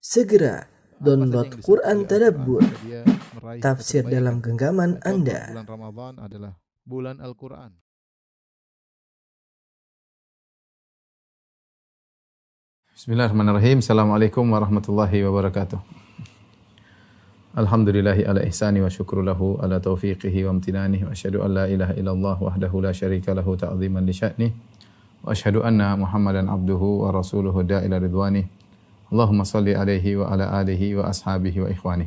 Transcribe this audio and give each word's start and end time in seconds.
Segera 0.00 0.64
download 0.96 1.60
Quran 1.60 2.08
Tadabbur, 2.08 2.64
tafsir 3.60 4.00
dalam 4.08 4.40
genggaman 4.40 4.96
Anda. 5.04 5.52
Bulan 5.52 5.68
Ramadan 5.68 6.14
adalah 6.16 6.52
bulan 6.88 7.16
Al-Quran. 7.20 7.76
Bismillahirrahmanirrahim. 12.96 13.84
Assalamualaikum 13.84 14.40
warahmatullahi 14.48 15.20
wabarakatuh. 15.20 15.76
Alhamdulillahi 17.60 18.24
ala 18.24 18.40
ihsani 18.48 18.80
wa 18.80 18.88
syukru 18.88 19.20
lahu 19.20 19.60
ala 19.60 19.84
taufiqihi 19.84 20.48
wa 20.48 20.56
amtinanihi 20.56 21.04
wa 21.04 21.12
asyhadu 21.12 21.44
an 21.44 21.60
la 21.60 21.64
ilaha 21.68 21.92
illallah 21.92 22.36
wahdahu 22.40 22.88
la 22.88 22.96
syarika 22.96 23.36
lahu 23.36 23.52
ta'ziman 23.52 24.08
li 24.08 24.16
sya'ni 24.16 24.48
wa 25.20 25.36
asyhadu 25.36 25.60
anna 25.60 25.92
Muhammadan 25.92 26.48
abduhu 26.48 27.04
wa 27.04 27.12
rasuluhu 27.12 27.68
da'ila 27.68 28.00
ridwani. 28.00 28.59
Allahumma 29.10 29.42
salli 29.42 29.74
alaihi 29.74 30.22
wa 30.22 30.30
ala 30.30 30.62
alihi 30.62 30.94
wa 30.94 31.10
ashabihi 31.10 31.66
wa 31.66 31.68
ikhwani. 31.68 32.06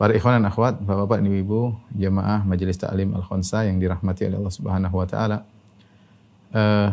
Para 0.00 0.16
ikhwan 0.16 0.40
dan 0.40 0.48
akhwat, 0.48 0.80
Bapak-bapak, 0.80 1.20
Ibu-ibu, 1.20 1.76
jemaah 1.92 2.40
Majelis 2.48 2.80
Ta'lim 2.80 3.12
Al-Khonsa 3.12 3.68
yang 3.68 3.76
dirahmati 3.76 4.32
oleh 4.32 4.40
Allah 4.40 4.54
Subhanahu 4.56 4.96
wa 4.96 5.04
taala. 5.04 5.44
Eh, 6.56 6.88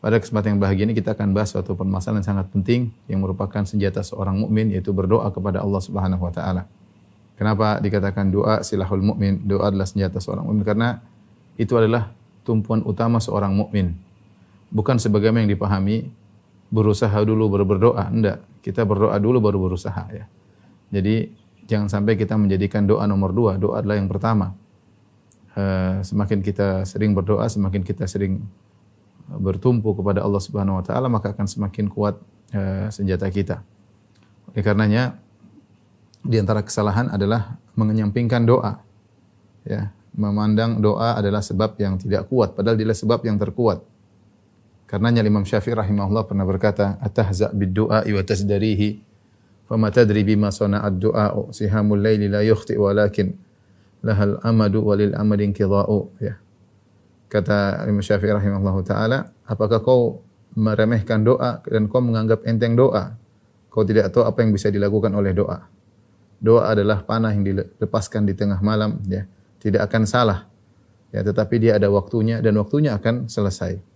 pada 0.00 0.16
kesempatan 0.16 0.56
yang 0.56 0.60
bahagia 0.64 0.88
ini 0.88 0.96
kita 0.96 1.12
akan 1.12 1.36
bahas 1.36 1.52
suatu 1.52 1.76
permasalahan 1.76 2.24
yang 2.24 2.28
sangat 2.32 2.48
penting 2.48 2.88
yang 3.04 3.20
merupakan 3.20 3.60
senjata 3.68 4.00
seorang 4.00 4.32
mukmin 4.32 4.72
yaitu 4.72 4.96
berdoa 4.96 5.28
kepada 5.28 5.60
Allah 5.60 5.80
Subhanahu 5.84 6.24
wa 6.24 6.32
taala. 6.32 6.64
Kenapa 7.36 7.84
dikatakan 7.84 8.32
doa 8.32 8.64
silahul 8.64 9.04
mukmin? 9.04 9.44
Doa 9.44 9.68
adalah 9.68 9.84
senjata 9.84 10.24
seorang 10.24 10.48
mukmin 10.48 10.64
karena 10.64 11.04
itu 11.60 11.76
adalah 11.76 12.16
tumpuan 12.48 12.80
utama 12.80 13.20
seorang 13.20 13.52
mukmin. 13.52 13.92
Bukan 14.72 14.96
sebagaimana 14.96 15.44
yang 15.44 15.52
dipahami 15.52 16.08
berusaha 16.70 17.18
dulu 17.26 17.50
baru 17.50 17.66
berdoa, 17.66 18.04
enggak. 18.08 18.46
Kita 18.62 18.86
berdoa 18.86 19.18
dulu 19.18 19.42
baru 19.42 19.58
berusaha 19.70 20.06
ya. 20.14 20.24
Jadi 20.90 21.30
jangan 21.66 21.90
sampai 21.90 22.14
kita 22.18 22.34
menjadikan 22.38 22.86
doa 22.86 23.06
nomor 23.06 23.34
dua, 23.34 23.58
doa 23.58 23.82
adalah 23.82 23.98
yang 23.98 24.10
pertama. 24.10 24.54
Eh, 25.58 26.02
semakin 26.06 26.40
kita 26.46 26.86
sering 26.86 27.10
berdoa, 27.12 27.50
semakin 27.50 27.82
kita 27.82 28.06
sering 28.06 28.42
bertumpu 29.38 29.94
kepada 29.94 30.26
Allah 30.26 30.42
Subhanahu 30.42 30.82
wa 30.82 30.84
taala 30.84 31.06
maka 31.06 31.30
akan 31.30 31.46
semakin 31.46 31.86
kuat 31.86 32.18
uh, 32.50 32.90
senjata 32.90 33.30
kita. 33.30 33.62
Oleh 34.50 34.62
karenanya 34.66 35.22
di 36.26 36.34
antara 36.42 36.66
kesalahan 36.66 37.06
adalah 37.14 37.54
mengenyampingkan 37.78 38.42
doa. 38.42 38.82
Ya, 39.62 39.94
memandang 40.16 40.82
doa 40.82 41.14
adalah 41.14 41.44
sebab 41.44 41.78
yang 41.78 42.00
tidak 42.00 42.26
kuat 42.26 42.58
padahal 42.58 42.74
dia 42.74 42.90
sebab 42.90 43.22
yang 43.22 43.38
terkuat. 43.38 43.86
Karenanya 44.90 45.22
Imam 45.22 45.46
Syafi'i 45.46 45.78
rahimahullah 45.78 46.26
pernah 46.26 46.42
berkata, 46.42 46.98
"Atahza 46.98 47.54
bid-du'a 47.54 48.02
wa 48.02 48.22
tasdarihi, 48.26 48.98
fama 49.70 49.86
tadri 49.94 50.26
bima 50.26 50.50
sana'ad 50.50 50.98
du'a 50.98 51.30
sihamul 51.54 52.02
laili 52.02 52.26
la 52.26 52.42
yukhti 52.42 52.74
walakin 52.74 53.38
lahal 54.02 54.42
amadu 54.42 54.82
walil 54.82 55.14
amadin 55.14 55.54
qida'u." 55.54 56.10
Ya. 56.18 56.42
Kata 57.30 57.86
Imam 57.86 58.02
Syafi'i 58.02 58.34
rahimahullah 58.34 58.76
ta'ala, 58.82 59.18
apakah 59.46 59.78
kau 59.78 60.26
meremehkan 60.58 61.22
doa 61.22 61.62
dan 61.62 61.86
kau 61.86 62.02
menganggap 62.02 62.42
enteng 62.42 62.74
doa? 62.74 63.14
Kau 63.70 63.86
tidak 63.86 64.10
tahu 64.10 64.26
apa 64.26 64.42
yang 64.42 64.50
bisa 64.50 64.74
dilakukan 64.74 65.14
oleh 65.14 65.30
doa. 65.30 65.70
Doa 66.42 66.74
adalah 66.74 67.06
panah 67.06 67.30
yang 67.30 67.46
dilepaskan 67.46 68.26
di 68.26 68.34
tengah 68.34 68.58
malam, 68.58 68.98
ya. 69.06 69.22
Tidak 69.62 69.78
akan 69.86 70.02
salah. 70.02 70.50
Ya, 71.14 71.22
tetapi 71.22 71.62
dia 71.62 71.78
ada 71.78 71.86
waktunya 71.94 72.42
dan 72.42 72.58
waktunya 72.58 72.98
akan 72.98 73.30
selesai. 73.30 73.89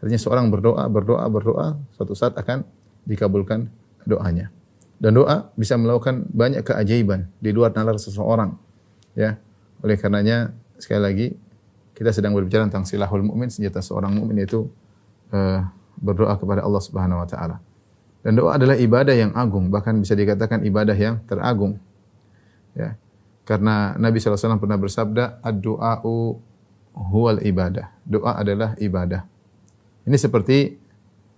Artinya 0.00 0.20
seorang 0.20 0.46
berdoa, 0.52 0.84
berdoa, 0.92 1.24
berdoa, 1.28 1.66
suatu 1.96 2.12
saat 2.12 2.36
akan 2.36 2.62
dikabulkan 3.08 3.70
doanya. 4.04 4.52
Dan 4.96 5.16
doa 5.16 5.52
bisa 5.56 5.76
melakukan 5.76 6.24
banyak 6.32 6.64
keajaiban 6.64 7.28
di 7.40 7.52
luar 7.52 7.72
nalar 7.76 8.00
seseorang. 8.00 8.56
Ya. 9.12 9.36
Oleh 9.84 10.00
karenanya 10.00 10.56
sekali 10.80 11.00
lagi 11.00 11.26
kita 11.96 12.12
sedang 12.12 12.36
berbicara 12.36 12.68
tentang 12.68 12.84
silahul 12.84 13.24
mukmin, 13.24 13.48
senjata 13.48 13.80
seorang 13.80 14.12
mukmin 14.12 14.44
yaitu 14.44 14.68
uh, 15.32 15.64
berdoa 15.96 16.36
kepada 16.36 16.60
Allah 16.64 16.82
Subhanahu 16.84 17.24
wa 17.24 17.28
taala. 17.28 17.56
Dan 18.20 18.36
doa 18.36 18.58
adalah 18.58 18.76
ibadah 18.76 19.14
yang 19.16 19.32
agung, 19.32 19.72
bahkan 19.72 19.96
bisa 19.96 20.12
dikatakan 20.12 20.60
ibadah 20.66 20.96
yang 20.96 21.22
teragung. 21.24 21.80
Ya. 22.76 23.00
Karena 23.46 23.94
Nabi 23.96 24.18
SAW 24.18 24.58
pernah 24.58 24.74
bersabda, 24.74 25.38
"Ad-du'a'u 25.40 26.34
huwal 27.14 27.40
ibadah." 27.46 27.94
Doa 28.02 28.42
adalah 28.42 28.74
ibadah. 28.82 29.22
Ini 30.06 30.16
seperti 30.16 30.78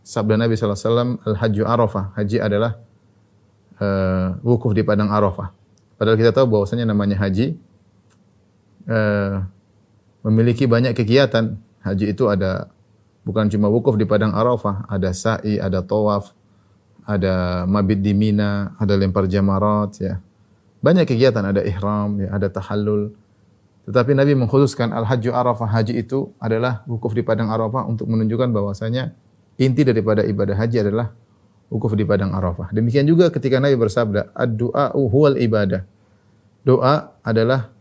sabda 0.04 0.36
Nabi 0.36 0.54
SAW, 0.54 1.24
"Al-hajju 1.24 1.64
arafah." 1.64 2.12
Haji 2.14 2.38
adalah 2.38 2.76
uh, 3.82 4.38
wukuf 4.42 4.74
di 4.74 4.82
padang 4.82 5.10
Arafah. 5.10 5.54
Padahal 5.98 6.18
kita 6.18 6.30
tahu 6.30 6.46
bahwasanya 6.46 6.86
namanya 6.86 7.18
haji 7.18 7.58
uh, 8.86 9.42
memiliki 10.26 10.66
banyak 10.66 10.94
kegiatan. 10.94 11.58
Haji 11.82 12.14
itu 12.14 12.26
ada 12.30 12.70
bukan 13.22 13.50
cuma 13.50 13.70
wukuf 13.70 13.98
di 13.98 14.06
padang 14.06 14.34
Arafah, 14.34 14.86
ada 14.86 15.10
sa'i, 15.14 15.58
ada 15.58 15.82
tawaf, 15.82 16.34
ada 17.06 17.64
mabit 17.66 18.02
di 18.02 18.12
Mina, 18.14 18.74
ada 18.78 18.94
lempar 18.94 19.26
jamarat 19.26 19.90
ya. 19.98 20.14
Banyak 20.78 21.10
kegiatan, 21.10 21.42
ada 21.42 21.58
ihram, 21.66 22.22
ya, 22.22 22.30
ada 22.30 22.46
tahallul. 22.46 23.10
Tetapi 23.88 24.12
Nabi 24.12 24.36
mengkhususkan 24.36 24.92
al-hajju 24.92 25.32
Arafah, 25.32 25.64
haji 25.64 25.96
itu 25.96 26.36
adalah 26.36 26.84
wukuf 26.84 27.16
di 27.16 27.24
padang 27.24 27.48
Arafah 27.48 27.88
untuk 27.88 28.04
menunjukkan 28.12 28.52
bahwasanya 28.52 29.16
inti 29.56 29.80
daripada 29.80 30.20
ibadah 30.28 30.52
haji 30.60 30.84
adalah 30.84 31.16
wukuf 31.72 31.96
di 31.96 32.04
padang 32.04 32.36
Arafah. 32.36 32.68
Demikian 32.76 33.08
juga 33.08 33.32
ketika 33.32 33.56
Nabi 33.56 33.80
bersabda, 33.80 34.36
ad-du'a'u 34.36 35.00
huwal 35.08 35.40
ibadah. 35.40 35.88
Doa 36.68 37.16
adalah 37.24 37.72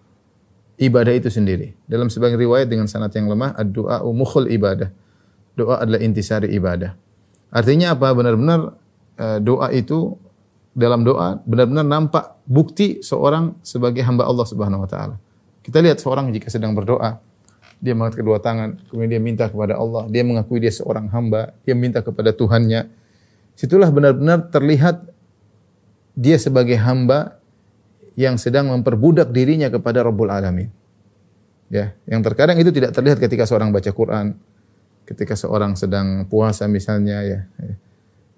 ibadah 0.79 1.12
itu 1.12 1.28
sendiri. 1.28 1.75
Dalam 1.84 2.07
sebagian 2.07 2.40
riwayat 2.40 2.72
dengan 2.72 2.88
sanad 2.88 3.12
yang 3.12 3.28
lemah, 3.28 3.51
ad-du'a 3.59 4.00
mukhul 4.07 4.47
ibadah. 4.47 4.88
Doa 5.59 5.84
adalah 5.84 6.00
intisari 6.00 6.56
ibadah. 6.56 6.96
Artinya 7.51 8.00
apa? 8.00 8.16
Benar-benar 8.16 8.79
uh, 9.19 9.40
doa 9.44 9.75
itu 9.75 10.16
dalam 10.78 11.01
doa 11.01 11.41
benar-benar 11.44 11.84
nampak 11.84 12.38
bukti 12.46 13.01
seorang 13.01 13.57
sebagai 13.66 14.06
hamba 14.06 14.29
Allah 14.29 14.46
Subhanahu 14.46 14.85
wa 14.85 14.90
taala. 14.90 15.17
Kita 15.67 15.83
lihat 15.83 16.00
seorang 16.00 16.31
jika 16.31 16.47
sedang 16.47 16.72
berdoa, 16.72 17.19
dia 17.83 17.91
mengangkat 17.91 18.23
kedua 18.23 18.39
tangan, 18.39 18.79
kemudian 18.88 19.19
dia 19.19 19.22
minta 19.22 19.45
kepada 19.51 19.75
Allah, 19.75 20.07
dia 20.07 20.23
mengakui 20.23 20.63
dia 20.63 20.72
seorang 20.72 21.11
hamba, 21.11 21.51
dia 21.67 21.75
minta 21.75 22.00
kepada 22.00 22.31
Tuhannya. 22.31 22.88
Situlah 23.59 23.91
benar-benar 23.91 24.47
terlihat 24.47 25.03
dia 26.16 26.39
sebagai 26.39 26.79
hamba 26.79 27.35
yang 28.16 28.39
sedang 28.39 28.72
memperbudak 28.72 29.29
dirinya 29.29 29.67
kepada 29.67 30.07
Rabbul 30.07 30.31
Alamin. 30.31 30.72
Ya, 31.67 31.94
yang 32.07 32.23
terkadang 32.23 32.55
itu 32.57 32.72
tidak 32.72 32.95
terlihat 32.95 33.19
ketika 33.19 33.44
seorang 33.44 33.75
baca 33.75 33.91
Quran, 33.91 34.39
ketika 35.03 35.35
seorang 35.35 35.75
sedang 35.75 36.23
puasa 36.31 36.63
misalnya 36.66 37.22
ya. 37.28 37.39
ya. 37.59 37.75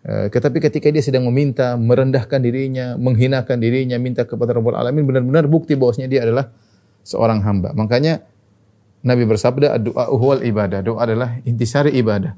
E, 0.02 0.14
tetapi 0.34 0.58
ketika 0.60 0.90
dia 0.90 1.06
sedang 1.06 1.30
meminta, 1.30 1.78
merendahkan 1.78 2.42
dirinya, 2.42 2.98
menghinakan 2.98 3.62
dirinya, 3.62 4.02
minta 4.02 4.26
kepada 4.26 4.58
Rabbul 4.58 4.74
Alamin, 4.74 5.06
benar-benar 5.06 5.46
bukti 5.46 5.78
bahwasanya 5.78 6.10
dia 6.10 6.26
adalah 6.26 6.50
seorang 7.10 7.42
hamba. 7.42 7.74
Makanya 7.74 8.22
Nabi 9.02 9.26
bersabda, 9.26 9.82
doa 9.82 10.06
huwal 10.14 10.46
ibadah. 10.46 10.86
Doa 10.86 11.10
adalah 11.10 11.42
intisari 11.42 11.98
ibadah. 11.98 12.38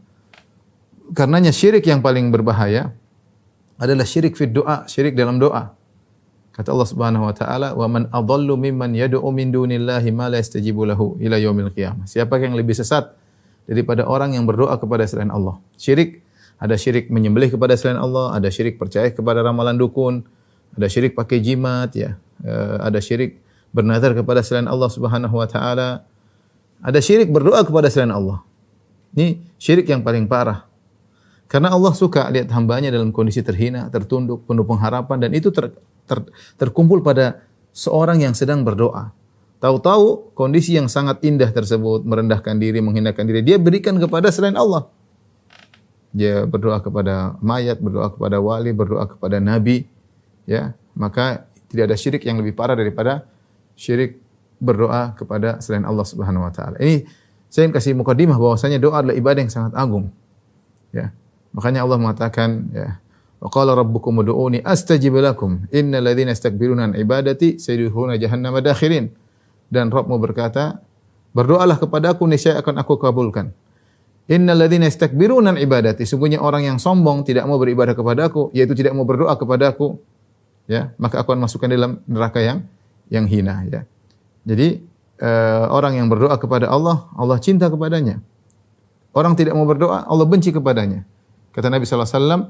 Karenanya 1.11 1.51
syirik 1.51 1.83
yang 1.83 1.99
paling 1.99 2.31
berbahaya 2.31 2.95
adalah 3.75 4.07
syirik 4.07 4.39
fit 4.39 4.47
doa, 4.47 4.87
syirik 4.87 5.17
dalam 5.17 5.41
doa. 5.41 5.75
Kata 6.55 6.71
Allah 6.71 6.87
Subhanahu 6.87 7.27
wa 7.27 7.33
taala, 7.35 7.73
"Wa 7.75 7.87
man 7.89 8.07
adallu 8.13 8.55
mimman 8.55 8.95
yad'u 8.95 9.25
min 9.33 9.51
dunillahi 9.51 10.07
ma 10.15 10.31
la 10.31 10.39
yastajibu 10.39 10.85
lahu 10.87 11.17
ila 11.19 11.35
yaumil 11.35 11.73
qiyamah." 11.73 12.05
Siapa 12.05 12.37
yang 12.39 12.53
lebih 12.55 12.77
sesat 12.77 13.11
daripada 13.65 14.05
orang 14.05 14.37
yang 14.37 14.45
berdoa 14.45 14.77
kepada 14.77 15.03
selain 15.09 15.33
Allah? 15.33 15.57
Syirik 15.75 16.21
ada 16.61 16.77
syirik 16.77 17.09
menyembelih 17.09 17.49
kepada 17.49 17.73
selain 17.73 17.97
Allah, 17.97 18.37
ada 18.37 18.51
syirik 18.53 18.77
percaya 18.77 19.09
kepada 19.09 19.41
ramalan 19.41 19.73
dukun, 19.79 20.21
ada 20.77 20.85
syirik 20.85 21.17
pakai 21.17 21.41
jimat 21.41 21.89
ya, 21.97 22.21
ada 22.77 23.01
syirik 23.01 23.41
bernazar 23.71 24.11
kepada 24.15 24.43
selain 24.43 24.67
Allah 24.67 24.91
Subhanahu 24.91 25.35
wa 25.35 25.47
taala. 25.47 26.03
Ada 26.83 26.99
syirik 26.99 27.31
berdoa 27.31 27.63
kepada 27.63 27.87
selain 27.87 28.11
Allah. 28.11 28.43
Ini 29.15 29.43
syirik 29.59 29.87
yang 29.91 30.03
paling 30.03 30.27
parah. 30.27 30.67
Karena 31.51 31.75
Allah 31.75 31.91
suka 31.91 32.31
lihat 32.31 32.47
hambanya 32.55 32.87
dalam 32.95 33.11
kondisi 33.11 33.43
terhina, 33.43 33.91
tertunduk, 33.91 34.47
penuh 34.47 34.63
pengharapan 34.63 35.27
dan 35.27 35.31
itu 35.35 35.51
ter, 35.51 35.75
ter, 36.07 36.23
terkumpul 36.55 37.03
pada 37.03 37.43
seorang 37.75 38.23
yang 38.23 38.31
sedang 38.31 38.63
berdoa. 38.63 39.11
Tahu-tahu 39.59 40.31
kondisi 40.31 40.73
yang 40.79 40.87
sangat 40.87 41.19
indah 41.27 41.51
tersebut, 41.51 42.07
merendahkan 42.07 42.55
diri, 42.55 42.79
menghinakan 42.79 43.27
diri, 43.27 43.43
dia 43.43 43.59
berikan 43.59 43.99
kepada 43.99 44.31
selain 44.31 44.55
Allah. 44.55 44.87
Dia 46.15 46.47
berdoa 46.47 46.79
kepada 46.79 47.35
mayat, 47.43 47.77
berdoa 47.77 48.09
kepada 48.11 48.39
wali, 48.39 48.71
berdoa 48.73 49.05
kepada 49.05 49.37
nabi, 49.43 49.85
ya. 50.47 50.73
Maka 50.95 51.47
tidak 51.71 51.91
ada 51.91 51.95
syirik 51.95 52.23
yang 52.27 52.39
lebih 52.39 52.51
parah 52.51 52.75
daripada 52.75 53.27
syirik 53.81 54.21
berdoa 54.61 55.17
kepada 55.17 55.57
selain 55.57 55.81
Allah 55.89 56.05
Subhanahu 56.05 56.45
wa 56.45 56.53
taala. 56.53 56.77
Ini 56.77 57.09
saya 57.49 57.65
ingin 57.65 57.73
kasih 57.73 57.97
mukadimah 57.97 58.37
bahwasanya 58.37 58.77
doa 58.77 59.01
adalah 59.01 59.17
ibadah 59.17 59.41
yang 59.41 59.49
sangat 59.49 59.73
agung. 59.73 60.13
Ya. 60.93 61.09
Makanya 61.51 61.81
Allah 61.83 61.97
mengatakan 61.97 62.69
ya, 62.69 63.01
Wa 63.41 63.49
qala 63.49 63.73
rabbukum 63.73 64.21
ud'uni 64.21 64.61
astajib 64.61 65.17
lakum. 65.17 65.65
Innal 65.73 66.05
ladzina 66.05 66.29
yastakbiruna 66.29 66.87
an 66.87 66.91
ibadati 66.93 67.57
sayadkhuluna 67.57 68.21
jahannama 68.21 68.61
dakhirin. 68.61 69.09
Dan 69.65 69.89
Rabbmu 69.89 70.21
berkata, 70.21 70.77
berdoalah 71.33 71.81
kepadaku 71.81 72.29
niscaya 72.29 72.61
akan 72.61 72.77
aku 72.85 73.01
kabulkan. 73.01 73.49
Innal 74.29 74.61
ladzina 74.61 74.85
yastakbiruna 74.85 75.57
an 75.57 75.57
ibadati. 75.57 76.05
Sungguhnya 76.05 76.37
orang 76.37 76.69
yang 76.69 76.77
sombong 76.77 77.25
tidak 77.25 77.49
mau 77.49 77.57
beribadah 77.57 77.97
kepadaku, 77.97 78.53
yaitu 78.53 78.77
tidak 78.77 78.93
mau 78.93 79.09
berdoa 79.09 79.33
kepadaku, 79.33 79.97
ya, 80.69 80.93
maka 81.01 81.25
aku 81.25 81.33
akan 81.33 81.49
masukkan 81.49 81.65
dalam 81.73 81.97
neraka 82.05 82.45
yang 82.45 82.61
yang 83.11 83.27
hina, 83.27 83.67
ya. 83.67 83.83
Jadi 84.47 84.81
uh, 85.21 85.67
orang 85.69 85.99
yang 85.99 86.07
berdoa 86.07 86.39
kepada 86.39 86.71
Allah, 86.71 87.11
Allah 87.13 87.37
cinta 87.37 87.67
kepadanya. 87.67 88.23
Orang 89.11 89.35
tidak 89.35 89.53
mau 89.53 89.67
berdoa, 89.67 90.07
Allah 90.07 90.23
benci 90.23 90.55
kepadanya. 90.55 91.03
Kata 91.51 91.67
Nabi 91.67 91.83
sallallahu 91.83 92.07
alaihi 92.07 92.23
wasallam, 92.23 92.41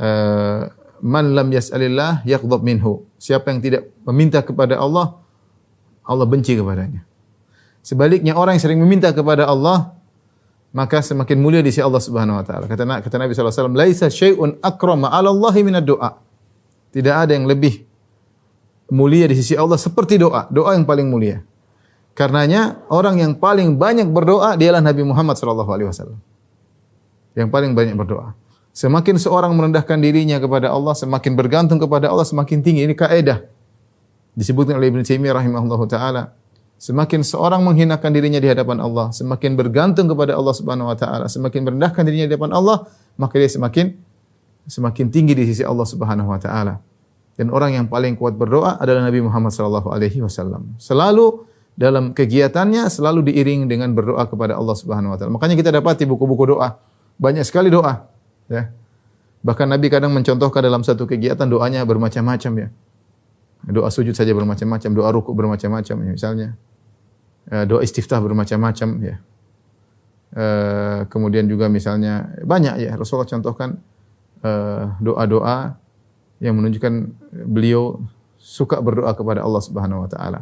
uh, 0.00 0.60
"Man 1.04 1.36
lam 1.36 1.48
yas'alillah 1.52 2.24
yaghdab 2.24 2.64
minhu." 2.64 3.04
Siapa 3.20 3.52
yang 3.52 3.60
tidak 3.60 3.92
meminta 4.08 4.40
kepada 4.40 4.80
Allah, 4.80 5.20
Allah 6.08 6.24
benci 6.24 6.56
kepadanya. 6.56 7.04
Sebaliknya 7.84 8.32
orang 8.32 8.56
yang 8.56 8.64
sering 8.64 8.80
meminta 8.80 9.12
kepada 9.12 9.44
Allah, 9.44 9.92
maka 10.72 11.00
semakin 11.04 11.36
mulia 11.40 11.60
di 11.60 11.68
sisi 11.72 11.84
Allah 11.84 12.00
Subhanahu 12.00 12.40
wa 12.40 12.44
taala. 12.44 12.64
Kata, 12.64 12.84
kata 12.84 13.16
Nabi 13.16 13.32
sallallahu 13.36 13.52
alaihi 13.52 13.60
wasallam, 13.60 13.76
"Laisa 13.76 14.06
syai'un 14.08 14.50
akrama 14.64 15.12
'ala 15.12 15.32
Allah 15.32 15.54
minad 15.60 15.84
du'a." 15.84 16.16
Tidak 16.92 17.12
ada 17.12 17.36
yang 17.36 17.44
lebih 17.44 17.87
mulia 18.88 19.28
di 19.28 19.36
sisi 19.36 19.54
Allah 19.54 19.76
seperti 19.76 20.16
doa, 20.16 20.48
doa 20.48 20.74
yang 20.74 20.88
paling 20.88 21.08
mulia. 21.08 21.44
Karenanya 22.16 22.82
orang 22.90 23.22
yang 23.22 23.32
paling 23.38 23.78
banyak 23.78 24.10
berdoa 24.10 24.58
dialah 24.58 24.82
Nabi 24.82 25.06
Muhammad 25.06 25.38
sallallahu 25.38 25.70
alaihi 25.70 25.88
wasallam. 25.88 26.18
Yang 27.38 27.48
paling 27.54 27.72
banyak 27.78 27.94
berdoa. 27.94 28.34
Semakin 28.74 29.18
seorang 29.18 29.54
merendahkan 29.54 29.98
dirinya 30.02 30.42
kepada 30.42 30.74
Allah, 30.74 30.98
semakin 30.98 31.38
bergantung 31.38 31.78
kepada 31.78 32.10
Allah, 32.10 32.26
semakin 32.26 32.58
tinggi. 32.62 32.86
Ini 32.86 32.94
kaidah. 32.98 33.46
Disebutkan 34.34 34.78
oleh 34.78 34.90
Ibn 34.90 35.02
Taimiyah 35.02 35.34
rahimahullahu 35.34 35.86
taala. 35.90 36.34
Semakin 36.78 37.26
seorang 37.26 37.58
menghinakan 37.66 38.10
dirinya 38.14 38.38
di 38.38 38.46
hadapan 38.46 38.78
Allah, 38.78 39.10
semakin 39.10 39.58
bergantung 39.58 40.06
kepada 40.06 40.38
Allah 40.38 40.54
Subhanahu 40.54 40.86
wa 40.90 40.94
taala, 40.94 41.26
semakin 41.26 41.66
merendahkan 41.66 42.02
dirinya 42.06 42.30
di 42.30 42.38
hadapan 42.38 42.54
Allah, 42.54 42.86
maka 43.18 43.34
dia 43.34 43.50
semakin 43.50 43.98
semakin 44.70 45.10
tinggi 45.10 45.34
di 45.34 45.42
sisi 45.42 45.66
Allah 45.66 45.82
Subhanahu 45.82 46.30
wa 46.30 46.38
taala. 46.38 46.78
Dan 47.38 47.54
orang 47.54 47.78
yang 47.78 47.86
paling 47.86 48.18
kuat 48.18 48.34
berdoa 48.34 48.82
adalah 48.82 49.06
Nabi 49.06 49.22
Muhammad 49.22 49.54
sallallahu 49.54 49.94
alaihi 49.94 50.18
wasallam. 50.18 50.74
Selalu 50.82 51.46
dalam 51.78 52.10
kegiatannya 52.10 52.90
selalu 52.90 53.30
diiring 53.30 53.70
dengan 53.70 53.94
berdoa 53.94 54.26
kepada 54.26 54.58
Allah 54.58 54.74
Subhanahu 54.74 55.14
wa 55.14 55.16
taala. 55.16 55.30
Makanya 55.38 55.54
kita 55.54 55.70
dapati 55.70 56.02
buku-buku 56.02 56.58
doa. 56.58 56.82
Banyak 57.22 57.46
sekali 57.46 57.70
doa, 57.70 58.10
ya. 58.50 58.74
Bahkan 59.46 59.66
Nabi 59.70 59.86
kadang 59.86 60.10
mencontohkan 60.10 60.58
dalam 60.66 60.82
satu 60.82 61.06
kegiatan 61.06 61.46
doanya 61.46 61.86
bermacam-macam 61.86 62.52
ya. 62.58 62.68
Doa 63.70 63.90
sujud 63.94 64.18
saja 64.18 64.34
bermacam-macam, 64.34 64.90
doa 64.90 65.08
rukuk 65.14 65.34
bermacam-macam 65.38 65.96
ya, 66.02 66.10
misalnya. 66.10 66.48
Eh, 67.54 67.64
doa 67.70 67.86
istiftah 67.86 68.18
bermacam-macam 68.18 68.88
ya. 68.98 69.16
Eh, 70.34 71.00
kemudian 71.08 71.48
juga 71.48 71.72
misalnya 71.72 72.28
banyak 72.44 72.84
ya 72.84 72.92
Rasulullah 73.00 73.30
contohkan 73.30 73.80
eh, 74.44 74.84
doa-doa 75.00 75.80
yang 76.38 76.58
menunjukkan 76.58 77.14
beliau 77.46 78.02
suka 78.38 78.78
berdoa 78.78 79.10
kepada 79.14 79.42
Allah 79.42 79.62
Subhanahu 79.62 80.06
wa 80.06 80.10
taala. 80.10 80.40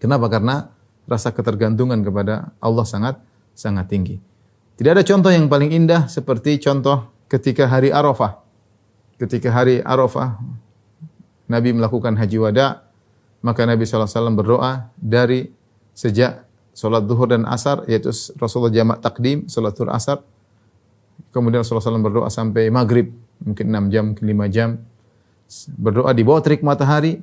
Kenapa? 0.00 0.32
Karena 0.32 0.72
rasa 1.04 1.30
ketergantungan 1.30 2.00
kepada 2.00 2.56
Allah 2.58 2.84
sangat 2.88 3.20
sangat 3.52 3.92
tinggi. 3.92 4.16
Tidak 4.80 4.96
ada 4.96 5.04
contoh 5.04 5.28
yang 5.28 5.52
paling 5.52 5.76
indah 5.76 6.08
seperti 6.08 6.56
contoh 6.56 7.12
ketika 7.28 7.68
hari 7.68 7.92
Arafah. 7.92 8.40
Ketika 9.20 9.52
hari 9.52 9.84
Arafah 9.84 10.40
Nabi 11.44 11.76
melakukan 11.76 12.16
haji 12.16 12.40
wada, 12.40 12.88
maka 13.44 13.68
Nabi 13.68 13.84
SAW 13.84 14.32
berdoa 14.32 14.88
dari 14.96 15.52
sejak 15.92 16.48
solat 16.72 17.04
duhur 17.04 17.28
dan 17.28 17.44
asar, 17.44 17.84
yaitu 17.84 18.08
Rasulullah 18.40 18.72
jamak 18.72 19.04
takdim, 19.04 19.44
solat 19.52 19.76
duhur 19.76 19.92
asar. 19.92 20.24
Kemudian 21.34 21.60
Rasulullah 21.60 21.84
SAW 21.84 22.00
berdoa 22.00 22.32
sampai 22.32 22.72
maghrib, 22.72 23.12
mungkin 23.44 23.66
6 23.68 23.92
jam, 23.92 24.04
mungkin 24.12 24.24
5 24.24 24.46
jam. 24.48 24.68
Berdoa 25.76 26.14
di 26.14 26.22
bawah 26.22 26.42
terik 26.44 26.62
matahari, 26.62 27.18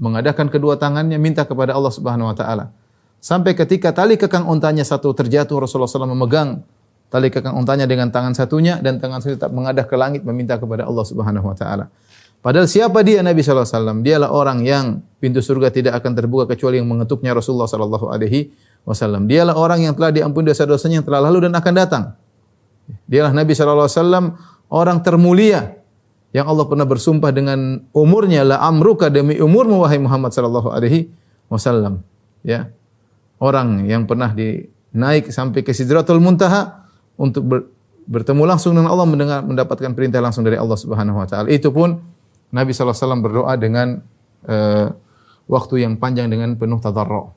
mengadakan 0.00 0.48
kedua 0.48 0.80
tangannya, 0.80 1.20
minta 1.20 1.44
kepada 1.44 1.76
Allah 1.76 1.92
Subhanahu 1.92 2.32
Wa 2.32 2.36
Taala. 2.36 2.64
Sampai 3.20 3.56
ketika 3.58 3.90
tali 3.90 4.14
kekang 4.20 4.46
untanya 4.46 4.86
satu 4.86 5.10
terjatuh, 5.10 5.58
Rasulullah 5.58 5.90
SAW 5.90 6.14
memegang 6.14 6.62
tali 7.10 7.32
kekang 7.32 7.56
untanya 7.56 7.88
dengan 7.88 8.12
tangan 8.12 8.36
satunya 8.36 8.78
dan 8.78 8.98
tangan 9.02 9.22
satu 9.22 9.34
tetap 9.38 9.52
mengadah 9.52 9.84
ke 9.86 9.96
langit 9.98 10.22
meminta 10.22 10.58
kepada 10.60 10.86
Allah 10.86 11.04
Subhanahu 11.04 11.46
Wa 11.52 11.56
Taala. 11.56 11.86
Padahal 12.44 12.70
siapa 12.70 13.02
dia 13.02 13.26
Nabi 13.26 13.42
sallallahu 13.42 13.66
alaihi 13.66 13.78
wasallam? 13.80 13.98
Dialah 14.06 14.30
orang 14.30 14.58
yang 14.62 15.02
pintu 15.18 15.42
surga 15.42 15.72
tidak 15.74 15.98
akan 15.98 16.12
terbuka 16.14 16.44
kecuali 16.54 16.78
yang 16.78 16.86
mengetuknya 16.86 17.34
Rasulullah 17.34 17.66
sallallahu 17.66 18.06
alaihi 18.06 18.54
wasallam. 18.86 19.26
Dialah 19.26 19.58
orang 19.58 19.82
yang 19.82 19.98
telah 19.98 20.14
diampuni 20.14 20.54
dosa-dosanya 20.54 21.02
yang 21.02 21.06
telah 21.06 21.26
lalu 21.26 21.50
dan 21.50 21.58
akan 21.58 21.74
datang. 21.74 22.04
Dialah 23.10 23.34
Nabi 23.34 23.50
sallallahu 23.50 23.90
alaihi 23.90 23.98
wasallam 23.98 24.24
orang 24.70 25.02
termulia 25.02 25.76
yang 26.34 26.46
Allah 26.52 26.68
pernah 26.68 26.84
bersumpah 26.84 27.32
dengan 27.32 27.80
umurnya 27.96 28.44
la 28.44 28.60
amruka 28.60 29.08
demi 29.08 29.40
umurmu 29.40 29.80
wahai 29.80 29.96
Muhammad 29.96 30.36
sallallahu 30.36 30.68
alaihi 30.68 31.08
wasallam. 31.48 32.04
Ya. 32.44 32.68
Orang 33.40 33.84
yang 33.88 34.04
pernah 34.08 34.32
dinaik 34.32 35.28
sampai 35.32 35.60
ke 35.64 35.72
Sidratul 35.76 36.20
Muntaha 36.20 36.88
untuk 37.16 37.42
ber, 37.44 37.60
bertemu 38.04 38.42
langsung 38.48 38.76
dengan 38.76 38.92
Allah 38.92 39.08
mendengar 39.08 39.40
mendapatkan 39.44 39.92
perintah 39.92 40.20
langsung 40.20 40.44
dari 40.44 40.56
Allah 40.56 40.76
Subhanahu 40.76 41.20
wa 41.20 41.26
taala. 41.28 41.48
Itu 41.52 41.72
pun 41.72 42.00
Nabi 42.54 42.70
SAW 42.72 43.20
berdoa 43.20 43.56
dengan 43.58 44.00
uh, 44.46 44.88
waktu 45.50 45.84
yang 45.84 45.98
panjang 45.98 46.30
dengan 46.30 46.54
penuh 46.54 46.78
tadarru. 46.78 47.34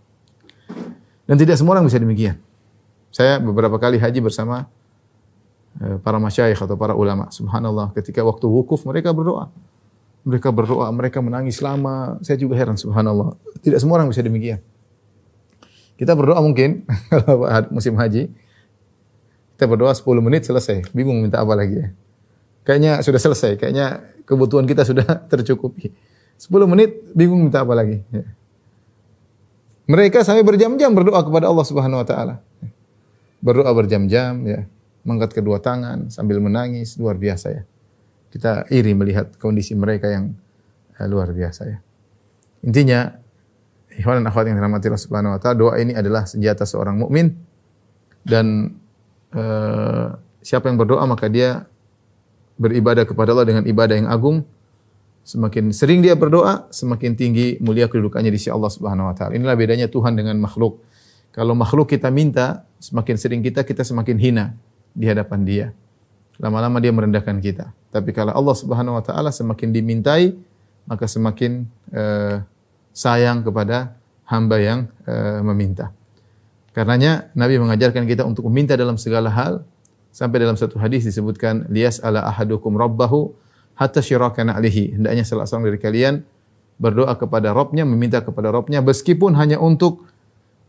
Dan 1.25 1.35
tidak 1.37 1.57
semua 1.61 1.77
orang 1.77 1.89
bisa 1.89 2.01
demikian. 2.01 2.41
Saya 3.09 3.41
beberapa 3.41 3.77
kali 3.81 3.97
haji 3.97 4.21
bersama 4.21 4.69
para 6.01 6.17
masyayikh 6.17 6.59
atau 6.59 6.75
para 6.75 6.97
ulama. 6.97 7.29
Subhanallah, 7.29 7.93
ketika 7.93 8.25
waktu 8.25 8.45
wukuf 8.49 8.83
mereka 8.83 9.13
berdoa. 9.13 9.53
Mereka 10.27 10.51
berdoa, 10.51 10.91
mereka 10.91 11.23
menangis 11.23 11.63
lama. 11.63 12.19
Saya 12.19 12.35
juga 12.35 12.59
heran, 12.59 12.75
subhanallah. 12.75 13.39
Tidak 13.63 13.79
semua 13.79 14.01
orang 14.01 14.11
bisa 14.11 14.19
demikian. 14.19 14.59
Kita 15.95 16.15
berdoa 16.15 16.39
mungkin 16.39 16.83
kalau 17.11 17.47
musim 17.71 17.95
haji, 17.95 18.31
kita 19.55 19.65
berdoa 19.67 19.91
10 19.91 20.23
menit 20.23 20.47
selesai. 20.47 20.87
Bingung 20.95 21.19
minta 21.19 21.43
apa 21.43 21.51
lagi 21.55 21.75
ya. 21.75 21.87
Kayaknya 22.63 23.03
sudah 23.03 23.19
selesai, 23.19 23.59
kayaknya 23.59 24.03
kebutuhan 24.23 24.63
kita 24.63 24.87
sudah 24.87 25.07
tercukupi. 25.31 25.91
10 26.39 26.71
menit 26.71 27.11
bingung 27.11 27.43
minta 27.43 27.67
apa 27.67 27.75
lagi. 27.75 27.99
Ya. 28.11 28.23
Mereka 29.89 30.23
sampai 30.23 30.45
berjam-jam 30.45 30.93
berdoa 30.95 31.19
kepada 31.19 31.51
Allah 31.51 31.65
Subhanahu 31.65 31.99
wa 31.99 32.07
taala. 32.07 32.39
Berdoa 33.43 33.71
berjam-jam 33.75 34.39
ya, 34.47 34.69
mengangkat 35.03 35.39
kedua 35.39 35.63
tangan 35.63 36.11
sambil 36.11 36.43
menangis, 36.43 36.99
luar 36.99 37.15
biasa 37.15 37.47
ya. 37.51 37.63
Kita 38.29 38.69
iri 38.69 38.93
melihat 38.93 39.35
kondisi 39.41 39.73
mereka 39.73 40.11
yang 40.11 40.35
uh, 40.99 41.07
luar 41.09 41.31
biasa 41.33 41.61
ya. 41.65 41.77
Intinya, 42.61 43.09
ikhwan 43.95 44.21
dan 44.21 44.27
akhwat 44.27 44.51
yang 44.51 44.59
dirahmati 44.59 44.91
Allah 44.91 45.03
Subhanahu 45.03 45.35
wa 45.35 45.39
taala, 45.39 45.55
doa 45.57 45.73
ini 45.79 45.95
adalah 45.95 46.27
senjata 46.27 46.67
seorang 46.67 46.99
mukmin 46.99 47.33
dan 48.27 48.75
uh, 49.33 50.13
siapa 50.43 50.67
yang 50.67 50.77
berdoa 50.77 51.03
maka 51.07 51.31
dia 51.31 51.63
beribadah 52.59 53.07
kepada 53.07 53.31
Allah 53.31 53.47
dengan 53.47 53.63
ibadah 53.63 53.95
yang 53.95 54.11
agung, 54.11 54.43
semakin 55.23 55.71
sering 55.71 56.03
dia 56.03 56.13
berdoa, 56.19 56.67
semakin 56.69 57.15
tinggi 57.15 57.55
mulia 57.63 57.87
kedudukannya 57.87 58.29
di 58.29 58.37
sisi 58.37 58.51
Allah 58.51 58.69
Subhanahu 58.69 59.09
wa 59.09 59.15
taala. 59.15 59.39
Inilah 59.39 59.55
bedanya 59.55 59.87
Tuhan 59.87 60.19
dengan 60.19 60.35
makhluk. 60.37 60.83
Kalau 61.31 61.55
makhluk 61.55 61.87
kita 61.87 62.11
minta, 62.11 62.67
semakin 62.83 63.15
sering 63.15 63.41
kita 63.41 63.63
kita 63.63 63.87
semakin 63.87 64.19
hina 64.19 64.45
di 64.99 65.07
hadapan 65.07 65.47
Dia. 65.47 65.67
Lama-lama 66.39 66.83
dia 66.83 66.91
merendahkan 66.91 67.39
kita. 67.39 67.71
Tapi 67.91 68.11
kalau 68.11 68.35
Allah 68.35 68.55
Subhanahu 68.55 68.99
wa 68.99 69.03
taala 69.03 69.31
semakin 69.31 69.71
dimintai, 69.71 70.35
maka 70.87 71.07
semakin 71.07 71.67
uh, 71.91 72.43
sayang 72.91 73.43
kepada 73.43 73.95
hamba 74.27 74.59
yang 74.59 74.79
uh, 75.07 75.43
meminta. 75.43 75.91
Karenanya 76.71 77.31
Nabi 77.35 77.59
mengajarkan 77.59 78.07
kita 78.07 78.23
untuk 78.23 78.47
meminta 78.47 78.79
dalam 78.79 78.95
segala 78.95 79.27
hal, 79.31 79.67
Sampai 80.09 80.41
dalam 80.41 80.57
satu 80.57 80.81
hadis 80.81 81.05
disebutkan 81.05 81.69
lias 81.69 82.01
ala 82.01 82.25
ahadukum 82.25 82.73
rabbahu 82.73 83.29
hatta 83.77 84.01
syirakan 84.01 84.49
alihi. 84.49 84.97
Hendaknya 84.97 85.21
salah 85.21 85.45
seorang 85.45 85.69
dari 85.69 85.79
kalian 85.79 86.25
berdoa 86.81 87.13
kepada 87.13 87.53
Robnya, 87.53 87.85
meminta 87.85 88.17
kepada 88.25 88.49
Robnya, 88.49 88.81
meskipun 88.81 89.37
hanya 89.37 89.61
untuk 89.61 90.09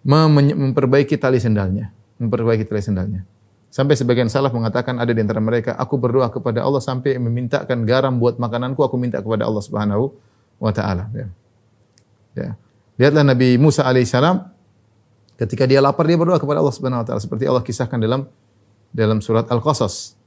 memperbaiki 0.04 1.16
tali 1.16 1.40
sendalnya. 1.40 1.90
Memperbaiki 2.20 2.68
tali 2.68 2.84
sendalnya. 2.84 3.25
Sampai 3.70 3.94
sebagian 3.94 4.26
salaf 4.26 4.50
mengatakan 4.50 4.98
ada 4.98 5.14
di 5.14 5.22
antara 5.22 5.38
mereka, 5.38 5.78
aku 5.78 5.94
berdoa 5.94 6.26
kepada 6.26 6.66
Allah 6.66 6.82
sampai 6.82 7.14
memintakan 7.22 7.86
garam 7.86 8.18
buat 8.18 8.34
makananku, 8.34 8.82
aku 8.82 8.98
minta 8.98 9.22
kepada 9.22 9.46
Allah 9.46 9.62
Subhanahu 9.62 10.10
wa 10.58 10.74
taala. 10.74 11.06
Ya. 11.14 11.26
ya. 12.34 12.50
Lihatlah 12.98 13.22
Nabi 13.22 13.54
Musa 13.62 13.86
alaihissalam 13.86 14.42
ketika 15.38 15.70
dia 15.70 15.78
lapar 15.78 16.04
dia 16.04 16.18
berdoa 16.18 16.42
kepada 16.42 16.58
Allah 16.58 16.74
Subhanahu 16.74 17.00
wa 17.00 17.06
taala 17.06 17.22
seperti 17.22 17.46
Allah 17.46 17.62
kisahkan 17.62 17.96
dalam 18.02 18.26
dalam 18.90 19.22
surat 19.22 19.46
Al-Qasas. 19.46 20.18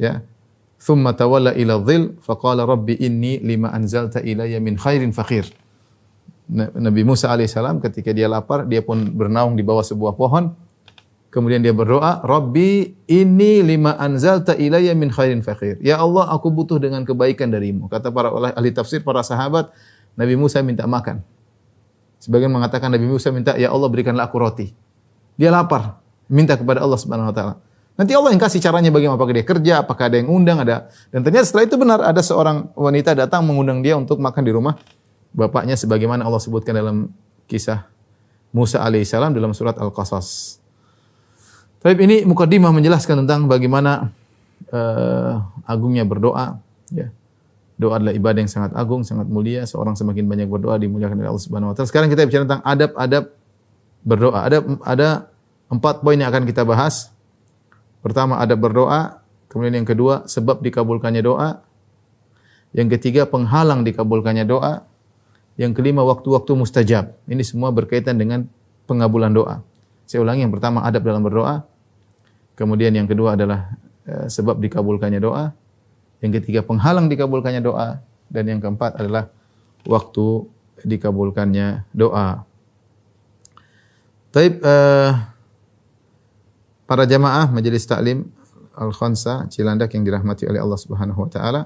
Ya. 0.00 0.24
thumma 0.76 1.16
tawalla 1.16 1.56
ila 1.56 1.80
dhil 1.80 2.20
faqala 2.20 2.64
rabbi 2.68 3.00
inni 3.00 3.40
lima 3.40 3.72
anzalta 3.72 4.24
ilayya 4.24 4.56
min 4.56 4.80
khairin 4.80 5.12
faqir. 5.12 5.44
Nabi 6.52 7.02
Musa 7.04 7.28
alaihissalam 7.28 7.84
ketika 7.84 8.14
dia 8.16 8.30
lapar, 8.30 8.64
dia 8.64 8.80
pun 8.80 9.04
bernaung 9.04 9.52
di 9.52 9.66
bawah 9.66 9.84
sebuah 9.84 10.16
pohon. 10.16 10.54
Kemudian 11.36 11.60
dia 11.60 11.76
berdoa, 11.76 12.24
Rabbi 12.24 12.96
ini 13.12 13.60
lima 13.60 13.92
anzalta 14.00 14.56
ilayya 14.56 14.96
min 14.96 15.12
khairin 15.12 15.44
faqir. 15.44 15.76
Ya 15.84 16.00
Allah, 16.00 16.32
aku 16.32 16.48
butuh 16.48 16.80
dengan 16.80 17.04
kebaikan 17.04 17.52
darimu. 17.52 17.92
Kata 17.92 18.08
para 18.08 18.32
ahli 18.32 18.72
tafsir, 18.72 19.04
para 19.04 19.20
sahabat, 19.20 19.68
Nabi 20.16 20.32
Musa 20.32 20.64
minta 20.64 20.88
makan. 20.88 21.20
Sebagian 22.24 22.48
mengatakan 22.48 22.88
Nabi 22.88 23.04
Musa 23.04 23.28
minta, 23.36 23.52
Ya 23.60 23.68
Allah 23.68 23.84
berikanlah 23.92 24.32
aku 24.32 24.40
roti. 24.40 24.72
Dia 25.36 25.52
lapar, 25.52 26.00
minta 26.24 26.56
kepada 26.56 26.80
Allah 26.80 26.96
Subhanahu 26.96 27.28
wa 27.28 27.36
taala. 27.36 27.54
Nanti 28.00 28.16
Allah 28.16 28.32
yang 28.32 28.40
kasih 28.40 28.64
caranya 28.64 28.88
bagaimana 28.88 29.20
apakah 29.20 29.36
dia 29.36 29.44
kerja, 29.44 29.84
apakah 29.84 30.08
ada 30.08 30.16
yang 30.16 30.32
undang 30.32 30.64
ada. 30.64 30.88
Dan 31.12 31.20
ternyata 31.20 31.52
setelah 31.52 31.68
itu 31.68 31.76
benar 31.76 32.00
ada 32.00 32.24
seorang 32.24 32.72
wanita 32.72 33.12
datang 33.12 33.44
mengundang 33.44 33.84
dia 33.84 33.92
untuk 33.92 34.16
makan 34.24 34.40
di 34.40 34.56
rumah 34.56 34.80
bapaknya 35.36 35.76
sebagaimana 35.76 36.24
Allah 36.24 36.40
sebutkan 36.40 36.72
dalam 36.72 37.12
kisah 37.44 37.84
Musa 38.56 38.80
alaihissalam 38.80 39.36
dalam 39.36 39.52
surat 39.52 39.76
Al-Qasas. 39.76 40.64
Tapi 41.86 42.02
ini 42.02 42.26
mukadimah 42.26 42.74
menjelaskan 42.74 43.22
tentang 43.22 43.46
bagaimana 43.46 44.10
uh, 44.74 45.38
agungnya 45.62 46.02
berdoa. 46.02 46.58
Ya. 46.90 47.14
Doa 47.78 48.02
adalah 48.02 48.10
ibadah 48.10 48.42
yang 48.42 48.50
sangat 48.50 48.74
agung, 48.74 49.06
sangat 49.06 49.30
mulia. 49.30 49.62
Seorang 49.62 49.94
semakin 49.94 50.26
banyak 50.26 50.50
berdoa 50.50 50.82
dimuliakan 50.82 51.22
oleh 51.22 51.30
Allah 51.30 51.44
Subhanahu 51.46 51.70
Wa 51.70 51.74
Taala. 51.78 51.86
Sekarang 51.86 52.10
kita 52.10 52.26
bicara 52.26 52.42
tentang 52.42 52.66
adab-adab 52.66 53.24
berdoa. 54.02 54.38
Ada 54.42 54.58
ada 54.82 55.08
empat 55.70 56.02
poin 56.02 56.18
yang 56.18 56.26
akan 56.26 56.42
kita 56.42 56.66
bahas. 56.66 57.14
Pertama 58.02 58.42
adab 58.42 58.66
berdoa, 58.66 59.22
kemudian 59.46 59.78
yang 59.78 59.86
kedua 59.86 60.26
sebab 60.26 60.66
dikabulkannya 60.66 61.22
doa, 61.22 61.62
yang 62.74 62.90
ketiga 62.90 63.30
penghalang 63.30 63.86
dikabulkannya 63.86 64.42
doa, 64.42 64.82
yang 65.54 65.70
kelima 65.70 66.02
waktu-waktu 66.02 66.50
mustajab. 66.50 67.14
Ini 67.30 67.46
semua 67.46 67.70
berkaitan 67.70 68.18
dengan 68.18 68.50
pengabulan 68.90 69.30
doa. 69.30 69.62
Saya 70.02 70.26
ulangi 70.26 70.42
yang 70.42 70.54
pertama 70.54 70.82
adab 70.82 71.06
dalam 71.06 71.22
berdoa, 71.22 71.75
kemudian 72.56 72.96
yang 72.96 73.06
kedua 73.06 73.36
adalah 73.36 73.76
e, 74.02 74.26
sebab 74.32 74.58
dikabulkannya 74.58 75.20
doa, 75.20 75.52
yang 76.24 76.32
ketiga 76.40 76.64
penghalang 76.64 77.12
dikabulkannya 77.12 77.60
doa, 77.60 78.00
dan 78.26 78.44
yang 78.48 78.58
keempat 78.58 78.98
adalah 78.98 79.30
waktu 79.86 80.48
dikabulkannya 80.82 81.88
doa. 81.94 82.44
Taib 84.34 84.60
uh, 84.60 85.16
para 86.84 87.08
jamaah 87.08 87.48
majelis 87.48 87.88
taklim 87.88 88.28
Al 88.76 88.92
Khansa 88.92 89.48
Cilandak 89.48 89.96
yang 89.96 90.04
dirahmati 90.04 90.44
oleh 90.44 90.60
Allah 90.60 90.76
Subhanahu 90.76 91.24
wa 91.24 91.30
taala. 91.32 91.62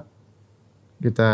Kita 1.01 1.29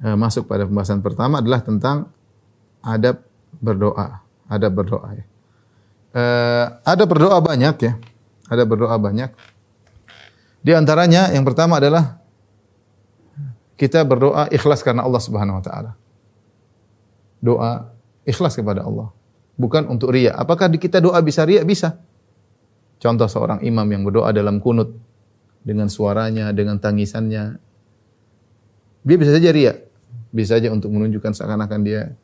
uh, 0.00 0.16
masuk 0.16 0.48
pada 0.48 0.64
pembahasan 0.64 1.04
pertama 1.04 1.44
adalah 1.44 1.60
tentang 1.60 2.08
adab 2.80 3.20
berdoa, 3.60 4.24
adab 4.48 4.72
berdoa 4.72 5.08
ya. 5.20 5.24
Uh, 6.14 6.78
ada 6.86 7.04
berdoa 7.04 7.42
banyak 7.42 7.76
ya. 7.82 7.92
Ada 8.46 8.62
berdoa 8.62 8.94
banyak. 8.94 9.34
Di 10.62 10.72
antaranya 10.72 11.34
yang 11.34 11.42
pertama 11.42 11.82
adalah 11.82 12.22
kita 13.74 14.06
berdoa 14.06 14.46
ikhlas 14.54 14.86
karena 14.86 15.02
Allah 15.02 15.18
Subhanahu 15.18 15.58
wa 15.58 15.64
taala. 15.64 15.92
Doa 17.42 17.94
Ikhlas 18.24 18.56
kepada 18.56 18.82
Allah. 18.82 19.12
Bukan 19.54 19.86
untuk 19.86 20.10
ria. 20.10 20.34
Apakah 20.34 20.66
di 20.66 20.80
kita 20.80 20.98
doa 20.98 21.20
bisa 21.20 21.44
ria? 21.44 21.60
Bisa. 21.62 22.00
Contoh 22.98 23.28
seorang 23.28 23.60
imam 23.60 23.84
yang 23.84 24.02
berdoa 24.02 24.32
dalam 24.32 24.58
kunut. 24.58 24.96
Dengan 25.64 25.88
suaranya, 25.88 26.52
dengan 26.52 26.80
tangisannya. 26.80 27.60
Dia 29.04 29.16
bisa 29.20 29.32
saja 29.36 29.48
ria. 29.52 29.76
Bisa 30.32 30.56
saja 30.56 30.72
untuk 30.72 30.90
menunjukkan 30.92 31.36
seakan-akan 31.36 31.80
dia 31.84 32.16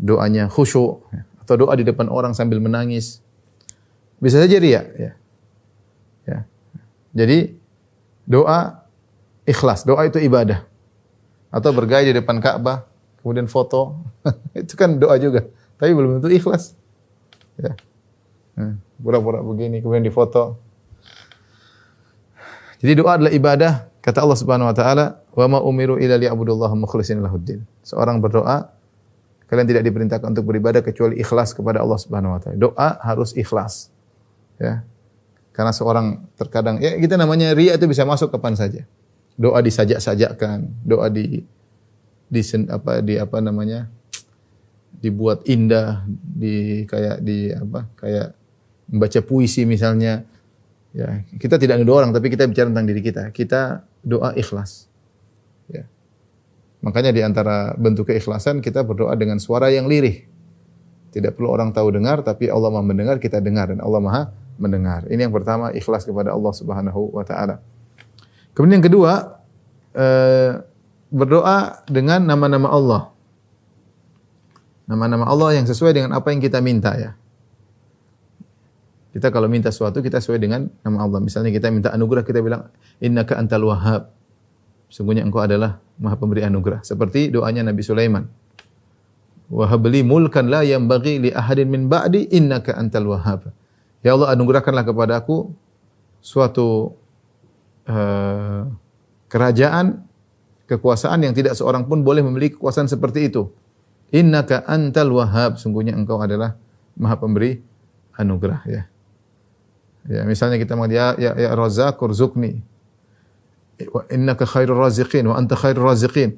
doanya 0.00 0.48
khusyuk. 0.48 1.04
Atau 1.50 1.66
doa 1.66 1.74
di 1.74 1.82
depan 1.82 2.06
orang 2.06 2.30
sambil 2.30 2.62
menangis. 2.62 3.18
Bisa 4.22 4.38
saja 4.38 4.54
ria. 4.62 4.86
Ya. 4.94 5.12
Ya. 6.22 6.38
Jadi 7.10 7.58
doa 8.22 8.86
ikhlas. 9.42 9.82
Doa 9.82 10.06
itu 10.06 10.22
ibadah. 10.22 10.62
Atau 11.50 11.74
bergaya 11.74 12.06
di 12.06 12.14
depan 12.14 12.38
Ka'bah 12.38 12.86
kemudian 13.18 13.50
foto, 13.50 13.98
itu 14.62 14.78
kan 14.78 14.94
doa 14.94 15.18
juga. 15.18 15.50
Tapi 15.74 15.90
belum 15.90 16.22
tentu 16.22 16.30
ikhlas. 16.30 16.78
Ya. 17.58 17.74
Nah, 18.54 18.78
pura-pura 19.02 19.42
begini, 19.42 19.82
kemudian 19.82 20.06
difoto. 20.06 20.54
Jadi 22.78 22.92
doa 22.94 23.18
adalah 23.18 23.34
ibadah. 23.34 23.72
Kata 23.98 24.22
Allah 24.22 24.38
Subhanahu 24.38 24.70
wa 24.70 24.76
taala, 24.78 25.18
"Wa 25.34 25.50
ma 25.50 25.58
umiru 25.58 25.98
illa 25.98 26.14
liya'budullaha 26.14 26.78
mukhlishina 26.78 27.26
lahuddin." 27.26 27.66
Seorang 27.82 28.22
berdoa, 28.22 28.70
kalian 29.50 29.66
tidak 29.66 29.82
diperintahkan 29.82 30.30
untuk 30.30 30.46
beribadah 30.46 30.78
kecuali 30.78 31.18
ikhlas 31.18 31.58
kepada 31.58 31.82
Allah 31.82 31.98
Subhanahu 31.98 32.38
wa 32.38 32.40
taala. 32.40 32.54
Doa 32.54 33.02
harus 33.02 33.34
ikhlas. 33.34 33.90
Ya. 34.62 34.86
Karena 35.50 35.74
seorang 35.74 36.22
terkadang 36.38 36.78
ya 36.78 36.94
kita 36.94 37.18
namanya 37.18 37.50
riya 37.50 37.74
itu 37.74 37.90
bisa 37.90 38.06
masuk 38.06 38.30
kapan 38.30 38.54
saja. 38.54 38.86
Doa 39.34 39.58
disajak-sajakkan, 39.58 40.70
doa 40.86 41.10
di 41.10 41.42
di 42.30 42.42
apa 42.70 43.02
di 43.02 43.18
apa 43.18 43.42
namanya 43.42 43.90
dibuat 45.02 45.42
indah 45.50 46.06
di 46.06 46.86
kayak 46.86 47.18
di 47.18 47.50
apa 47.50 47.90
kayak 47.98 48.28
membaca 48.86 49.20
puisi 49.26 49.66
misalnya 49.66 50.22
ya 50.94 51.26
kita 51.42 51.58
tidak 51.58 51.82
nuduh 51.82 52.02
orang 52.02 52.10
tapi 52.14 52.30
kita 52.30 52.46
bicara 52.46 52.70
tentang 52.70 52.86
diri 52.86 53.02
kita 53.02 53.30
kita 53.34 53.82
doa 54.02 54.34
ikhlas 54.34 54.86
ya 55.70 55.86
makanya 56.80 57.12
di 57.12 57.20
antara 57.20 57.76
bentuk 57.76 58.08
keikhlasan 58.08 58.64
kita 58.64 58.84
berdoa 58.84 59.12
dengan 59.16 59.36
suara 59.36 59.68
yang 59.68 59.88
lirih 59.88 60.24
tidak 61.10 61.36
perlu 61.36 61.52
orang 61.52 61.74
tahu 61.74 61.92
dengar 61.92 62.24
tapi 62.24 62.48
Allah 62.48 62.70
Maha 62.72 62.84
mendengar 62.86 63.16
kita 63.20 63.42
dengar 63.42 63.72
dan 63.72 63.84
Allah 63.84 64.00
Maha 64.00 64.22
mendengar 64.60 65.04
ini 65.12 65.24
yang 65.24 65.34
pertama 65.34 65.72
ikhlas 65.72 66.08
kepada 66.08 66.32
Allah 66.32 66.52
Subhanahu 66.52 67.12
wa 67.12 67.24
taala 67.26 67.60
kemudian 68.56 68.80
yang 68.80 68.86
kedua 68.86 69.42
eh, 69.94 70.70
berdoa 71.10 71.82
dengan 71.90 72.22
nama-nama 72.22 72.70
Allah. 72.70 73.02
Nama-nama 74.86 75.26
Allah 75.26 75.58
yang 75.58 75.66
sesuai 75.66 75.94
dengan 75.94 76.10
apa 76.14 76.34
yang 76.34 76.42
kita 76.42 76.58
minta 76.62 76.94
ya. 76.98 77.14
Kita 79.10 79.34
kalau 79.34 79.50
minta 79.50 79.74
sesuatu 79.74 80.02
kita 80.02 80.22
sesuai 80.22 80.38
dengan 80.38 80.70
nama 80.86 81.02
Allah. 81.02 81.18
Misalnya 81.18 81.50
kita 81.50 81.70
minta 81.70 81.90
anugerah 81.90 82.22
kita 82.22 82.42
bilang 82.42 82.70
innaka 83.02 83.38
antal 83.38 83.66
wahhab. 83.70 84.10
Sungguhnya 84.90 85.22
engkau 85.22 85.38
adalah 85.38 85.78
Maha 85.96 86.18
Pemberi 86.18 86.42
anugerah. 86.42 86.82
Seperti 86.82 87.30
doanya 87.30 87.62
Nabi 87.62 87.80
Sulaiman. 87.86 88.26
Wahabli 89.50 90.02
mulkan 90.06 90.46
la 90.46 90.62
yang 90.62 90.86
bagi 90.86 91.18
li 91.18 91.30
ahadin 91.34 91.70
min 91.70 91.86
ba'di 91.86 92.26
innaka 92.30 92.74
antal 92.74 93.10
wahhab. 93.10 93.50
Ya 94.02 94.14
Allah 94.14 94.34
anugerahkanlah 94.34 94.86
kepada 94.86 95.18
aku 95.18 95.50
suatu 96.22 96.94
uh, 97.90 98.70
kerajaan 99.26 100.06
kekuasaan 100.70 101.26
yang 101.26 101.34
tidak 101.34 101.58
seorang 101.58 101.86
pun 101.90 102.06
boleh 102.06 102.22
memiliki 102.22 102.58
kekuasaan 102.58 102.86
seperti 102.86 103.26
itu. 103.26 103.50
Innaka 104.14 104.62
antal 104.66 105.10
wahhab, 105.14 105.58
sungguhnya 105.58 105.94
engkau 105.94 106.18
adalah 106.22 106.54
Maha 106.94 107.18
Pemberi 107.18 107.58
anugerah 108.14 108.62
ya. 108.66 108.82
Ya, 110.06 110.22
misalnya 110.24 110.56
kita 110.56 110.78
mengatakan 110.78 111.18
ya 111.18 111.34
ya, 111.34 111.50
ya 111.50 111.50
Razzaq 111.58 111.98
urzuqni. 113.88 114.12
Innaka 114.12 114.44
khairur 114.44 114.76
raziqin 114.76 115.24
wa 115.24 115.38
anta 115.40 115.56
khairur 115.56 115.88
raziqin. 115.88 116.36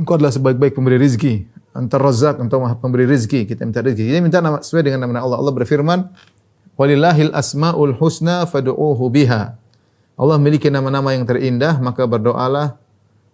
Engkau 0.00 0.16
adalah 0.16 0.32
sebaik-baik 0.32 0.72
pemberi 0.72 0.96
rizki. 0.96 1.44
Anta 1.72 1.96
Razzaq, 1.96 2.36
engkau 2.36 2.60
Maha 2.60 2.76
Pemberi 2.76 3.08
rizki. 3.08 3.48
Kita 3.48 3.64
minta 3.64 3.80
rizki. 3.80 4.04
Kita 4.04 4.20
minta 4.20 4.44
nama 4.44 4.60
sesuai 4.60 4.84
dengan 4.84 5.08
nama 5.08 5.24
Allah. 5.24 5.40
Allah 5.40 5.54
berfirman, 5.56 6.04
"Walillahil 6.76 7.32
asmaul 7.32 7.96
husna 7.96 8.44
fad'uuhu 8.44 9.08
biha." 9.08 9.56
Allah 10.20 10.36
memiliki 10.36 10.68
nama-nama 10.68 11.16
yang 11.16 11.24
terindah, 11.24 11.80
maka 11.80 12.04
berdoalah 12.04 12.76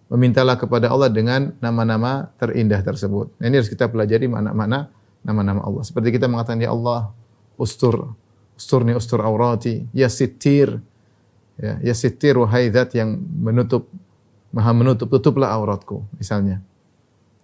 memintalah 0.09 0.55
kepada 0.55 0.89
Allah 0.89 1.11
dengan 1.11 1.53
nama-nama 1.59 2.31
terindah 2.39 2.81
tersebut. 2.81 3.29
Nah, 3.37 3.45
ini 3.45 3.61
harus 3.61 3.69
kita 3.69 3.91
pelajari 3.91 4.25
mana-mana 4.25 4.89
nama-nama 5.21 5.61
Allah. 5.61 5.83
Seperti 5.85 6.15
kita 6.15 6.25
mengatakan 6.25 6.63
ya 6.63 6.71
Allah, 6.73 7.13
ustur, 7.59 8.15
usturni 8.55 8.95
ustur 8.95 9.21
aurati, 9.21 9.85
ya 9.91 10.09
sitir, 10.09 10.81
ya, 11.59 11.77
ya 11.83 11.93
sitir 11.93 12.39
wahai 12.39 12.71
zat 12.71 12.95
yang 12.95 13.19
menutup, 13.19 13.85
maha 14.55 14.71
menutup, 14.73 15.11
tutuplah 15.11 15.51
auratku, 15.53 16.07
misalnya. 16.15 16.63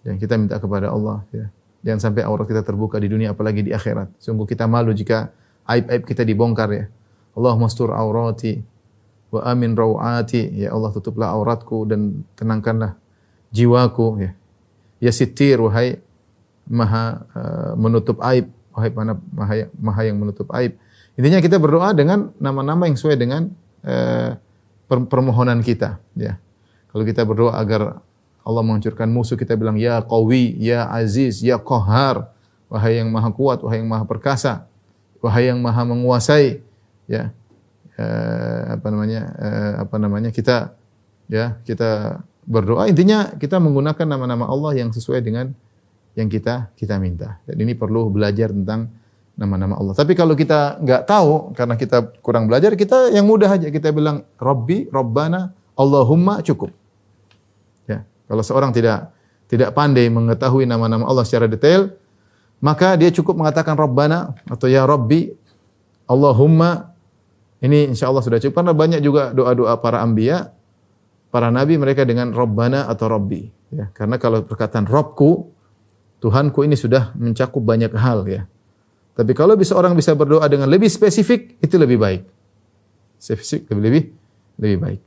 Yang 0.02 0.26
kita 0.26 0.34
minta 0.40 0.56
kepada 0.56 0.90
Allah, 0.90 1.22
ya. 1.30 1.46
Jangan 1.86 2.10
sampai 2.10 2.26
aurat 2.26 2.50
kita 2.50 2.66
terbuka 2.66 2.98
di 2.98 3.06
dunia 3.06 3.30
apalagi 3.30 3.62
di 3.62 3.70
akhirat. 3.70 4.10
Sungguh 4.18 4.42
kita 4.42 4.66
malu 4.66 4.90
jika 4.90 5.30
aib-aib 5.70 6.02
kita 6.02 6.26
dibongkar 6.26 6.66
ya. 6.74 6.90
Allah 7.38 7.54
mastur 7.54 7.94
aurati, 7.94 8.58
wa 9.30 9.40
amin 9.42 9.74
rawati 9.74 10.54
ya 10.54 10.70
Allah 10.70 10.90
tutuplah 10.94 11.34
auratku 11.34 11.84
dan 11.84 12.22
tenangkanlah 12.38 12.94
jiwaku 13.50 14.22
ya 14.22 14.30
ya 15.02 15.12
sitir 15.12 15.58
wahai 15.58 15.98
maha 16.66 17.26
uh, 17.34 17.72
menutup 17.74 18.22
aib 18.22 18.50
wahai 18.70 18.90
maha, 18.94 19.54
maha 19.76 20.02
yang 20.06 20.16
menutup 20.18 20.46
aib 20.54 20.78
intinya 21.18 21.42
kita 21.42 21.58
berdoa 21.58 21.90
dengan 21.92 22.30
nama-nama 22.38 22.86
yang 22.86 22.96
sesuai 22.96 23.18
dengan 23.18 23.50
eh, 23.86 24.34
per- 24.90 25.08
permohonan 25.08 25.62
kita, 25.62 26.02
ya. 26.18 26.36
Kalau 26.90 27.04
kita 27.06 27.22
berdoa 27.22 27.54
agar 27.56 28.02
Allah 28.46 28.62
menghancurkan 28.62 29.06
musuh, 29.10 29.38
kita 29.38 29.54
bilang 29.54 29.78
ya 29.78 30.02
Qawi, 30.02 30.58
ya 30.58 30.90
Aziz, 30.90 31.42
ya 31.42 31.58
Qahar, 31.58 32.30
wahai 32.66 32.98
yang 32.98 33.08
maha 33.14 33.30
kuat, 33.30 33.62
wahai 33.62 33.82
yang 33.82 33.90
maha 33.90 34.04
perkasa, 34.06 34.66
wahai 35.22 35.50
yang 35.50 35.62
maha 35.62 35.82
menguasai, 35.86 36.60
ya. 37.06 37.30
Eh, 37.96 38.62
apa 38.76 38.86
namanya? 38.92 39.22
eh, 39.40 39.72
apa 39.80 39.96
namanya? 39.96 40.28
Kita 40.34 40.76
ya, 41.30 41.56
kita 41.64 42.22
berdoa 42.46 42.86
intinya 42.86 43.34
kita 43.34 43.58
menggunakan 43.58 44.06
nama-nama 44.06 44.46
Allah 44.46 44.78
yang 44.78 44.94
sesuai 44.94 45.18
dengan 45.18 45.50
yang 46.14 46.30
kita 46.30 46.70
kita 46.78 46.96
minta. 47.02 47.42
Dan 47.44 47.58
ini 47.60 47.74
perlu 47.74 48.08
belajar 48.08 48.54
tentang 48.54 48.88
nama-nama 49.36 49.76
Allah. 49.76 49.92
Tapi 49.92 50.16
kalau 50.16 50.32
kita 50.32 50.80
nggak 50.80 51.02
tahu 51.04 51.52
karena 51.52 51.76
kita 51.76 52.10
kurang 52.24 52.48
belajar, 52.48 52.72
kita 52.72 53.12
yang 53.12 53.28
mudah 53.28 53.52
aja 53.52 53.68
kita 53.68 53.92
bilang 53.92 54.24
Robbi, 54.40 54.88
Robbana, 54.88 55.52
Allahumma 55.76 56.40
cukup. 56.40 56.72
Ya, 57.84 58.08
kalau 58.26 58.42
seorang 58.42 58.72
tidak 58.72 59.12
tidak 59.46 59.76
pandai 59.76 60.08
mengetahui 60.08 60.64
nama-nama 60.64 61.04
Allah 61.06 61.22
secara 61.22 61.46
detail, 61.46 61.92
maka 62.64 62.96
dia 62.96 63.12
cukup 63.12 63.36
mengatakan 63.36 63.76
Robbana 63.76 64.32
atau 64.48 64.66
ya 64.66 64.88
Robbi, 64.88 65.30
Allahumma. 66.08 66.96
Ini 67.56 67.92
insya 67.92 68.12
Allah 68.12 68.24
sudah 68.24 68.40
cukup 68.40 68.64
karena 68.64 68.72
banyak 68.76 69.00
juga 69.00 69.32
doa-doa 69.32 69.80
para 69.80 70.00
ambia, 70.00 70.52
para 71.28 71.48
nabi 71.52 71.76
mereka 71.76 72.04
dengan 72.08 72.32
Robbana 72.32 72.88
atau 72.88 73.12
Robbi. 73.12 73.48
Ya, 73.72 73.92
karena 73.92 74.16
kalau 74.16 74.44
perkataan 74.44 74.88
Robku, 74.88 75.52
Tuhanku 76.24 76.64
ini 76.64 76.76
sudah 76.76 77.12
mencakup 77.16 77.60
banyak 77.60 77.92
hal 77.92 78.24
ya. 78.24 78.48
Tapi 79.16 79.32
kalau 79.32 79.56
bisa 79.56 79.72
orang 79.72 79.96
bisa 79.96 80.12
berdoa 80.12 80.44
dengan 80.44 80.68
lebih 80.68 80.92
spesifik, 80.92 81.56
itu 81.64 81.80
lebih 81.80 81.96
baik. 81.96 82.22
Spesifik 83.16 83.72
lebih 83.72 83.80
lebih 83.88 84.04
lebih 84.60 84.78
baik. 84.78 85.00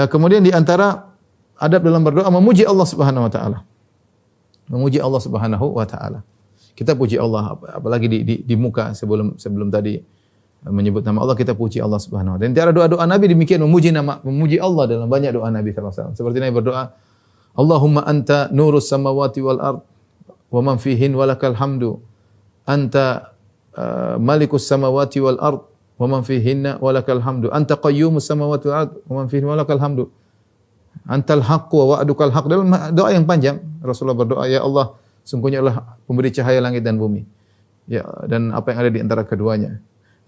Eh, 0.00 0.08
kemudian 0.08 0.40
di 0.40 0.48
antara 0.56 1.12
adab 1.60 1.84
dalam 1.84 2.00
berdoa 2.00 2.32
memuji 2.32 2.64
Allah 2.64 2.88
Subhanahu 2.88 3.28
wa 3.28 3.32
taala. 3.32 3.58
Memuji 4.72 5.04
Allah 5.04 5.20
Subhanahu 5.20 5.76
wa 5.76 5.84
taala. 5.84 6.24
Kita 6.72 6.96
puji 6.96 7.20
Allah 7.20 7.52
ap- 7.52 7.84
apalagi 7.84 8.08
di, 8.08 8.18
di, 8.24 8.34
di 8.40 8.54
muka 8.56 8.96
sebelum 8.96 9.36
sebelum 9.36 9.68
tadi 9.68 10.00
eh, 10.00 10.72
menyebut 10.72 11.04
nama 11.04 11.20
Allah 11.20 11.36
kita 11.36 11.52
puji 11.52 11.76
Allah 11.84 12.00
Subhanahu 12.00 12.34
wa 12.34 12.38
taala. 12.40 12.48
Dan 12.48 12.56
tiada 12.56 12.72
doa-doa 12.72 13.04
Nabi 13.04 13.28
demikian 13.36 13.60
memuji 13.60 13.92
nama 13.92 14.16
memuji 14.24 14.56
Allah 14.56 14.88
dalam 14.88 15.12
banyak 15.12 15.36
doa 15.36 15.52
Nabi 15.52 15.76
sallallahu 15.76 15.92
alaihi. 15.92 16.16
Seperti 16.16 16.36
Nabi 16.40 16.52
berdoa, 16.56 16.82
Allahumma 17.52 18.00
anta 18.08 18.48
nurus 18.48 18.88
samawati 18.88 19.44
wal 19.44 19.60
ard 19.60 19.80
wa 20.48 20.60
man 20.64 20.80
fihin 20.80 21.12
walakal 21.12 21.52
hamdu 21.52 22.00
anta 22.66 23.36
uh, 23.76 24.16
malikus 24.20 24.66
samawati 24.66 25.18
wal 25.22 25.38
ard 25.40 25.60
wa 26.00 26.06
man 26.06 26.22
fihinna 26.24 26.80
walakal 26.80 27.20
hamdu. 27.20 27.52
Anta 27.52 27.76
qayyumus 27.76 28.26
samawati 28.26 28.64
wal 28.68 28.76
ard 28.86 28.92
wa 29.06 29.14
man 29.22 29.26
fihinna 29.28 29.56
walakal 29.56 29.80
hamdu. 29.80 30.04
Antal 31.06 31.42
haqqu 31.42 31.74
wa 31.74 31.96
wa'dukal 31.96 32.34
haqq. 32.34 32.46
Dalam 32.50 32.66
doa 32.92 33.08
yang 33.14 33.24
panjang 33.24 33.62
Rasulullah 33.78 34.18
berdoa 34.18 34.44
ya 34.50 34.60
Allah 34.66 34.98
sungguhnya 35.22 35.62
Allah 35.62 35.96
pemberi 36.04 36.34
cahaya 36.34 36.58
langit 36.58 36.82
dan 36.82 36.98
bumi. 36.98 37.24
Ya 37.86 38.06
dan 38.26 38.50
apa 38.54 38.74
yang 38.74 38.78
ada 38.86 38.90
di 38.90 39.00
antara 39.02 39.22
keduanya. 39.22 39.78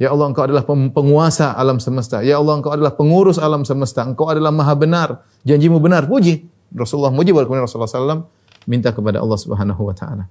Ya 0.01 0.11
Allah 0.11 0.31
engkau 0.31 0.43
adalah 0.43 0.67
penguasa 0.67 1.55
alam 1.55 1.79
semesta. 1.79 2.25
Ya 2.27 2.41
Allah 2.41 2.59
engkau 2.59 2.75
adalah 2.75 2.95
pengurus 2.95 3.39
alam 3.39 3.63
semesta. 3.63 4.03
Engkau 4.03 4.27
adalah 4.27 4.51
maha 4.51 4.75
benar. 4.75 5.23
Janjimu 5.47 5.79
benar. 5.79 6.11
Puji. 6.11 6.49
Rasulullah 6.73 7.13
muji 7.13 7.31
kemudian 7.31 7.69
Rasulullah 7.69 7.91
SAW 7.91 8.25
minta 8.65 8.91
kepada 8.91 9.21
Allah 9.21 9.39
Subhanahu 9.39 9.83
wa 9.85 9.95
taala 9.95 10.25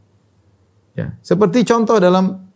Ya, 0.91 1.15
seperti 1.23 1.63
contoh 1.63 1.97
dalam 2.03 2.51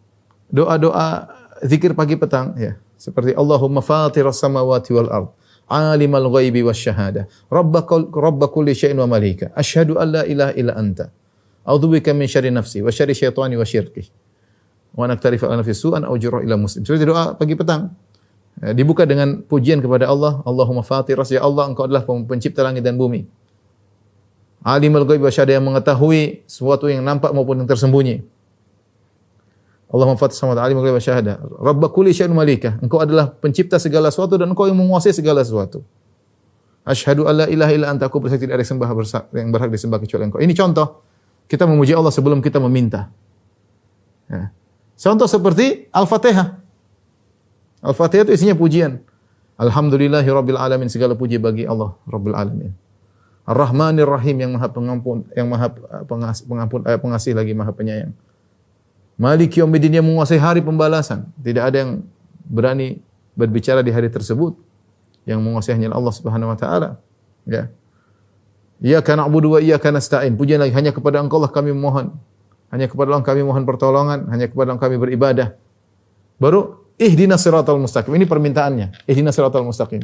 doa-doa 0.51 1.31
zikir 1.63 1.95
pagi 1.95 2.19
petang 2.19 2.55
ya. 2.59 2.75
Seperti 2.95 3.35
Allahumma 3.35 3.83
fatiras 3.83 4.39
samawati 4.39 4.91
wal 4.95 5.11
ard, 5.11 5.29
alimal 5.67 6.31
ghaibi 6.31 6.63
wasyahada, 6.63 7.27
rabbakul 7.51 8.07
rabba 8.11 8.47
kulli 8.47 8.71
syai'in 8.71 8.95
wa 8.99 9.07
malika. 9.07 9.51
Asyhadu 9.51 9.99
an 9.99 10.07
la 10.15 10.23
ilaha 10.23 10.51
illa 10.55 10.73
anta. 10.79 11.11
A'udzubika 11.65 12.15
min 12.15 12.29
syarri 12.29 12.53
nafsi 12.55 12.79
wa 12.79 12.91
syarri 12.93 13.17
syaitani 13.17 13.59
wa 13.59 13.65
syirki. 13.67 14.07
Wa 14.95 15.11
naktarifa 15.11 15.51
ala 15.51 15.59
nafsi 15.59 15.75
su'an 15.75 16.07
au 16.07 16.15
jurra 16.15 16.39
ila 16.39 16.55
muslim. 16.55 16.87
Seperti 16.87 17.03
doa 17.03 17.35
pagi 17.35 17.55
petang. 17.59 17.91
Ya, 18.63 18.71
dibuka 18.71 19.03
dengan 19.03 19.43
pujian 19.43 19.83
kepada 19.83 20.07
Allah, 20.07 20.39
Allahumma 20.47 20.79
fatiras 20.79 21.27
ya 21.27 21.43
Allah 21.43 21.67
engkau 21.67 21.91
adalah 21.91 22.07
pencipta 22.07 22.63
langit 22.63 22.87
dan 22.87 22.95
bumi. 22.95 23.27
Alimul 24.65 25.05
ghaib 25.05 25.21
wa 25.21 25.29
syahada 25.29 25.53
yang 25.53 25.65
mengetahui 25.69 26.41
sesuatu 26.49 26.89
yang 26.89 27.05
nampak 27.05 27.29
maupun 27.29 27.61
yang 27.61 27.69
tersembunyi. 27.69 28.25
Allahumma 29.93 30.17
fatis 30.17 30.41
samawati 30.41 30.65
alimul 30.65 30.81
ghaib 30.81 30.97
wa 30.97 31.03
syahada. 31.05 31.37
Rabb 31.37 31.85
kulli 31.93 32.17
syai'in 32.17 32.33
malika. 32.33 32.81
Engkau 32.81 32.97
adalah 32.97 33.29
pencipta 33.29 33.77
segala 33.77 34.09
sesuatu 34.09 34.41
dan 34.41 34.49
engkau 34.49 34.65
yang 34.65 34.73
menguasai 34.73 35.13
segala 35.13 35.45
sesuatu. 35.45 35.85
Asyhadu 36.81 37.29
alla 37.29 37.45
ilaha 37.45 37.71
illa 37.77 37.93
anta 37.93 38.09
aku 38.09 38.17
bersaksi 38.17 38.49
tidak 38.49 38.61
ada 38.61 38.65
sembah 38.65 38.89
yang 39.37 39.53
berhak 39.53 39.69
disembah 39.69 40.01
kecuali 40.01 40.33
engkau. 40.33 40.41
Ini 40.41 40.53
contoh 40.57 41.05
kita 41.45 41.69
memuji 41.69 41.93
Allah 41.93 42.09
sebelum 42.09 42.41
kita 42.41 42.57
meminta. 42.57 43.13
Ya. 44.25 44.49
Contoh 44.97 45.29
seperti 45.29 45.93
Al-Fatihah. 45.93 46.57
Al-Fatihah 47.85 48.25
itu 48.25 48.33
isinya 48.33 48.57
pujian. 48.57 48.97
Alhamdulillahi 49.61 50.25
rabbil 50.25 50.57
alamin 50.57 50.89
segala 50.89 51.13
puji 51.13 51.37
bagi 51.37 51.69
Allah 51.69 51.93
rabbil 52.09 52.33
alamin. 52.33 52.73
Ar-Rahmanir 53.45 54.09
Rahim 54.09 54.41
yang 54.41 54.51
Maha 54.57 54.73
Pengampun, 54.73 55.29
yang 55.37 55.45
Maha 55.45 55.69
pengampun, 56.09 56.81
eh, 56.89 56.97
pengasih 56.97 57.37
lagi 57.37 57.53
Maha 57.53 57.69
Penyayang. 57.69 58.13
Malik 59.15 59.55
Yaumiddin 59.55 60.01
yang 60.01 60.05
menguasai 60.05 60.41
hari 60.41 60.59
pembalasan. 60.65 61.29
Tidak 61.39 61.63
ada 61.63 61.77
yang 61.85 62.03
berani 62.49 62.99
berbicara 63.37 63.79
di 63.85 63.93
hari 63.93 64.11
tersebut. 64.11 64.57
Yang 65.23 65.39
menguasai 65.39 65.77
hanya 65.77 65.95
Allah 65.95 66.11
Subhanahu 66.11 66.51
wa 66.51 66.57
taala. 66.59 66.89
Ya. 67.47 67.71
Iyyaka 68.83 69.15
na'budu 69.15 69.55
wa 69.55 69.59
iyyaka 69.63 69.87
nasta'in. 69.93 70.35
Pujian 70.35 70.59
lagi 70.59 70.75
hanya 70.75 70.91
kepada 70.91 71.23
Engkau 71.23 71.39
lah 71.39 71.47
kami 71.47 71.71
mohon. 71.71 72.17
Hanya 72.73 72.91
kepada 72.91 73.15
Allah 73.15 73.23
kami 73.23 73.41
mohon 73.45 73.63
pertolongan, 73.63 74.27
hanya 74.27 74.51
kepada 74.51 74.75
Allah 74.75 74.83
kami 74.83 74.99
beribadah. 74.99 75.55
Baru 76.35 76.83
ihdinas 76.99 77.39
siratal 77.39 77.79
mustaqim. 77.79 78.11
Ini 78.11 78.27
permintaannya. 78.27 79.07
Ihdinas 79.07 79.31
siratal 79.31 79.63
mustaqim. 79.63 80.03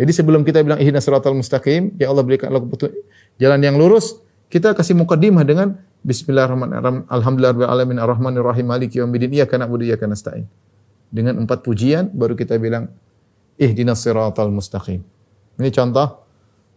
Jadi 0.00 0.16
sebelum 0.16 0.48
kita 0.48 0.64
bilang 0.64 0.80
ihdinas 0.80 1.04
siratal 1.04 1.36
mustaqim, 1.36 1.92
ya 2.00 2.08
Allah 2.08 2.24
berikan 2.24 2.48
petunjuk 2.48 3.04
jalan 3.36 3.60
yang 3.60 3.76
lurus, 3.76 4.16
kita 4.48 4.72
kasih 4.72 4.96
mukaddimah 4.96 5.44
dengan 5.44 5.76
bismillahirrahmanirrahim. 6.00 7.04
Alhamdulillahirabbil 7.04 7.68
alamin 7.68 7.96
arrahmanir 8.00 8.40
rahim 8.40 8.64
maliki 8.72 8.96
yaumiddin 8.96 9.28
iyyaka 9.36 9.60
na'budu 9.60 9.84
iyyaka 9.84 10.08
nasta'in. 10.08 10.48
Dengan 11.12 11.36
empat 11.44 11.60
pujian 11.60 12.08
baru 12.16 12.32
kita 12.32 12.56
bilang 12.56 12.88
ihdinas 13.60 14.00
siratal 14.00 14.48
mustaqim. 14.48 15.04
Ini 15.60 15.68
contoh 15.68 16.24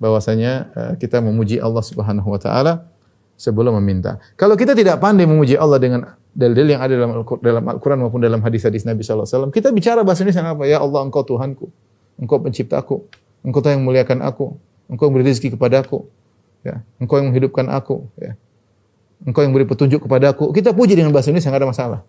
bahwasanya 0.03 0.51
eh, 0.75 0.93
kita 0.99 1.23
memuji 1.23 1.63
Allah 1.63 1.79
Subhanahu 1.79 2.27
wa 2.27 2.39
taala 2.43 2.91
sebelum 3.39 3.79
meminta. 3.79 4.19
Kalau 4.35 4.59
kita 4.59 4.75
tidak 4.75 4.99
pandai 4.99 5.23
memuji 5.23 5.55
Allah 5.55 5.79
dengan 5.79 6.11
dalil-dalil 6.35 6.75
yang 6.75 6.83
ada 6.83 6.93
dalam 6.99 7.11
Al- 7.23 7.39
dalam 7.39 7.63
Al-Qur'an 7.71 8.03
maupun 8.03 8.19
dalam 8.19 8.43
hadis-hadis 8.43 8.83
Nabi 8.83 9.07
sallallahu 9.07 9.23
alaihi 9.23 9.37
wasallam, 9.39 9.53
kita 9.55 9.69
bicara 9.71 10.03
bahasa 10.03 10.27
Indonesia 10.27 10.51
apa? 10.51 10.63
Ya 10.67 10.83
Allah, 10.83 10.99
Engkau 11.07 11.23
Tuhanku. 11.23 11.71
Engkau 12.17 12.41
penciptaku. 12.41 13.05
Engkau 13.43 13.59
yang 13.65 13.81
memuliakan 13.83 14.23
aku. 14.23 14.55
Engkau 14.87 15.09
yang 15.09 15.13
beri 15.17 15.25
rezeki 15.31 15.55
kepadaku. 15.57 16.05
Ya, 16.63 16.79
engkau 16.95 17.19
yang 17.19 17.27
menghidupkan 17.31 17.67
aku, 17.67 18.07
ya. 18.15 18.39
Engkau 19.27 19.43
yang 19.43 19.51
beri 19.51 19.67
petunjuk 19.67 20.07
kepadaku. 20.07 20.55
Kita 20.55 20.71
puji 20.71 20.95
dengan 20.95 21.11
bahasa 21.11 21.31
Indonesia 21.31 21.51
enggak 21.51 21.63
ada 21.63 21.69
masalah. 21.71 21.99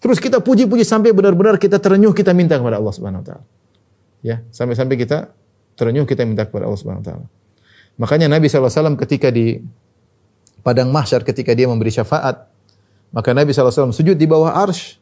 Terus 0.00 0.20
kita 0.20 0.40
puji-puji 0.40 0.84
sampai 0.84 1.16
benar-benar 1.16 1.56
kita 1.56 1.80
terenyuh 1.80 2.12
kita 2.12 2.36
minta 2.36 2.60
kepada 2.60 2.76
Allah 2.76 2.92
Subhanahu 2.92 3.24
wa 3.24 3.26
taala. 3.28 3.44
Ya, 4.20 4.44
sampai-sampai 4.52 4.96
kita 5.00 5.32
terenyuh 5.76 6.04
kita 6.04 6.24
minta 6.28 6.44
kepada 6.44 6.68
Allah 6.68 6.80
Subhanahu 6.80 7.04
wa 7.04 7.08
taala. 7.08 7.26
Makanya 7.96 8.26
Nabi 8.28 8.52
SAW 8.52 9.00
ketika 9.00 9.32
di 9.32 9.64
padang 10.60 10.92
mahsyar 10.92 11.24
ketika 11.24 11.56
dia 11.56 11.68
memberi 11.68 11.92
syafaat, 11.92 12.48
maka 13.12 13.30
Nabi 13.32 13.56
SAW 13.56 13.92
sujud 13.92 14.16
di 14.16 14.26
bawah 14.28 14.52
arsh. 14.52 15.00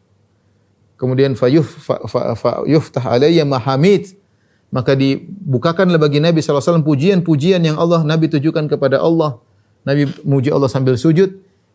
Kemudian 0.98 1.34
fayuf 1.34 1.66
fa, 1.82 1.98
fa, 2.06 2.38
fa, 2.38 2.50
yuftah 2.62 3.02
alayya 3.02 3.42
mahamid. 3.42 4.14
Maka 4.72 4.96
dibukakanlah 4.96 6.00
bagi 6.00 6.16
Nabi 6.16 6.40
SAW 6.40 6.80
pujian-pujian 6.80 7.60
yang 7.60 7.76
Allah 7.76 8.00
Nabi 8.08 8.32
tujukan 8.32 8.72
kepada 8.72 9.04
Allah. 9.04 9.36
Nabi 9.84 10.08
muji 10.24 10.48
Allah 10.48 10.72
sambil 10.72 10.96
sujud. 10.96 11.28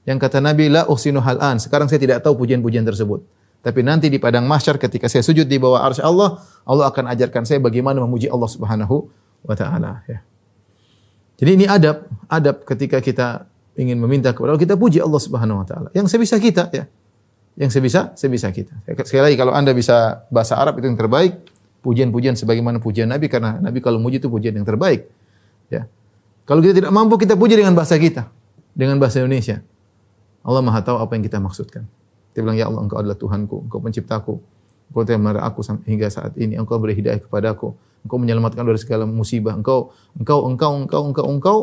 Yang 0.08 0.18
kata 0.24 0.42
Nabi, 0.42 0.72
la 0.72 0.90
uhsinu 0.90 1.22
hal'an. 1.22 1.62
Sekarang 1.62 1.86
saya 1.86 2.02
tidak 2.02 2.26
tahu 2.26 2.40
pujian-pujian 2.42 2.82
tersebut. 2.88 3.22
Tapi 3.62 3.84
nanti 3.84 4.08
di 4.08 4.18
padang 4.18 4.48
mahsyar 4.48 4.80
ketika 4.80 5.12
saya 5.12 5.22
sujud 5.22 5.44
di 5.44 5.60
bawah 5.60 5.84
arsy 5.84 6.00
Allah, 6.00 6.40
Allah 6.64 6.88
akan 6.88 7.12
ajarkan 7.12 7.44
saya 7.44 7.60
bagaimana 7.60 8.00
memuji 8.00 8.32
Allah 8.32 8.48
Subhanahu 8.48 9.12
wa 9.44 9.56
taala 9.60 10.08
ya. 10.08 10.24
Jadi 11.38 11.52
ini 11.54 11.66
adab, 11.68 12.08
adab 12.32 12.64
ketika 12.64 13.04
kita 13.04 13.46
ingin 13.78 14.00
meminta 14.00 14.32
kepada 14.32 14.56
Allah, 14.56 14.64
kita 14.64 14.80
puji 14.80 15.04
Allah 15.04 15.22
Subhanahu 15.22 15.62
wa 15.62 15.66
taala. 15.68 15.90
Yang 15.92 16.16
sebisa 16.16 16.40
kita 16.40 16.72
ya. 16.72 16.88
Yang 17.60 17.82
sebisa, 17.82 18.14
sebisa 18.16 18.48
kita. 18.54 18.72
Sekali 19.04 19.34
lagi 19.34 19.38
kalau 19.38 19.52
Anda 19.52 19.74
bisa 19.74 20.24
bahasa 20.30 20.56
Arab 20.56 20.78
itu 20.80 20.88
yang 20.88 20.98
terbaik, 20.98 21.36
pujian-pujian 21.88 22.36
sebagaimana 22.36 22.84
pujian 22.84 23.08
Nabi 23.08 23.32
karena 23.32 23.64
Nabi 23.64 23.80
kalau 23.80 24.04
muji 24.04 24.20
itu 24.20 24.28
pujian 24.28 24.52
yang 24.52 24.68
terbaik. 24.68 25.08
Ya. 25.72 25.88
Kalau 26.44 26.60
kita 26.60 26.84
tidak 26.84 26.92
mampu 26.92 27.16
kita 27.16 27.40
puji 27.40 27.56
dengan 27.56 27.72
bahasa 27.72 27.96
kita, 27.96 28.28
dengan 28.76 29.00
bahasa 29.00 29.24
Indonesia. 29.24 29.64
Allah 30.44 30.60
Maha 30.60 30.84
tahu 30.84 31.00
apa 31.00 31.16
yang 31.16 31.24
kita 31.24 31.40
maksudkan. 31.40 31.88
Dia 32.36 32.44
bilang, 32.44 32.56
Ya 32.60 32.68
Allah, 32.68 32.84
Engkau 32.84 33.00
adalah 33.00 33.18
Tuhanku, 33.20 33.68
Engkau 33.68 33.80
penciptaku. 33.84 34.40
Engkau 34.92 35.02
telah 35.04 35.20
memelihara 35.20 35.42
aku 35.48 35.60
hingga 35.84 36.08
saat 36.08 36.36
ini. 36.40 36.56
Engkau 36.56 36.80
beri 36.80 36.96
hidayah 36.96 37.20
kepadaku. 37.20 37.76
Engkau 38.08 38.18
menyelamatkan 38.22 38.64
dari 38.64 38.80
segala 38.80 39.04
musibah. 39.04 39.58
Engkau, 39.58 39.92
engkau, 40.16 40.48
engkau, 40.48 40.72
engkau, 40.86 41.02
engkau, 41.12 41.26
engkau. 41.28 41.58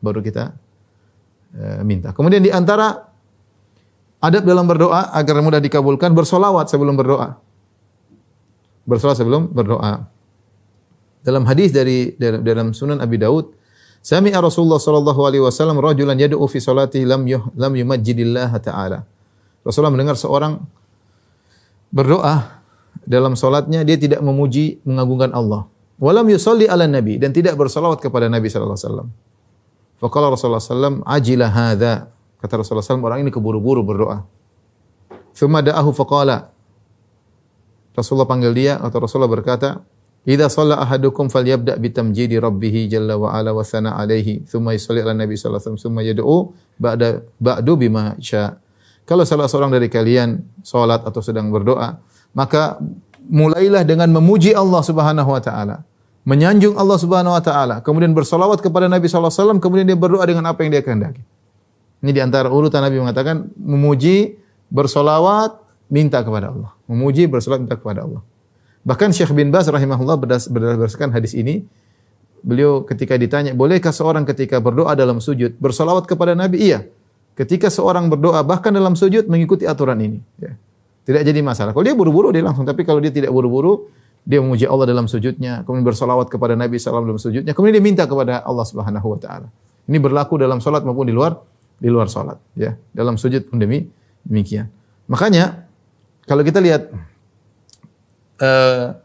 Baru 0.00 0.24
kita 0.24 0.56
uh, 1.52 1.80
minta. 1.84 2.16
Kemudian 2.16 2.40
di 2.40 2.48
antara 2.48 3.12
adab 4.22 4.46
dalam 4.48 4.64
berdoa 4.64 5.12
agar 5.12 5.42
mudah 5.44 5.60
dikabulkan 5.60 6.16
bersolawat 6.16 6.72
sebelum 6.72 6.96
berdoa. 6.96 7.36
Bersolawat 8.92 9.16
sebelum 9.24 9.48
berdoa. 9.48 10.04
Dalam 11.24 11.48
hadis 11.48 11.72
dari 11.72 12.12
dalam 12.20 12.76
Sunan 12.76 13.00
Abi 13.00 13.16
Daud, 13.16 13.56
Sami'a 14.04 14.36
Rasulullah 14.42 14.76
sallallahu 14.76 15.20
alaihi 15.24 15.40
wasallam 15.40 15.80
rajulan 15.80 16.18
yad'u 16.18 16.44
fi 16.44 16.60
salatihi 16.60 17.08
lam 17.08 17.24
yuh, 17.24 17.48
lam 17.56 17.72
yumajjidillah 17.72 18.52
ta'ala. 18.60 19.08
Rasulullah 19.64 19.94
mendengar 19.94 20.18
seorang 20.20 20.60
berdoa 21.88 22.60
dalam 23.06 23.32
salatnya 23.38 23.80
dia 23.86 23.96
tidak 23.96 24.20
memuji 24.20 24.82
mengagungkan 24.84 25.30
Allah. 25.32 25.70
Walam 26.02 26.26
yusalli 26.28 26.66
ala 26.66 26.84
nabi 26.90 27.16
dan 27.16 27.30
tidak 27.30 27.54
bersalawat 27.54 28.02
kepada 28.02 28.26
Nabi 28.26 28.50
sallallahu 28.50 28.74
alaihi 28.74 28.88
wasallam. 28.90 29.08
Faqala 30.02 30.34
Rasulullah 30.34 30.58
sallam 30.58 31.00
ajila 31.06 31.46
hadza. 31.46 32.10
Kata 32.42 32.58
Rasulullah 32.58 32.82
sallam 32.82 33.06
orang 33.06 33.22
ini 33.22 33.30
keburu-buru 33.30 33.86
berdoa. 33.86 34.26
Thumma 35.30 35.62
da'ahu 35.62 35.94
faqala. 35.94 36.50
Rasulullah 37.92 38.28
panggil 38.28 38.52
dia 38.56 38.72
atau 38.80 39.04
Rasulullah 39.04 39.30
berkata, 39.30 39.84
Idza 40.22 40.46
shalla 40.46 40.78
ahadukum 40.78 41.26
falyabda 41.26 41.82
bi 41.82 41.90
tamjidi 41.90 42.38
rabbih 42.38 42.86
jalla 42.86 43.18
wa 43.18 43.34
ala 43.34 43.50
wa 43.50 43.66
sana 43.66 43.98
alaihi 43.98 44.46
thumma 44.46 44.70
yusalli 44.70 45.02
ala 45.02 45.18
nabi 45.18 45.34
sallallahu 45.34 45.58
alaihi 45.58 45.74
wasallam 45.74 45.82
thumma 45.82 46.00
yad'u 46.06 46.36
ba'da 46.78 47.26
ba'du 47.42 47.74
bima 47.74 48.14
sya. 48.22 48.54
Kalau 49.02 49.26
salah 49.26 49.50
seorang 49.50 49.74
dari 49.74 49.90
kalian 49.90 50.46
salat 50.62 51.02
atau 51.02 51.18
sedang 51.18 51.50
berdoa, 51.50 51.98
maka 52.38 52.78
mulailah 53.26 53.82
dengan 53.82 54.14
memuji 54.14 54.54
Allah 54.54 54.78
Subhanahu 54.86 55.26
wa 55.26 55.42
taala, 55.42 55.82
menyanjung 56.22 56.78
Allah 56.78 57.02
Subhanahu 57.02 57.34
wa 57.34 57.42
taala, 57.42 57.82
kemudian 57.82 58.14
bersolawat 58.14 58.62
kepada 58.62 58.86
Nabi 58.86 59.10
sallallahu 59.10 59.26
alaihi 59.26 59.42
wasallam, 59.42 59.58
kemudian 59.58 59.90
dia 59.90 59.98
berdoa 59.98 60.22
dengan 60.22 60.46
apa 60.46 60.62
yang 60.62 60.70
dia 60.70 60.86
kehendaki. 60.86 61.18
Ini 61.98 62.10
di 62.14 62.20
antara 62.22 62.46
urutan 62.46 62.78
Nabi 62.78 63.02
mengatakan 63.02 63.50
memuji, 63.58 64.38
bersolawat, 64.70 65.58
minta 65.90 66.22
kepada 66.22 66.54
Allah. 66.54 66.70
Memuji, 66.92 67.24
bersolawat, 67.26 67.64
minta 67.64 67.80
kepada 67.80 68.04
Allah. 68.04 68.22
Bahkan 68.84 69.16
Syekh 69.16 69.32
bin 69.32 69.48
Baz 69.48 69.70
rahimahullah 69.70 70.20
berdasarkan 70.52 71.14
hadis 71.16 71.32
ini, 71.32 71.64
beliau 72.44 72.84
ketika 72.84 73.16
ditanya, 73.16 73.56
bolehkah 73.56 73.94
seorang 73.94 74.26
ketika 74.28 74.58
berdoa 74.58 74.92
dalam 74.98 75.22
sujud 75.22 75.56
bersolawat 75.56 76.04
kepada 76.04 76.36
Nabi? 76.36 76.68
Iya. 76.68 76.84
Ketika 77.32 77.72
seorang 77.72 78.12
berdoa 78.12 78.44
bahkan 78.44 78.74
dalam 78.74 78.92
sujud 78.92 79.24
mengikuti 79.30 79.64
aturan 79.64 79.96
ini. 80.04 80.20
Ya. 80.36 80.52
Tidak 81.02 81.22
jadi 81.24 81.40
masalah. 81.40 81.72
Kalau 81.72 81.82
dia 81.82 81.96
buru-buru 81.96 82.30
dia 82.30 82.44
langsung. 82.44 82.62
Tapi 82.62 82.86
kalau 82.86 83.02
dia 83.02 83.10
tidak 83.10 83.32
buru-buru, 83.34 83.90
dia 84.22 84.38
memuji 84.38 84.70
Allah 84.70 84.86
dalam 84.86 85.10
sujudnya, 85.10 85.66
kemudian 85.66 85.82
bersolawat 85.82 86.30
kepada 86.30 86.54
Nabi 86.54 86.78
SAW 86.78 87.02
dalam 87.02 87.18
sujudnya, 87.18 87.52
kemudian 87.58 87.74
dia 87.74 87.84
minta 87.84 88.04
kepada 88.06 88.38
Allah 88.46 88.62
Subhanahu 88.62 89.18
Wa 89.18 89.18
Taala. 89.18 89.48
Ini 89.90 89.98
berlaku 89.98 90.38
dalam 90.38 90.62
solat 90.62 90.86
maupun 90.86 91.10
di 91.10 91.14
luar 91.14 91.42
di 91.82 91.90
luar 91.90 92.06
solat. 92.06 92.38
Ya, 92.54 92.78
dalam 92.94 93.18
sujud 93.18 93.50
pun 93.50 93.58
demi 93.58 93.90
demikian. 94.22 94.70
Makanya 95.10 95.66
kalau 96.26 96.42
kita 96.46 96.62
lihat 96.62 96.90
uh, 98.38 98.96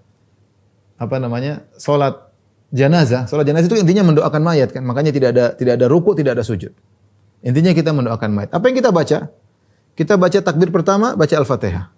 apa 0.97 1.15
namanya 1.21 1.65
solat 1.77 2.27
jenazah. 2.73 3.30
Solat 3.30 3.45
jenazah 3.45 3.69
itu 3.69 3.77
intinya 3.80 4.12
mendoakan 4.13 4.41
mayat 4.41 4.69
kan. 4.73 4.84
Makanya 4.84 5.13
tidak 5.13 5.30
ada 5.34 5.45
tidak 5.53 5.73
ada 5.82 5.86
ruku, 5.89 6.17
tidak 6.17 6.38
ada 6.38 6.43
sujud. 6.43 6.73
Intinya 7.45 7.71
kita 7.71 7.93
mendoakan 7.93 8.30
mayat. 8.34 8.49
Apa 8.53 8.69
yang 8.69 8.77
kita 8.77 8.89
baca? 8.89 9.30
Kita 9.97 10.13
baca 10.13 10.39
takbir 10.41 10.69
pertama, 10.69 11.17
baca 11.17 11.34
Al-Fatihah. 11.38 11.89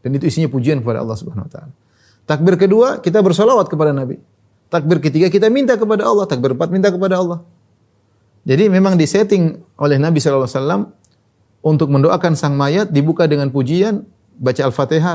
Dan 0.00 0.10
itu 0.16 0.30
isinya 0.30 0.48
pujian 0.48 0.80
kepada 0.80 1.04
Allah 1.04 1.16
Subhanahu 1.18 1.44
wa 1.44 1.52
taala. 1.52 1.72
Takbir 2.24 2.60
kedua, 2.60 3.00
kita 3.00 3.20
bersolawat 3.24 3.68
kepada 3.68 3.92
Nabi. 3.92 4.20
Takbir 4.68 5.00
ketiga, 5.00 5.32
kita 5.32 5.48
minta 5.48 5.76
kepada 5.76 6.08
Allah. 6.08 6.28
Takbir 6.28 6.56
empat, 6.56 6.68
minta 6.68 6.92
kepada 6.92 7.20
Allah. 7.20 7.40
Jadi 8.48 8.68
memang 8.72 8.96
disetting 8.96 9.60
oleh 9.76 9.96
Nabi 10.00 10.20
SAW 10.20 10.88
untuk 11.60 11.88
mendoakan 11.92 12.32
sang 12.36 12.56
mayat 12.56 12.88
dibuka 12.88 13.28
dengan 13.28 13.52
pujian, 13.52 14.08
baca 14.38 14.62
Al-Fatihah, 14.62 15.14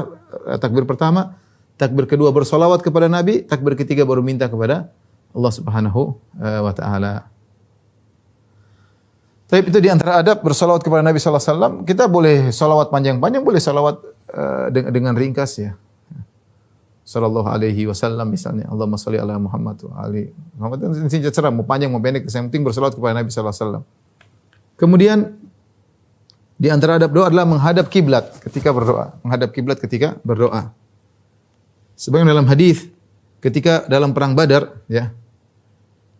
eh, 0.54 0.58
takbir 0.60 0.84
pertama, 0.84 1.40
takbir 1.80 2.06
kedua 2.06 2.30
bersolawat 2.36 2.84
kepada 2.84 3.08
Nabi, 3.08 3.48
takbir 3.48 3.80
ketiga 3.80 4.04
baru 4.04 4.22
minta 4.22 4.46
kepada 4.52 4.92
Allah 5.34 5.54
Subhanahu 5.56 6.20
eh, 6.38 6.62
wa 6.62 6.74
taala. 6.76 7.34
Tapi 9.54 9.70
itu 9.70 9.80
di 9.86 9.86
antara 9.86 10.18
adab 10.18 10.42
bersolawat 10.42 10.82
kepada 10.82 11.06
Nabi 11.06 11.22
sallallahu 11.22 11.46
alaihi 11.46 11.54
wasallam. 11.54 11.74
Kita 11.86 12.10
boleh 12.10 12.50
solawat 12.50 12.90
panjang-panjang, 12.90 13.46
boleh 13.46 13.62
solawat 13.62 14.02
uh, 14.34 14.74
dengan, 14.74 15.14
ringkas 15.14 15.62
ya. 15.62 15.78
Sallallahu 17.06 17.46
alaihi 17.46 17.86
wasallam 17.86 18.34
misalnya. 18.34 18.66
Allahumma 18.66 18.98
salli 18.98 19.22
ala 19.22 19.38
Muhammad 19.38 19.78
wa 19.86 19.94
ali 20.02 20.34
Muhammad. 20.58 21.06
Ini 21.06 21.30
cerah, 21.30 21.54
mau 21.54 21.62
panjang 21.70 21.94
mau 21.94 22.02
pendek, 22.02 22.26
yang 22.34 22.50
penting 22.50 22.66
bersolawat 22.66 22.98
kepada 22.98 23.14
Nabi 23.22 23.30
sallallahu 23.30 23.54
alaihi 23.54 23.66
wasallam. 23.70 23.84
Kemudian 24.74 25.18
di 26.64 26.72
antara 26.72 26.96
adab 26.96 27.12
doa 27.12 27.28
adalah 27.28 27.44
menghadap 27.44 27.92
kiblat 27.92 28.40
ketika 28.40 28.72
berdoa, 28.72 29.20
menghadap 29.20 29.52
kiblat 29.52 29.84
ketika 29.84 30.16
berdoa. 30.24 30.72
Sebagaimana 32.00 32.40
dalam 32.40 32.48
hadis 32.48 32.88
ketika 33.44 33.84
dalam 33.92 34.16
perang 34.16 34.32
Badar 34.32 34.80
ya. 34.88 35.12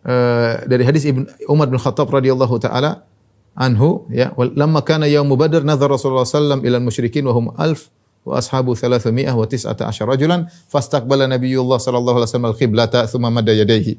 Uh, 0.04 0.60
dari 0.68 0.84
hadis 0.84 1.08
Ibn 1.08 1.48
Umar 1.48 1.72
bin 1.72 1.80
Khattab 1.80 2.12
radhiyallahu 2.12 2.60
taala 2.60 3.08
anhu 3.56 4.04
ya 4.12 4.36
lamma 4.36 4.84
kana 4.84 5.08
yaum 5.08 5.32
Badar 5.32 5.64
nazar 5.64 5.88
Rasulullah 5.88 6.28
sallam 6.28 6.60
ila 6.60 6.76
al-musyrikin 6.76 7.24
wa 7.24 7.32
hum 7.32 7.48
alf 7.56 7.88
wa 8.20 8.36
ashabu 8.36 8.76
300 8.76 9.00
wa 9.32 9.48
19 9.48 9.80
rajulan 10.04 10.44
fastaqbala 10.68 11.24
Nabiullah 11.24 11.80
sallallahu 11.80 12.20
alaihi 12.20 12.28
wasallam 12.28 12.52
al-qiblata 12.52 13.08
thumma 13.08 13.32
madda 13.32 13.56
yadayhi 13.56 13.96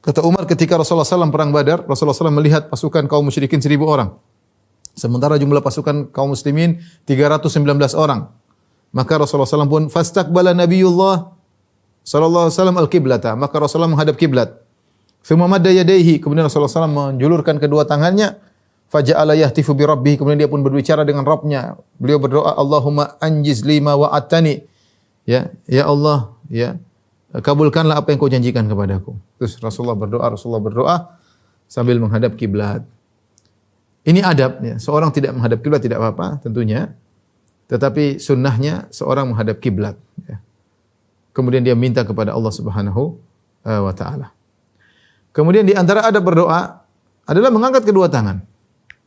Kata 0.00 0.24
Umar 0.24 0.48
ketika 0.48 0.80
Rasulullah 0.80 1.04
SAW 1.04 1.28
perang 1.28 1.52
Badar, 1.52 1.84
Rasulullah 1.84 2.16
SAW 2.16 2.32
melihat 2.32 2.72
pasukan 2.72 3.04
kaum 3.04 3.20
musyrikin 3.20 3.60
seribu 3.60 3.84
orang. 3.84 4.16
Sementara 4.94 5.38
jumlah 5.40 5.62
pasukan 5.62 6.10
kaum 6.10 6.34
muslimin 6.34 6.82
319 7.06 7.62
orang. 7.96 8.28
Maka 8.90 9.22
Rasulullah 9.22 9.46
SAW 9.46 9.70
pun 9.70 9.84
fastaqbala 9.86 10.50
Nabiullah 10.50 11.30
sallallahu 12.02 12.50
alaihi 12.50 12.56
wasallam 12.58 12.78
al-qiblata. 12.82 13.30
Maka 13.38 13.54
Rasulullah 13.62 13.90
menghadap 13.90 14.18
kiblat. 14.18 14.58
Thumma 15.22 15.46
madda 15.46 15.70
yadayhi. 15.70 16.18
Kemudian 16.18 16.50
Rasulullah 16.50 16.72
SAW 16.72 16.90
menjulurkan 16.90 17.62
kedua 17.62 17.86
tangannya. 17.86 18.40
Faja'ala 18.90 19.38
yahtifu 19.38 19.78
bi 19.78 19.86
rabbih. 19.86 20.18
Kemudian 20.18 20.42
dia 20.42 20.50
pun 20.50 20.66
berbicara 20.66 21.06
dengan 21.06 21.22
Rabbnya. 21.22 21.78
Beliau 22.02 22.18
berdoa, 22.18 22.58
Allahumma 22.58 23.14
anjiz 23.22 23.62
lima 23.62 23.94
wa 23.94 24.10
atani. 24.10 24.66
Ya, 25.22 25.54
ya 25.70 25.86
Allah, 25.86 26.34
ya. 26.50 26.74
Kabulkanlah 27.30 28.02
apa 28.02 28.10
yang 28.10 28.18
kau 28.18 28.26
janjikan 28.26 28.66
kepadaku. 28.66 29.14
Terus 29.38 29.54
Rasulullah 29.62 29.94
berdoa, 29.94 30.34
Rasulullah 30.34 30.58
berdoa 30.58 30.96
sambil 31.70 32.02
menghadap 32.02 32.34
kiblat. 32.34 32.82
Ini 34.04 34.24
adab 34.24 34.64
ya. 34.64 34.76
Seorang 34.80 35.12
tidak 35.12 35.36
menghadap 35.36 35.60
kiblat 35.60 35.80
tidak 35.84 36.00
apa-apa 36.00 36.40
tentunya. 36.40 36.96
Tetapi 37.68 38.18
sunnahnya 38.18 38.90
seorang 38.90 39.30
menghadap 39.30 39.60
kiblat. 39.62 39.94
Ya. 40.26 40.42
Kemudian 41.30 41.62
dia 41.62 41.78
minta 41.78 42.02
kepada 42.02 42.34
Allah 42.34 42.50
Subhanahu 42.50 43.14
eh, 43.62 43.80
wa 43.80 43.94
taala. 43.94 44.34
Kemudian 45.30 45.62
di 45.62 45.78
antara 45.78 46.02
adab 46.02 46.26
berdoa 46.26 46.82
adalah 47.28 47.50
mengangkat 47.54 47.86
kedua 47.86 48.10
tangan. 48.10 48.42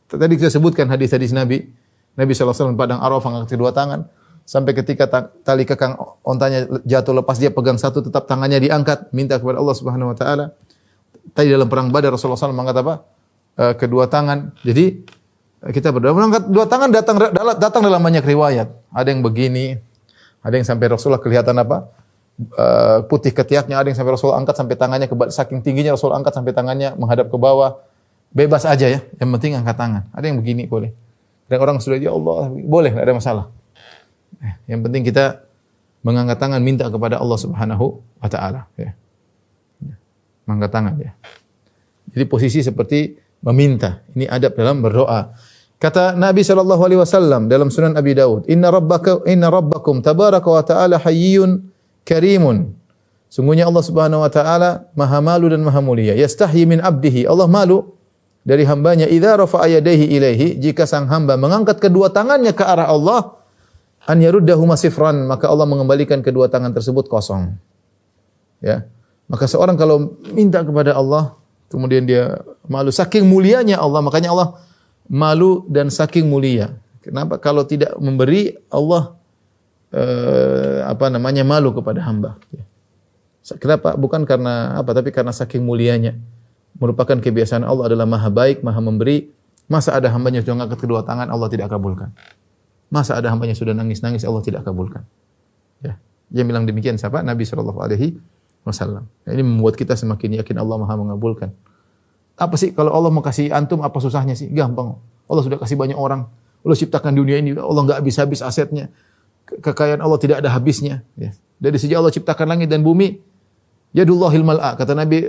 Tadi 0.08 0.34
kita 0.38 0.48
sebutkan 0.48 0.88
hadis-hadis 0.88 1.34
Nabi. 1.36 1.68
Nabi 2.14 2.30
SAW 2.32 2.78
padang 2.78 3.02
Arafah 3.02 3.28
mengangkat 3.28 3.58
kedua 3.58 3.74
tangan. 3.74 4.08
Sampai 4.44 4.76
ketika 4.76 5.08
tali 5.40 5.64
kekang 5.64 5.96
ontanya 6.20 6.68
jatuh 6.84 7.16
lepas 7.16 7.40
dia 7.40 7.48
pegang 7.48 7.76
satu 7.76 8.00
tetap 8.00 8.24
tangannya 8.24 8.62
diangkat. 8.62 9.12
Minta 9.12 9.36
kepada 9.36 9.60
Allah 9.60 9.76
Subhanahu 9.76 10.12
Wa 10.14 10.16
Taala. 10.16 10.46
Tadi 11.34 11.48
dalam 11.50 11.68
perang 11.68 11.88
Badar 11.88 12.14
Rasulullah 12.14 12.38
SAW 12.40 12.52
mengangkat 12.52 12.84
apa? 12.84 12.94
Eh, 13.54 13.74
kedua 13.78 14.10
tangan. 14.10 14.50
Jadi 14.66 15.06
kita 15.70 15.94
berdoa 15.94 16.10
mengangkat 16.10 16.50
dua 16.50 16.66
tangan 16.66 16.90
datang 16.90 17.16
datang 17.54 17.82
dalam 17.86 18.02
banyak 18.02 18.26
riwayat. 18.26 18.68
Ada 18.90 19.14
yang 19.14 19.22
begini, 19.22 19.78
ada 20.42 20.54
yang 20.58 20.66
sampai 20.66 20.90
Rasulullah 20.90 21.22
kelihatan 21.22 21.56
apa? 21.62 21.88
Uh, 22.34 23.06
putih 23.06 23.30
ketiaknya, 23.30 23.78
ada 23.78 23.86
yang 23.86 23.94
sampai 23.94 24.10
Rasulullah 24.10 24.42
angkat 24.42 24.58
sampai 24.58 24.74
tangannya 24.74 25.06
ke 25.06 25.14
saking 25.30 25.62
tingginya 25.62 25.94
Rasul 25.94 26.10
angkat 26.10 26.34
sampai 26.34 26.50
tangannya 26.50 26.98
menghadap 26.98 27.30
ke 27.30 27.38
bawah. 27.38 27.78
Bebas 28.34 28.66
aja 28.66 28.90
ya, 28.90 29.00
yang 29.22 29.30
penting 29.38 29.54
angkat 29.54 29.78
tangan. 29.78 30.02
Ada 30.10 30.34
yang 30.34 30.42
begini 30.42 30.66
boleh. 30.66 30.90
Dan 31.46 31.62
orang 31.62 31.78
sudah 31.78 31.94
ya 31.94 32.10
Allah, 32.10 32.50
boleh, 32.50 32.90
tidak 32.90 33.06
ada 33.06 33.14
masalah. 33.14 33.44
Eh, 34.42 34.54
yang 34.66 34.82
penting 34.82 35.06
kita 35.06 35.46
mengangkat 36.02 36.42
tangan 36.42 36.58
minta 36.58 36.90
kepada 36.90 37.22
Allah 37.22 37.38
Subhanahu 37.38 38.02
wa 38.02 38.28
taala 38.28 38.66
ya. 38.74 38.98
Mengangkat 40.42 40.70
tangan 40.74 40.94
ya. 40.98 41.14
Jadi 42.10 42.24
posisi 42.26 42.58
seperti 42.66 43.23
meminta. 43.44 44.00
Ini 44.16 44.26
adab 44.32 44.56
dalam 44.56 44.80
berdoa. 44.80 45.36
Kata 45.76 46.16
Nabi 46.16 46.40
sallallahu 46.40 46.80
alaihi 46.80 47.00
wasallam 47.04 47.46
dalam 47.52 47.68
Sunan 47.68 47.92
Abi 47.92 48.16
Daud, 48.16 48.48
"Inna 48.48 48.72
rabbaka 48.72 49.20
inna 49.28 49.52
rabbakum 49.52 50.00
tabaraka 50.00 50.48
wa 50.48 50.64
ta'ala 50.64 50.96
hayyun 50.96 51.60
karimun." 52.08 52.72
Sungguhnya 53.28 53.68
Allah 53.68 53.84
Subhanahu 53.84 54.22
wa 54.22 54.30
taala 54.30 54.88
Maha 54.94 55.18
malu 55.18 55.50
dan 55.50 55.60
Maha 55.60 55.82
mulia. 55.82 56.14
Yastahyi 56.14 56.64
min 56.64 56.78
abdihi. 56.80 57.26
Allah 57.26 57.50
malu 57.50 57.92
dari 58.46 58.62
hambanya 58.62 59.10
idza 59.10 59.34
rafa'a 59.34 59.66
yadayhi 59.66 60.06
ilaihi 60.14 60.46
jika 60.62 60.86
sang 60.86 61.10
hamba 61.10 61.34
mengangkat 61.34 61.82
kedua 61.82 62.14
tangannya 62.14 62.54
ke 62.54 62.62
arah 62.62 62.88
Allah 62.88 63.34
an 64.06 64.22
yaruddahuma 64.22 64.78
sifran, 64.78 65.26
maka 65.26 65.50
Allah 65.50 65.66
mengembalikan 65.66 66.22
kedua 66.22 66.46
tangan 66.48 66.72
tersebut 66.72 67.10
kosong. 67.10 67.56
Ya. 68.62 68.86
Maka 69.26 69.48
seorang 69.48 69.74
kalau 69.80 70.16
minta 70.32 70.60
kepada 70.60 70.92
Allah, 70.94 71.36
kemudian 71.74 72.06
dia 72.06 72.38
malu 72.70 72.94
saking 72.94 73.26
mulianya 73.26 73.82
Allah, 73.82 73.98
makanya 73.98 74.30
Allah 74.30 74.62
malu 75.10 75.66
dan 75.66 75.90
saking 75.90 76.30
mulia. 76.30 76.78
Kenapa? 77.02 77.36
Kalau 77.36 77.66
tidak 77.66 77.98
memberi 78.00 78.54
Allah 78.72 79.18
eh, 79.92 80.80
apa 80.86 81.12
namanya 81.12 81.42
malu 81.44 81.74
kepada 81.74 82.00
hamba. 82.06 82.40
Kenapa? 83.60 83.92
Bukan 83.98 84.24
karena 84.24 84.80
apa, 84.80 84.96
tapi 84.96 85.12
karena 85.12 85.34
saking 85.34 85.60
mulianya. 85.60 86.16
Merupakan 86.80 87.20
kebiasaan 87.20 87.62
Allah 87.62 87.92
adalah 87.92 88.08
maha 88.08 88.32
baik, 88.32 88.64
maha 88.64 88.80
memberi. 88.80 89.30
Masa 89.68 89.96
ada 89.96 90.08
hambanya 90.08 90.40
sudah 90.40 90.64
angkat 90.64 90.80
kedua 90.80 91.04
tangan, 91.04 91.28
Allah 91.28 91.48
tidak 91.52 91.68
kabulkan. 91.68 92.12
Masa 92.88 93.20
ada 93.20 93.28
hambanya 93.28 93.52
sudah 93.52 93.76
nangis-nangis, 93.76 94.24
Allah 94.24 94.40
tidak 94.40 94.64
kabulkan. 94.64 95.04
Ya. 95.84 96.00
Dia 96.32 96.44
bilang 96.48 96.64
demikian 96.64 96.96
siapa? 96.96 97.20
Nabi 97.20 97.44
Shallallahu 97.44 97.80
Alaihi 97.84 98.16
Wasallam. 98.64 99.04
Ini 99.28 99.44
membuat 99.44 99.76
kita 99.76 99.92
semakin 99.92 100.40
yakin 100.40 100.56
Allah 100.56 100.80
maha 100.80 100.96
mengabulkan. 100.96 101.52
Apa 102.34 102.56
sih 102.56 102.72
kalau 102.72 102.90
Allah 102.90 103.12
mau 103.12 103.20
kasih 103.20 103.52
antum 103.52 103.84
apa 103.84 104.00
susahnya 104.00 104.32
sih? 104.34 104.48
Gampang. 104.50 104.96
Allah 105.28 105.42
sudah 105.44 105.60
kasih 105.60 105.76
banyak 105.76 105.94
orang. 105.94 106.26
Allah 106.64 106.76
ciptakan 106.80 107.12
dunia 107.12 107.44
ini, 107.44 107.52
Allah 107.54 107.82
nggak 107.84 107.98
habis-habis 108.00 108.40
asetnya. 108.40 108.88
Kekayaan 109.44 110.00
Allah 110.00 110.16
tidak 110.16 110.40
ada 110.40 110.48
habisnya. 110.48 111.04
Ya. 111.14 111.36
Dari 111.60 111.76
sejak 111.76 112.00
Allah 112.00 112.10
ciptakan 112.10 112.56
langit 112.56 112.72
dan 112.72 112.80
bumi, 112.80 113.20
Yadullahil 113.92 114.42
mal'a. 114.42 114.74
Kata 114.74 114.96
Nabi, 114.96 115.28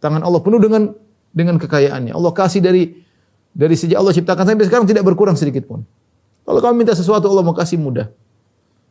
tangan 0.00 0.24
Allah 0.24 0.40
penuh 0.40 0.58
dengan 0.58 0.90
dengan 1.30 1.60
kekayaannya. 1.60 2.16
Allah 2.16 2.32
kasih 2.32 2.64
dari 2.64 2.96
dari 3.52 3.76
sejak 3.76 4.00
Allah 4.00 4.16
ciptakan 4.16 4.48
sampai 4.48 4.66
sekarang 4.66 4.88
tidak 4.88 5.04
berkurang 5.04 5.36
sedikit 5.36 5.68
pun. 5.68 5.84
Kalau 6.48 6.58
kamu 6.58 6.82
minta 6.82 6.96
sesuatu 6.96 7.28
Allah 7.28 7.44
mau 7.44 7.54
kasih 7.54 7.76
mudah. 7.76 8.08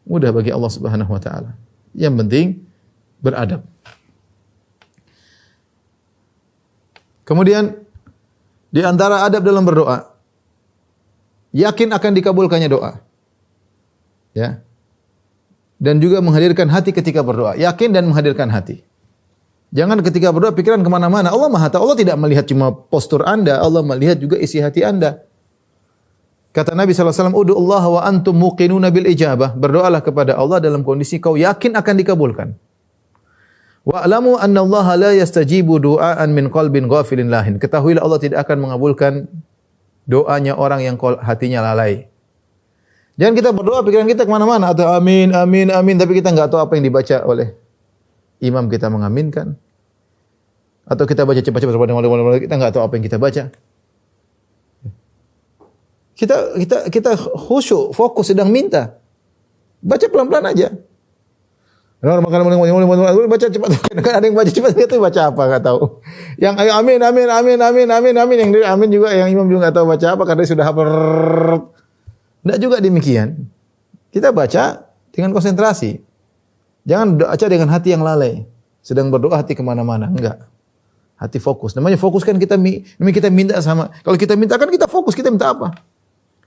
Mudah 0.05 0.29
bagi 0.31 0.53
Allah 0.53 0.71
Subhanahu 0.71 1.11
wa 1.11 1.19
taala. 1.19 1.57
Yang 1.97 2.13
penting 2.23 2.45
beradab. 3.19 3.63
Kemudian 7.23 7.77
di 8.73 8.81
antara 8.81 9.21
adab 9.21 9.45
dalam 9.45 9.61
berdoa 9.61 10.09
yakin 11.53 11.93
akan 11.93 12.11
dikabulkannya 12.17 12.69
doa. 12.69 13.01
Ya. 14.33 14.61
Dan 15.79 16.03
juga 16.03 16.19
menghadirkan 16.19 16.67
hati 16.67 16.91
ketika 16.91 17.23
berdoa. 17.23 17.55
Yakin 17.55 17.95
dan 17.95 18.03
menghadirkan 18.11 18.51
hati. 18.51 18.83
Jangan 19.69 20.01
ketika 20.03 20.33
berdoa 20.33 20.51
pikiran 20.51 20.81
ke 20.81 20.89
mana-mana. 20.91 21.31
Allah 21.31 21.47
maha 21.47 21.71
tahu. 21.71 21.87
Allah 21.87 21.97
tidak 21.97 22.17
melihat 22.19 22.45
cuma 22.49 22.73
postur 22.73 23.23
anda. 23.23 23.61
Allah 23.61 23.85
melihat 23.85 24.19
juga 24.19 24.35
isi 24.35 24.59
hati 24.59 24.83
anda. 24.83 25.23
Kata 26.49 26.73
Nabi 26.73 26.91
SAW, 26.91 27.31
Udu 27.31 27.53
Allah 27.53 27.83
wa 27.85 28.01
antum 28.03 28.35
muqinuna 28.35 28.89
bil 28.91 29.07
ijabah. 29.07 29.55
Berdoalah 29.55 30.01
kepada 30.03 30.35
Allah 30.35 30.59
dalam 30.59 30.81
kondisi 30.83 31.21
kau 31.21 31.37
yakin 31.39 31.77
akan 31.77 31.95
dikabulkan. 31.95 32.57
Wa 33.89 34.05
alamu 34.05 34.37
anna 34.37 34.61
Allah 34.61 34.87
la 35.01 35.11
yastajibu 35.17 35.81
du'aan 35.81 36.29
min 36.29 36.53
qalbin 36.53 36.85
ghafilin 36.85 37.33
lahin. 37.33 37.57
Ketahuilah 37.57 38.05
Allah 38.05 38.21
tidak 38.21 38.45
akan 38.45 38.69
mengabulkan 38.69 39.25
doanya 40.05 40.53
orang 40.53 40.85
yang 40.85 40.95
hatinya 41.25 41.65
lalai. 41.65 42.05
Jangan 43.17 43.33
kita 43.33 43.49
berdoa 43.49 43.81
pikiran 43.81 44.05
kita 44.05 44.29
ke 44.29 44.31
mana-mana 44.31 44.77
atau 44.77 44.85
amin, 44.93 45.33
amin, 45.33 45.73
amin. 45.73 45.97
Tapi 45.97 46.21
kita 46.21 46.29
nggak 46.29 46.53
tahu 46.53 46.61
apa 46.61 46.77
yang 46.77 46.85
dibaca 46.85 47.17
oleh 47.25 47.57
imam 48.45 48.69
kita 48.69 48.93
mengaminkan 48.93 49.57
atau 50.85 51.03
kita 51.09 51.25
baca 51.25 51.41
cepat-cepat 51.41 51.89
kita 52.45 52.55
nggak 52.61 52.73
tahu 52.77 52.83
apa 52.85 52.93
yang 52.93 53.05
kita 53.09 53.17
baca. 53.17 53.43
Kita 56.13 56.35
kita 56.61 56.77
kita 56.93 57.11
khusyuk, 57.17 57.97
fokus 57.97 58.29
sedang 58.29 58.53
minta. 58.53 59.01
Baca 59.81 60.05
pelan-pelan 60.05 60.45
aja. 60.53 60.77
Orang 61.99 62.23
makan 62.23 62.47
baca 63.27 63.47
cepat. 63.51 63.69
Kan 64.07 64.13
ada 64.19 64.23
yang 64.23 64.31
baca 64.31 64.47
cepat 64.47 64.71
itu 64.71 64.95
baca 65.03 65.21
apa 65.35 65.41
nggak 65.51 65.63
tahu. 65.67 65.99
Yang 66.39 66.55
ayo 66.63 66.71
amin 66.79 66.99
amin 67.03 67.27
amin 67.27 67.59
amin 67.59 67.87
amin 67.91 68.15
amin 68.15 68.37
yang 68.39 68.51
amin 68.71 68.87
juga 68.87 69.11
yang 69.11 69.27
imam 69.27 69.43
juga 69.51 69.67
nggak 69.67 69.75
tahu 69.75 69.85
baca 69.91 70.07
apa 70.15 70.23
karena 70.23 70.43
sudah 70.47 70.63
hafal. 70.63 70.89
Tidak 72.39 72.57
juga 72.63 72.79
demikian. 72.79 73.51
Kita 74.15 74.31
baca 74.31 74.87
dengan 75.11 75.35
konsentrasi. 75.35 75.99
Jangan 76.87 77.19
baca 77.19 77.45
dengan 77.51 77.67
hati 77.67 77.91
yang 77.91 78.01
lalai. 78.07 78.47
Sedang 78.79 79.11
berdoa 79.11 79.35
hati 79.35 79.51
ke 79.51 79.59
mana-mana. 79.59 80.07
Enggak. 80.07 80.47
Hati 81.19 81.35
fokus. 81.43 81.75
Namanya 81.75 81.99
fokus 81.99 82.23
kan 82.23 82.39
kita, 82.39 82.55
namanya 82.55 83.15
kita 83.19 83.27
minta 83.27 83.59
sama. 83.59 83.91
Kalau 84.07 84.15
kita 84.15 84.39
minta 84.39 84.55
kan 84.55 84.71
kita 84.71 84.87
fokus. 84.87 85.19
Kita 85.19 85.27
minta 85.27 85.51
apa? 85.51 85.75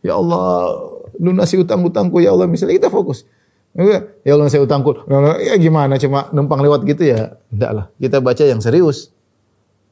Ya 0.01 0.17
Allah, 0.17 0.73
lunasi 1.21 1.61
utang-utangku 1.61 2.25
ya 2.25 2.33
Allah. 2.33 2.49
Misalnya 2.49 2.81
kita 2.81 2.89
fokus. 2.89 3.29
Ya 3.73 4.33
Allah 4.37 4.53
saya 4.53 4.65
utangku. 4.65 5.09
Ya 5.41 5.57
gimana 5.57 5.97
cuma 5.97 6.29
numpang 6.31 6.61
lewat 6.61 6.85
gitu 6.85 7.09
ya? 7.09 7.41
Enggak 7.49 7.71
lah. 7.73 7.85
Kita 7.97 8.21
baca 8.21 8.45
yang 8.45 8.61
serius. 8.61 9.09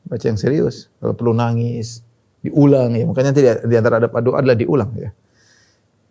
Baca 0.05 0.25
yang 0.25 0.37
serius. 0.37 0.93
Kalau 1.01 1.17
perlu 1.17 1.33
nangis, 1.33 2.05
diulang 2.45 2.93
ya. 2.93 3.09
Makanya 3.09 3.33
tidak 3.33 3.55
di 3.65 3.75
antara 3.77 4.01
ada 4.01 4.09
doa 4.21 4.37
adalah 4.41 4.57
diulang 4.57 4.93
ya. 5.01 5.11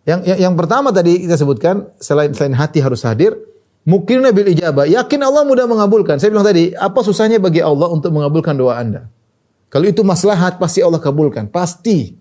Yang, 0.08 0.20
yang 0.26 0.38
yang 0.50 0.54
pertama 0.58 0.90
tadi 0.90 1.22
kita 1.22 1.38
sebutkan 1.38 1.86
selain 2.02 2.34
selain 2.34 2.56
hati 2.56 2.82
harus 2.82 3.06
hadir, 3.06 3.36
Mungkin 3.88 4.20
bil 4.36 4.52
ijabah. 4.52 4.84
Yakin 4.84 5.20
Allah 5.24 5.42
mudah 5.48 5.64
mengabulkan. 5.64 6.20
Saya 6.20 6.28
bilang 6.28 6.44
tadi, 6.44 6.76
apa 6.76 7.00
susahnya 7.00 7.40
bagi 7.40 7.64
Allah 7.64 7.88
untuk 7.88 8.12
mengabulkan 8.12 8.52
doa 8.52 8.76
Anda? 8.76 9.08
Kalau 9.72 9.86
itu 9.88 10.04
maslahat, 10.04 10.60
pasti 10.60 10.84
Allah 10.84 11.00
kabulkan. 11.00 11.48
Pasti. 11.48 12.19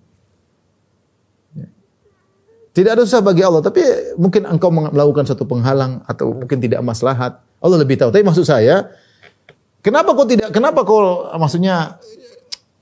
Tidak 2.80 2.96
ada 2.96 3.04
susah 3.04 3.20
bagi 3.20 3.44
Allah, 3.44 3.60
tapi 3.60 3.84
mungkin 4.15 4.48
engkau 4.48 4.72
melakukan 4.72 5.28
satu 5.28 5.44
penghalang 5.44 6.00
atau 6.08 6.32
mungkin 6.32 6.63
tidak 6.63 6.80
maslahat. 6.80 7.44
Allah 7.60 7.76
lebih 7.76 8.00
tahu. 8.00 8.08
Tapi 8.08 8.24
maksud 8.24 8.48
saya, 8.48 8.88
kenapa 9.84 10.15
kau 10.15 10.24
tidak, 10.24 10.56
kenapa 10.56 10.88
kau, 10.88 11.28
maksudnya 11.36 12.00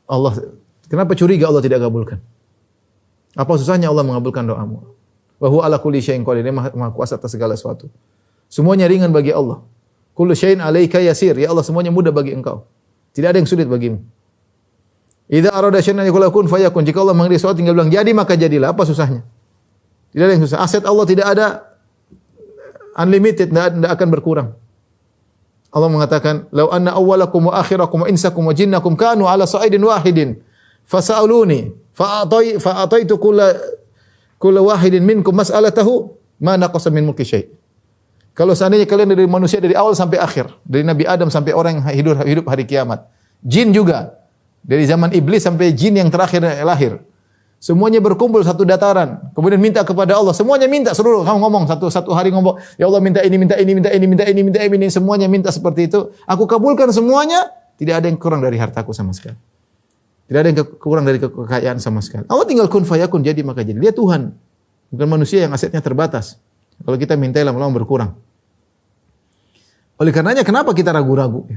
Allah, 0.05 0.37
kenapa 0.85 1.17
curiga 1.17 1.49
Allah 1.49 1.65
tidak 1.65 1.81
kabulkan? 1.81 2.21
Apa 3.33 3.57
susahnya 3.57 3.89
Allah 3.89 4.05
mengabulkan 4.05 4.45
doamu? 4.45 4.85
Bahwa 5.41 5.65
ala 5.65 5.81
kulli 5.81 5.97
syai'in 5.97 6.21
qadir, 6.21 6.45
maha 6.53 6.93
kuasa 6.93 7.17
atas 7.17 7.33
segala 7.33 7.57
sesuatu. 7.57 7.89
Semuanya 8.53 8.85
ringan 8.85 9.09
bagi 9.09 9.33
Allah. 9.33 9.65
Kullu 10.13 10.37
syai'in 10.37 10.61
'alaika 10.61 11.01
yasir. 11.01 11.33
Ya 11.41 11.49
Allah, 11.49 11.65
semuanya 11.65 11.89
mudah 11.89 12.13
bagi 12.13 12.37
engkau. 12.37 12.69
Tidak 13.17 13.33
ada 13.33 13.41
yang 13.41 13.49
sulit 13.49 13.65
bagimu. 13.65 13.97
Idza 15.25 15.49
arada 15.49 15.81
syai'an 15.81 16.05
fayakun. 16.05 16.85
Jika 16.85 17.01
Allah 17.01 17.17
mengendaki 17.17 17.41
sesuatu 17.41 17.57
tinggal 17.57 17.73
bilang 17.73 17.89
jadi 17.89 18.13
maka 18.13 18.37
jadilah. 18.37 18.77
Apa 18.77 18.85
susahnya? 18.85 19.25
Tidak 20.17 20.25
ada 20.25 20.33
yang 20.33 20.41
susah. 20.49 20.65
Aset 20.65 20.81
Allah 20.81 21.05
tidak 21.05 21.29
ada 21.29 21.77
unlimited, 22.97 23.53
tidak, 23.53 23.85
akan 23.85 24.07
berkurang. 24.09 24.49
Allah 25.69 25.93
mengatakan, 25.93 26.49
"Lau 26.49 26.73
anna 26.73 26.97
awwalakum 26.97 27.53
wa 27.53 27.61
akhirakum 27.61 28.01
wa 28.01 28.07
insakum 28.09 28.41
wa 28.49 28.49
jinnakum 28.49 28.97
kanu 28.97 29.29
ala 29.29 29.45
sa'idin 29.45 29.77
wahidin 29.77 30.41
fasa'aluni 30.89 31.69
fa'atai 31.93 32.57
fa'ataitu 32.57 33.13
kulla 33.21 33.61
kulla 34.41 34.65
wahidin 34.65 35.05
minkum 35.05 35.37
mas'alatahu 35.37 36.09
ma 36.41 36.57
naqasa 36.57 36.89
min 36.89 37.05
mulki 37.05 37.21
syai'." 37.21 37.53
Kalau 38.33 38.57
seandainya 38.57 38.89
kalian 38.89 39.13
dari 39.13 39.29
manusia 39.29 39.61
dari 39.61 39.77
awal 39.77 39.93
sampai 39.93 40.17
akhir, 40.17 40.49
dari 40.65 40.81
Nabi 40.81 41.05
Adam 41.05 41.29
sampai 41.29 41.53
orang 41.53 41.77
yang 41.77 41.85
hidup 41.93 42.25
hidup 42.25 42.45
hari 42.49 42.65
kiamat, 42.65 43.05
jin 43.45 43.69
juga 43.69 44.17
dari 44.65 44.81
zaman 44.89 45.13
iblis 45.13 45.45
sampai 45.45 45.77
jin 45.77 46.01
yang 46.01 46.09
terakhir 46.09 46.41
lahir. 46.65 47.05
Semuanya 47.57 47.97
berkumpul 47.97 48.45
satu 48.45 48.61
dataran. 48.61 49.33
Kemudian 49.33 49.57
minta 49.57 49.81
kepada 49.81 50.13
Allah. 50.13 50.29
Semuanya 50.29 50.69
minta 50.69 50.93
seluruh. 50.93 51.25
Kamu 51.25 51.41
ngomong 51.41 51.65
satu 51.65 51.89
satu 51.89 52.13
hari 52.13 52.29
ngomong, 52.29 52.61
ya 52.77 52.85
Allah 52.85 53.01
minta 53.01 53.25
ini, 53.25 53.35
minta 53.35 53.57
ini, 53.57 53.71
minta 53.73 53.89
ini, 53.89 54.05
minta 54.05 54.23
ini, 54.29 54.41
minta 54.45 54.59
ini. 54.61 54.87
Semuanya 54.93 55.25
minta 55.25 55.49
seperti 55.49 55.89
itu. 55.89 56.13
Aku 56.29 56.45
kabulkan 56.45 56.93
semuanya. 56.93 57.49
Tidak 57.77 57.93
ada 57.97 58.05
yang 58.05 58.21
kurang 58.21 58.45
dari 58.45 58.61
hartaku 58.61 58.93
sama 58.93 59.09
sekali. 59.13 59.37
Tidak 60.29 60.37
ada 60.37 60.49
yang 60.53 60.59
kurang 60.77 61.05
dari 61.09 61.17
kekayaan 61.17 61.81
sama 61.81 62.03
sekali. 62.05 62.29
Allah 62.29 62.45
tinggal 62.45 62.69
kun 62.69 62.85
fayakun 62.85 63.25
jadi 63.25 63.41
maka 63.41 63.65
jadi. 63.65 63.81
Dia 63.81 63.93
Tuhan. 63.93 64.37
Bukan 64.93 65.07
manusia 65.09 65.49
yang 65.49 65.51
asetnya 65.57 65.81
terbatas. 65.81 66.37
Kalau 66.83 66.97
kita 66.99 67.17
minta 67.17 67.41
lama-lama 67.41 67.73
berkurang. 67.73 68.13
Oleh 69.97 70.13
karenanya 70.13 70.45
kenapa 70.45 70.77
kita 70.77 70.93
ragu-ragu? 70.93 71.49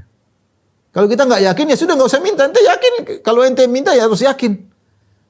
Kalau 0.90 1.06
kita 1.06 1.28
nggak 1.28 1.44
yakin 1.44 1.66
ya 1.70 1.76
sudah 1.76 1.92
nggak 1.92 2.08
usah 2.08 2.22
minta. 2.24 2.48
Ente 2.48 2.64
yakin 2.64 2.92
kalau 3.20 3.44
ente 3.44 3.68
minta 3.68 3.92
ya 3.92 4.08
harus 4.08 4.24
yakin. 4.24 4.69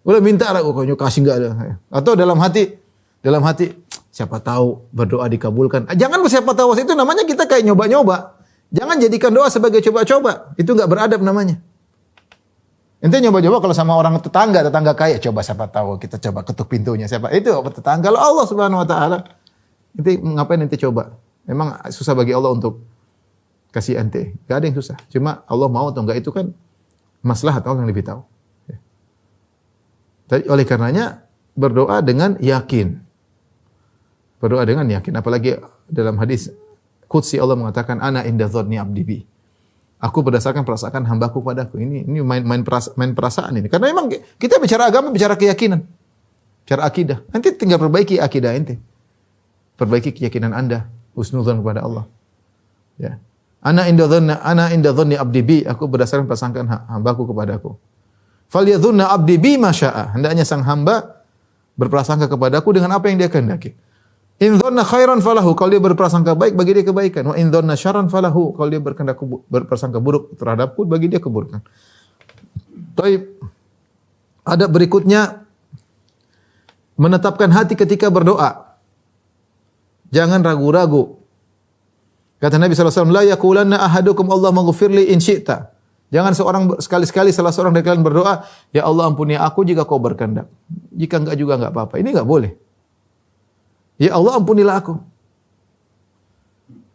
Boleh 0.00 0.20
minta 0.24 0.48
ragu 0.48 0.72
kok 0.72 0.84
kasih 0.96 1.20
nggak 1.24 1.36
ada. 1.36 1.48
Atau 1.92 2.16
dalam 2.16 2.40
hati 2.40 2.80
dalam 3.20 3.44
hati 3.44 3.76
siapa 4.08 4.40
tahu 4.40 4.88
berdoa 4.90 5.28
dikabulkan. 5.28 5.86
Ah, 5.86 5.96
jangan 5.96 6.24
siapa 6.24 6.56
tahu 6.56 6.72
itu 6.76 6.92
namanya 6.96 7.22
kita 7.28 7.44
kayak 7.44 7.68
nyoba-nyoba. 7.68 8.40
Jangan 8.70 8.96
jadikan 9.02 9.30
doa 9.34 9.50
sebagai 9.52 9.82
coba-coba. 9.84 10.54
Itu 10.56 10.72
nggak 10.72 10.88
beradab 10.88 11.20
namanya. 11.20 11.60
Ente 13.00 13.16
nyoba-nyoba 13.16 13.64
kalau 13.64 13.72
sama 13.72 13.96
orang 13.96 14.20
tetangga, 14.20 14.60
tetangga 14.60 14.92
kaya, 14.92 15.16
coba 15.16 15.40
siapa 15.40 15.64
tahu 15.72 15.96
kita 15.96 16.20
coba 16.20 16.44
ketuk 16.44 16.68
pintunya 16.68 17.08
siapa. 17.08 17.32
Itu 17.32 17.56
apa 17.56 17.72
tetangga? 17.72 18.12
Kalau 18.12 18.20
Allah 18.20 18.44
Subhanahu 18.44 18.80
wa 18.84 18.88
taala. 18.88 19.18
Ente 19.96 20.20
ngapain 20.20 20.60
ente 20.60 20.76
coba? 20.76 21.16
Memang 21.48 21.80
susah 21.90 22.14
bagi 22.14 22.30
Allah 22.36 22.52
untuk 22.52 22.84
kasih 23.74 23.98
ente. 23.98 24.36
Gak 24.46 24.62
ada 24.62 24.64
yang 24.68 24.76
susah. 24.76 24.96
Cuma 25.10 25.42
Allah 25.48 25.68
mau 25.72 25.90
atau 25.90 26.04
enggak 26.04 26.22
itu 26.22 26.30
kan 26.30 26.52
maslahat 27.24 27.64
Allah 27.66 27.82
yang 27.82 27.90
lebih 27.90 28.06
tahu. 28.06 28.20
Tapi 30.30 30.46
oleh 30.46 30.62
karenanya 30.62 31.26
berdoa 31.58 31.98
dengan 32.06 32.38
yakin. 32.38 33.02
Berdoa 34.38 34.62
dengan 34.62 34.86
yakin. 34.86 35.18
Apalagi 35.18 35.58
dalam 35.90 36.14
hadis 36.22 36.54
Qudsi 37.10 37.42
Allah 37.42 37.58
mengatakan, 37.58 37.98
Ana 37.98 38.22
inda 38.22 38.46
dhodni 38.46 38.78
abdi 38.78 39.02
bi. 39.02 39.18
Aku 39.98 40.22
berdasarkan 40.22 40.62
perasaan 40.62 41.02
hambaku 41.02 41.42
padaku. 41.42 41.82
Ini 41.82 42.06
ini 42.06 42.22
main 42.22 42.46
main, 42.46 42.62
perasa, 42.62 42.94
main 42.94 43.12
perasaan 43.12 43.58
ini. 43.58 43.66
Karena 43.66 43.90
memang 43.90 44.08
kita 44.38 44.62
bicara 44.62 44.86
agama, 44.86 45.10
bicara 45.10 45.34
keyakinan. 45.34 45.82
Bicara 46.64 46.86
akidah. 46.86 47.18
Nanti 47.34 47.52
tinggal 47.58 47.82
perbaiki 47.82 48.22
akidah 48.22 48.54
ente. 48.54 48.78
Perbaiki 49.74 50.14
keyakinan 50.14 50.54
anda. 50.54 50.86
Husnudzon 51.18 51.60
kepada 51.60 51.82
Allah. 51.82 52.06
Ya. 52.96 53.18
Ana 53.60 53.90
inda 53.90 54.06
dhanna 54.06 54.40
ana 54.40 54.70
inda 54.72 54.94
abdi 54.94 55.40
bi. 55.42 55.58
Aku 55.66 55.90
berdasarkan 55.90 56.24
prasangkaan 56.30 56.70
hambaku 56.88 57.28
kepadaku. 57.28 57.76
Falyadhunna 58.50 59.14
abdi 59.14 59.38
bi 59.38 59.54
masya'a. 59.54 60.18
Hendaknya 60.18 60.42
sang 60.42 60.66
hamba 60.66 61.22
berprasangka 61.78 62.26
kepadaku 62.26 62.74
dengan 62.74 62.98
apa 62.98 63.06
yang 63.06 63.22
dia 63.22 63.30
kehendaki. 63.30 63.72
In 64.42 64.58
dhanna 64.58 64.82
khairan 64.82 65.22
falahu. 65.22 65.54
Kalau 65.54 65.70
dia 65.70 65.78
berprasangka 65.78 66.34
baik 66.34 66.58
bagi 66.58 66.74
dia 66.74 66.84
kebaikan. 66.84 67.30
Wa 67.30 67.36
in 67.38 67.54
dhanna 67.54 67.78
syarran 67.78 68.10
falahu. 68.10 68.58
Kalau 68.58 68.68
dia 68.68 68.82
berkehendak 68.82 69.22
berprasangka 69.46 70.02
buruk 70.02 70.34
terhadapku 70.34 70.82
bagi 70.82 71.06
dia 71.12 71.22
keburukan. 71.22 71.62
Taib. 72.98 73.38
Ada 74.42 74.66
berikutnya 74.66 75.46
menetapkan 76.98 77.52
hati 77.54 77.78
ketika 77.78 78.10
berdoa. 78.10 78.74
Jangan 80.10 80.42
ragu-ragu. 80.42 81.22
Kata 82.40 82.56
Nabi 82.56 82.72
SAW, 82.72 83.12
La 83.12 83.22
yakulanna 83.22 83.78
ahadukum 83.78 84.26
Allah 84.32 84.50
maghfirli 84.50 85.12
in 85.12 85.20
syi'ta. 85.20 85.70
Jangan 86.10 86.32
seorang 86.34 86.62
sekali-sekali 86.82 87.30
salah 87.30 87.54
seorang 87.54 87.70
dari 87.70 87.86
kalian 87.86 88.02
berdoa, 88.02 88.42
Ya 88.74 88.82
Allah 88.82 89.06
ampuni 89.06 89.38
aku 89.38 89.62
jika 89.62 89.86
kau 89.86 90.02
berkehendak. 90.02 90.50
Jika 90.90 91.22
enggak 91.22 91.38
juga 91.38 91.54
enggak 91.54 91.70
apa-apa. 91.70 92.02
Ini 92.02 92.10
enggak 92.10 92.26
boleh. 92.26 92.52
Ya 93.94 94.18
Allah 94.18 94.42
ampunilah 94.42 94.76
aku. 94.82 94.98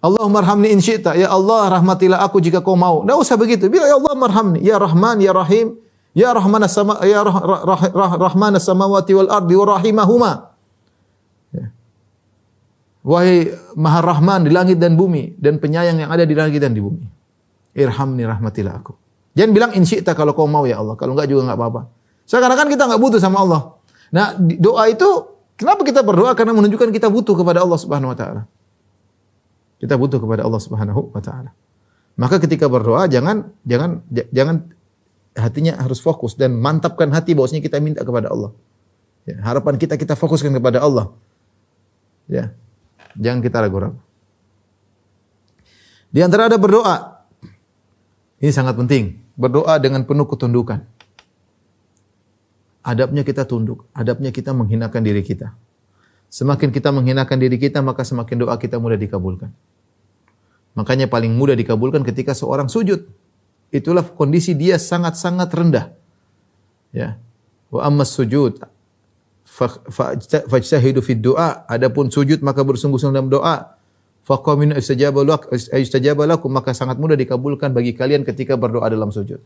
Allahumma 0.03 0.43
in 0.67 0.83
syi'ta. 0.83 1.15
Ya 1.15 1.31
Allah 1.31 1.79
rahmatilah 1.79 2.19
aku 2.21 2.43
jika 2.43 2.59
kau 2.59 2.75
mau. 2.75 3.07
Enggak 3.07 3.17
usah 3.23 3.39
begitu. 3.39 3.71
Bila 3.71 3.87
ya 3.87 3.95
Allah 3.95 4.13
marhamni. 4.19 4.59
Ya 4.61 4.75
Rahman, 4.77 5.17
Ya 5.23 5.31
Rahim. 5.31 5.79
Ya 6.15 6.29
Rahman 6.31 6.63
as-sama 6.63 6.99
ya 7.03 7.27
rah, 7.27 7.39
rah, 7.43 7.81
rah, 7.91 8.11
Rahman 8.15 8.55
as-samawati 8.55 9.11
wal 9.15 9.31
ardi 9.31 9.55
wa 9.55 9.65
rahimahuma. 9.75 10.31
Ya. 11.51 11.65
Wahai 13.03 13.51
Maha 13.75 13.99
Rahman 13.99 14.47
di 14.47 14.51
langit 14.51 14.79
dan 14.79 14.95
bumi 14.95 15.35
dan 15.35 15.59
penyayang 15.59 15.99
yang 16.03 16.11
ada 16.11 16.23
di 16.23 16.31
langit 16.31 16.63
dan 16.63 16.71
di 16.71 16.79
bumi. 16.79 17.03
Irhamni 17.75 18.23
rahmatilah 18.23 18.79
aku. 18.79 19.04
Jangan 19.35 19.51
bilang 19.51 19.71
in 19.75 19.83
syi'ta 19.83 20.15
kalau 20.15 20.31
kau 20.31 20.47
mau 20.47 20.63
ya 20.63 20.79
Allah. 20.79 20.95
Kalau 20.95 21.13
enggak 21.13 21.27
juga 21.27 21.51
enggak 21.51 21.59
apa-apa. 21.59 21.81
Seakan-akan 22.25 22.67
kita 22.71 22.83
enggak 22.87 23.01
butuh 23.03 23.19
sama 23.19 23.43
Allah. 23.43 23.61
Nah, 24.15 24.33
doa 24.39 24.87
itu 24.87 25.35
Kenapa 25.55 25.87
kita 25.87 26.03
berdoa? 26.03 26.35
Karena 26.35 26.51
menunjukkan 26.51 26.91
kita 26.91 27.07
butuh 27.07 27.31
kepada 27.31 27.63
Allah 27.63 27.79
Subhanahu 27.79 28.11
wa 28.11 28.17
taala. 28.17 28.41
Kita 29.79 29.95
butuh 29.95 30.19
kepada 30.19 30.43
Allah 30.43 30.59
Subhanahu 30.59 31.15
wa 31.15 31.21
taala. 31.23 31.55
Maka 32.19 32.39
ketika 32.43 32.67
berdoa 32.67 33.07
jangan 33.07 33.55
jangan 33.63 34.03
jangan 34.31 34.71
hatinya 35.35 35.79
harus 35.79 35.99
fokus 35.99 36.35
dan 36.35 36.59
mantapkan 36.59 37.11
hati 37.11 37.35
bahwasanya 37.35 37.63
kita 37.63 37.79
minta 37.79 38.03
kepada 38.03 38.31
Allah. 38.31 38.51
Ya, 39.23 39.39
harapan 39.47 39.79
kita 39.79 39.95
kita 39.95 40.19
fokuskan 40.19 40.51
kepada 40.51 40.83
Allah. 40.83 41.15
Ya. 42.27 42.51
Jangan 43.15 43.39
kita 43.39 43.63
ragu-ragu. 43.63 43.99
Di 46.11 46.19
antara 46.19 46.51
ada 46.51 46.59
berdoa. 46.59 47.23
Ini 48.43 48.51
sangat 48.51 48.75
penting. 48.75 49.23
Berdoa 49.35 49.75
dengan 49.83 50.07
penuh 50.07 50.27
ketundukan. 50.27 50.83
Adabnya 52.85 53.25
kita 53.25 53.43
tunduk, 53.43 53.89
adabnya 53.91 54.29
kita 54.29 54.53
menghinakan 54.53 55.01
diri 55.01 55.25
kita. 55.25 55.57
Semakin 56.29 56.69
kita 56.69 56.93
menghinakan 56.93 57.37
diri 57.41 57.57
kita, 57.57 57.81
maka 57.81 58.05
semakin 58.05 58.45
doa 58.45 58.55
kita 58.61 58.77
mudah 58.77 58.99
dikabulkan. 58.99 59.49
Makanya 60.77 61.07
paling 61.09 61.33
mudah 61.33 61.55
dikabulkan 61.57 62.05
ketika 62.05 62.35
seorang 62.37 62.69
sujud. 62.69 63.07
Itulah 63.73 64.05
kondisi 64.05 64.53
dia 64.53 64.77
sangat-sangat 64.77 65.49
rendah. 65.49 65.85
Ya. 66.93 67.17
Wa 67.73 67.89
ammas 67.89 68.13
sujud 68.13 68.61
fajtahidu 70.49 70.99
fid 71.05 71.21
du'a. 71.21 71.63
Adapun 71.69 72.09
sujud 72.09 72.41
maka 72.41 72.65
bersungguh-sungguh 72.65 73.15
dalam 73.15 73.29
doa. 73.31 73.74
Faqaminu 74.25 74.73
istajaba 74.73 75.21
lakum 76.25 76.49
maka 76.49 76.73
sangat 76.73 76.97
mudah 76.97 77.13
dikabulkan 77.13 77.69
bagi 77.69 77.93
kalian 77.93 78.25
ketika 78.25 78.57
berdoa 78.57 78.89
dalam 78.89 79.13
sujud. 79.13 79.37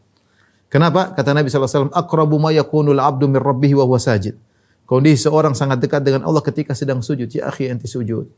Kenapa? 0.72 1.12
Kata 1.12 1.36
Nabi 1.36 1.52
SAW, 1.52 1.92
Akrabu 1.92 2.40
ma 2.40 2.56
yakunul 2.56 3.02
abdu 3.02 3.28
min 3.28 3.44
rabbihi 3.44 3.76
wa 3.76 3.84
huwa 3.84 4.00
sajid. 4.00 4.40
Kondisi 4.88 5.28
seorang 5.28 5.52
sangat 5.52 5.84
dekat 5.84 6.02
dengan 6.02 6.24
Allah 6.24 6.40
ketika 6.40 6.72
sedang 6.72 7.04
sujud. 7.04 7.28
Ya 7.30 7.52
akhi, 7.52 7.68
ente 7.68 7.92
sujud. 7.92 8.32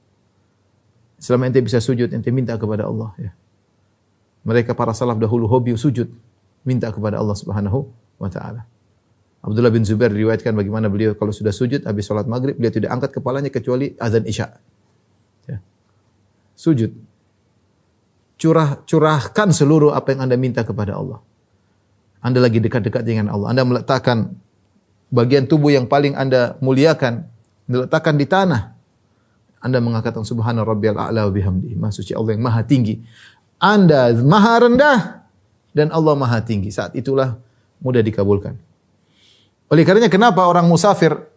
Selama 1.21 1.47
ente 1.47 1.62
bisa 1.62 1.77
sujud, 1.77 2.10
ente 2.10 2.27
minta 2.34 2.58
kepada 2.58 2.89
Allah. 2.89 3.13
Ya. 3.21 3.32
Mereka 4.41 4.73
para 4.73 4.97
salaf 4.97 5.21
dahulu 5.21 5.45
hobi 5.45 5.77
sujud. 5.77 6.10
Minta 6.65 6.89
kepada 6.89 7.21
Allah 7.21 7.38
subhanahu 7.38 7.86
wa 8.17 8.30
ta'ala. 8.32 8.65
Abdullah 9.45 9.73
bin 9.73 9.86
Zubair 9.86 10.10
diriwayatkan 10.13 10.54
bagaimana 10.54 10.89
beliau 10.89 11.17
kalau 11.17 11.34
sudah 11.34 11.49
sujud 11.49 11.82
habis 11.86 12.06
sholat 12.06 12.30
maghrib 12.30 12.54
beliau 12.54 12.69
tidak 12.69 12.93
angkat 12.93 13.21
kepalanya 13.21 13.49
kecuali 13.49 13.97
azan 13.97 14.25
isya. 14.25 14.54
Sujud. 16.62 16.93
Curah 18.38 18.86
curahkan 18.86 19.50
seluruh 19.50 19.97
apa 19.97 20.13
yang 20.13 20.30
anda 20.30 20.38
minta 20.38 20.62
kepada 20.62 20.93
Allah. 20.93 21.17
Anda 22.21 22.38
lagi 22.38 22.62
dekat-dekat 22.62 23.02
dengan 23.02 23.34
Allah. 23.34 23.50
Anda 23.50 23.65
meletakkan 23.65 24.38
bagian 25.10 25.50
tubuh 25.50 25.74
yang 25.74 25.89
paling 25.89 26.13
Anda 26.13 26.54
muliakan, 26.62 27.26
diletakkan 27.65 28.13
di 28.13 28.30
tanah. 28.30 28.78
Anda 29.58 29.82
mengatakan 29.82 30.21
subhana 30.21 30.62
rabbiyal 30.62 31.02
a'la 31.02 31.26
wa 31.26 31.34
bihamdihi. 31.34 31.74
Maha 31.82 31.97
Allah 32.13 32.32
yang 32.38 32.45
maha 32.45 32.62
tinggi. 32.62 33.02
Anda 33.58 34.13
maha 34.21 34.54
rendah 34.62 35.00
dan 35.74 35.89
Allah 35.89 36.13
maha 36.13 36.45
tinggi. 36.45 36.69
Saat 36.69 36.93
itulah 36.93 37.41
mudah 37.82 38.06
dikabulkan. 38.06 38.54
Oleh 39.69 39.82
karenanya 39.82 40.13
kenapa 40.13 40.45
orang 40.45 40.69
musafir 40.69 41.31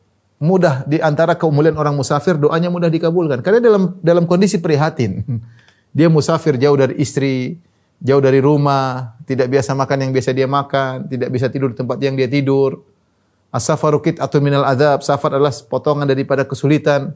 mudah 0.44 0.84
di 0.84 1.00
antara 1.00 1.32
kemuliaan 1.40 1.80
orang 1.80 1.96
musafir 1.96 2.36
doanya 2.36 2.68
mudah 2.68 2.92
dikabulkan? 2.92 3.40
Karena 3.40 3.64
dalam 3.64 3.96
dalam 4.04 4.28
kondisi 4.28 4.60
prihatin. 4.60 5.24
Dia 5.96 6.10
musafir 6.10 6.58
jauh 6.58 6.74
dari 6.74 6.98
istri, 6.98 7.54
jauh 8.02 8.18
dari 8.18 8.42
rumah, 8.42 9.14
tidak 9.24 9.46
biasa 9.46 9.78
makan 9.78 9.96
yang 10.02 10.10
biasa 10.10 10.34
dia 10.34 10.50
makan, 10.50 11.06
tidak 11.06 11.30
bisa 11.30 11.46
tidur 11.48 11.70
di 11.70 11.78
tempat 11.78 12.02
yang 12.02 12.18
dia 12.18 12.26
tidur. 12.26 12.82
As-safaru 13.54 14.02
atau 14.02 14.38
minal 14.42 14.66
adab. 14.66 15.06
Safar 15.06 15.38
adalah 15.38 15.54
potongan 15.70 16.10
daripada 16.10 16.42
kesulitan. 16.42 17.14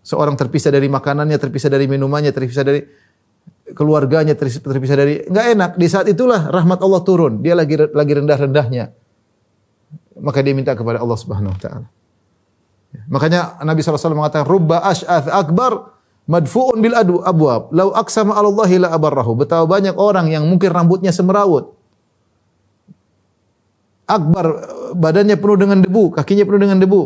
Seorang 0.00 0.32
terpisah 0.32 0.72
dari 0.72 0.88
makanannya, 0.88 1.36
terpisah 1.36 1.68
dari 1.68 1.84
minumannya, 1.84 2.32
terpisah 2.32 2.64
dari 2.64 2.80
keluarganya, 3.76 4.32
terpisah 4.32 4.96
dari 4.96 5.20
enggak 5.28 5.46
enak. 5.52 5.70
Di 5.76 5.86
saat 5.92 6.08
itulah 6.08 6.48
rahmat 6.48 6.80
Allah 6.80 7.04
turun. 7.04 7.44
Dia 7.44 7.52
lagi 7.52 7.76
lagi 7.76 8.12
rendah-rendahnya. 8.16 8.84
Maka 10.24 10.40
dia 10.40 10.56
minta 10.56 10.72
kepada 10.72 11.04
Allah 11.04 11.18
Subhanahu 11.20 11.52
wa 11.52 11.60
taala. 11.60 11.99
Makanya 12.90 13.62
Nabi 13.62 13.82
SAW 13.82 14.18
mengatakan, 14.18 14.46
Rubba 14.46 14.82
ash'ath 14.82 15.30
akbar 15.30 16.00
Madfu'un 16.30 16.78
bil 16.78 16.94
adu 16.94 17.18
abwab. 17.26 17.74
Lau 17.74 17.90
aksama 17.90 18.38
Allahi 18.38 18.78
la 18.78 18.94
abarrahu. 18.94 19.34
Betapa 19.34 19.66
banyak 19.66 19.98
orang 19.98 20.30
yang 20.30 20.46
mungkin 20.46 20.70
rambutnya 20.70 21.10
semerawut. 21.10 21.74
Akbar 24.06 24.46
badannya 24.94 25.34
penuh 25.34 25.58
dengan 25.58 25.82
debu, 25.82 26.14
kakinya 26.14 26.46
penuh 26.46 26.60
dengan 26.62 26.78
debu. 26.78 27.02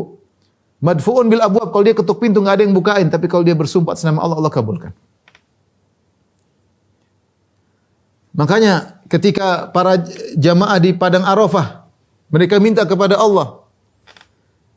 Madfu'un 0.85 1.25
bil 1.25 1.41
abwab. 1.41 1.73
Kalau 1.73 1.81
dia 1.81 1.97
ketuk 1.97 2.21
pintu 2.21 2.37
enggak 2.45 2.61
ada 2.61 2.63
yang 2.69 2.77
bukain, 2.77 3.09
tapi 3.09 3.25
kalau 3.25 3.41
dia 3.41 3.57
bersumpah 3.57 3.97
atas 3.97 4.05
nama 4.05 4.21
Allah, 4.21 4.37
Allah 4.37 4.53
kabulkan. 4.53 4.93
Makanya 8.37 9.01
ketika 9.09 9.73
para 9.73 10.05
jamaah 10.37 10.77
di 10.77 10.93
padang 10.93 11.25
Arafah 11.25 11.89
mereka 12.29 12.61
minta 12.61 12.85
kepada 12.85 13.17
Allah. 13.17 13.64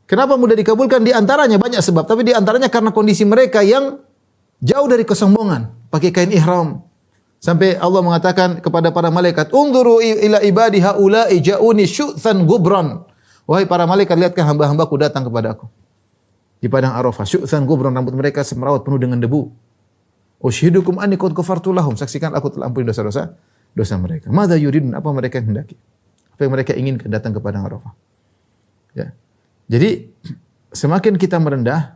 Kenapa 0.09 0.33
mudah 0.41 0.57
dikabulkan? 0.57 1.05
Di 1.05 1.13
antaranya 1.13 1.61
banyak 1.61 1.85
sebab, 1.85 2.09
tapi 2.09 2.25
di 2.25 2.33
antaranya 2.33 2.65
karena 2.65 2.89
kondisi 2.89 3.21
mereka 3.29 3.61
yang 3.61 4.01
Jauh 4.59 4.87
dari 4.91 5.07
kesombongan, 5.07 5.71
pakai 5.87 6.11
kain 6.11 6.31
ihram. 6.35 6.83
Sampai 7.39 7.79
Allah 7.79 8.03
mengatakan 8.03 8.59
kepada 8.59 8.91
para 8.91 9.07
malaikat, 9.07 9.55
"Unduru 9.55 10.03
ila 10.03 10.43
ibadi 10.43 10.83
haula 10.83 11.31
ja'uni 11.31 11.87
syu'than 11.87 12.43
gubran." 12.43 13.07
Wahai 13.47 13.63
para 13.63 13.87
malaikat, 13.87 14.19
lihatkah 14.19 14.43
hamba-hambaku 14.43 14.99
datang 14.99 15.23
kepada 15.23 15.55
aku. 15.55 15.71
Di 16.59 16.67
padang 16.67 16.91
Arafah, 16.91 17.23
syu'than 17.23 17.63
gubran, 17.63 17.95
rambut 17.95 18.11
mereka 18.11 18.43
semerawut 18.43 18.83
penuh 18.83 18.99
dengan 18.99 19.23
debu. 19.23 19.47
Ushidukum 20.43 20.99
anni 20.99 21.15
qad 21.15 21.31
ghafartu 21.31 21.71
lahum. 21.71 21.95
Saksikan 21.95 22.35
aku 22.35 22.51
telah 22.51 22.67
ampuni 22.67 22.83
dosa-dosa 22.83 23.39
dosa 23.71 23.95
mereka. 23.95 24.27
Madza 24.27 24.59
yuridun? 24.59 24.91
Apa 24.91 25.07
mereka 25.15 25.39
yang 25.39 25.55
hendaki? 25.55 25.79
Apa 26.35 26.39
yang 26.43 26.51
mereka 26.51 26.71
inginkan 26.75 27.07
datang 27.07 27.31
ke 27.31 27.39
padang 27.39 27.63
Arafah? 27.63 27.95
Ya. 28.91 29.15
Jadi 29.69 30.09
semakin 30.73 31.15
kita 31.15 31.37
merendah, 31.37 31.95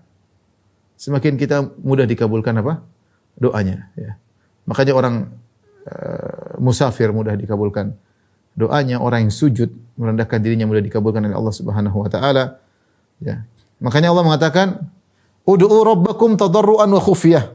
semakin 0.95 1.35
kita 1.35 1.73
mudah 1.81 2.05
dikabulkan 2.05 2.61
apa? 2.61 2.85
doanya 3.33 3.89
ya. 3.97 4.13
Makanya 4.69 4.93
orang 4.93 5.15
uh, 5.89 6.53
musafir 6.61 7.09
mudah 7.09 7.33
dikabulkan 7.33 7.97
doanya, 8.53 9.01
orang 9.01 9.27
yang 9.27 9.33
sujud 9.33 9.73
merendahkan 9.97 10.37
dirinya 10.37 10.69
mudah 10.69 10.85
dikabulkan 10.85 11.25
oleh 11.25 11.33
Allah 11.33 11.53
Subhanahu 11.53 11.97
wa 11.97 12.09
taala. 12.13 12.61
Ya. 13.17 13.43
Makanya 13.81 14.13
Allah 14.13 14.23
mengatakan 14.23 14.67
Ud'u 15.43 15.83
rabbakum 15.83 16.39
tadarruan 16.39 16.87
wa 16.87 17.01
khufyah. 17.03 17.51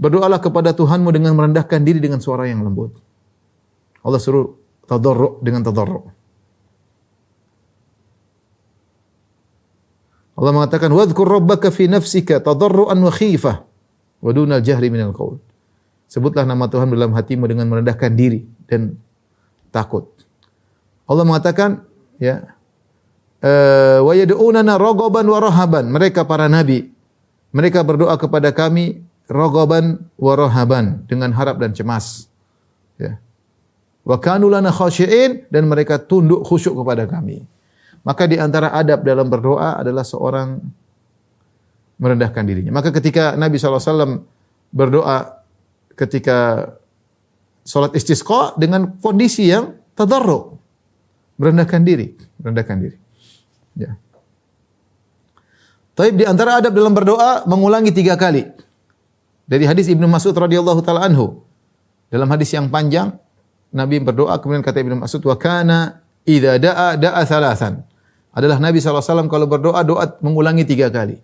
Berdoalah 0.00 0.40
kepada 0.40 0.72
Tuhanmu 0.72 1.08
dengan 1.12 1.36
merendahkan 1.36 1.80
diri 1.84 2.00
dengan 2.00 2.20
suara 2.20 2.48
yang 2.48 2.64
lembut. 2.64 2.96
Allah 4.00 4.20
suruh 4.20 4.56
tadarru 4.88 5.40
dengan 5.44 5.64
tadarru. 5.64 6.08
Allah 10.36 10.52
mengatakan 10.52 10.92
wadhkur 10.92 11.24
rabbaka 11.24 11.72
fi 11.72 11.88
nafsika 11.88 12.44
tadarruan 12.44 13.00
wa 13.00 13.08
khifah 13.08 13.64
wa 14.20 14.30
dunal 14.36 14.60
jahri 14.60 14.92
minal 14.92 15.16
qaul. 15.16 15.40
Sebutlah 16.06 16.44
nama 16.46 16.68
Tuhan 16.68 16.92
dalam 16.92 17.16
hatimu 17.16 17.48
dengan 17.48 17.66
merendahkan 17.66 18.12
diri 18.14 18.44
dan 18.68 18.94
takut. 19.74 20.12
Allah 21.08 21.24
mengatakan 21.24 21.82
ya 22.20 22.52
eh, 23.40 23.98
wa 23.98 24.12
yad'unana 24.12 24.76
raghaban 24.76 25.24
wa 25.24 25.38
rahaban. 25.40 25.88
Mereka 25.88 26.28
para 26.28 26.46
nabi 26.46 26.92
mereka 27.56 27.80
berdoa 27.80 28.12
kepada 28.20 28.52
kami 28.52 29.00
raghaban 29.32 30.04
wa 30.20 30.32
rahaban 30.36 31.08
dengan 31.08 31.32
harap 31.32 31.56
dan 31.56 31.72
cemas. 31.72 32.28
Ya. 33.00 33.16
Wa 34.04 34.20
kanu 34.20 34.52
lana 34.52 34.68
khashi'in 34.68 35.48
dan 35.48 35.64
mereka 35.64 35.96
tunduk 35.96 36.44
khusyuk 36.44 36.76
kepada 36.76 37.08
kami. 37.08 37.48
Maka 38.06 38.30
di 38.30 38.38
antara 38.38 38.70
adab 38.70 39.02
dalam 39.02 39.26
berdoa 39.26 39.82
adalah 39.82 40.06
seorang 40.06 40.62
merendahkan 41.98 42.46
dirinya. 42.46 42.70
Maka 42.70 42.94
ketika 42.94 43.34
Nabi 43.34 43.58
SAW 43.58 44.22
berdoa 44.70 45.42
ketika 45.98 46.70
sholat 47.66 47.98
istisqa 47.98 48.54
dengan 48.54 48.94
kondisi 49.02 49.50
yang 49.50 49.74
tadarru, 49.98 50.54
merendahkan 51.34 51.82
diri, 51.82 52.14
merendahkan 52.38 52.76
diri. 52.78 52.96
Ya. 53.74 53.98
Taib 55.98 56.14
di 56.14 56.24
antara 56.28 56.62
adab 56.62 56.78
dalam 56.78 56.94
berdoa 56.94 57.42
mengulangi 57.50 57.90
tiga 57.90 58.14
kali. 58.14 58.46
Dari 59.50 59.64
hadis 59.66 59.90
Ibnu 59.90 60.06
Mas'ud 60.06 60.36
radhiyallahu 60.36 60.78
taala 60.86 61.10
anhu. 61.10 61.42
Dalam 62.06 62.30
hadis 62.30 62.54
yang 62.54 62.70
panjang 62.70 63.18
Nabi 63.74 63.98
berdoa 63.98 64.38
kemudian 64.38 64.62
kata 64.62 64.78
Ibnu 64.78 65.02
Mas'ud 65.02 65.22
wa 65.26 65.34
kana 65.34 66.06
idza 66.22 66.54
da'a 66.60 66.94
da'a 66.94 67.22
salasan. 67.26 67.95
Adalah 68.36 68.60
Nabi 68.60 68.84
SAW 68.84 69.32
kalau 69.32 69.48
berdoa 69.48 69.80
doa 69.80 70.04
mengulangi 70.20 70.68
tiga 70.68 70.92
kali. 70.92 71.16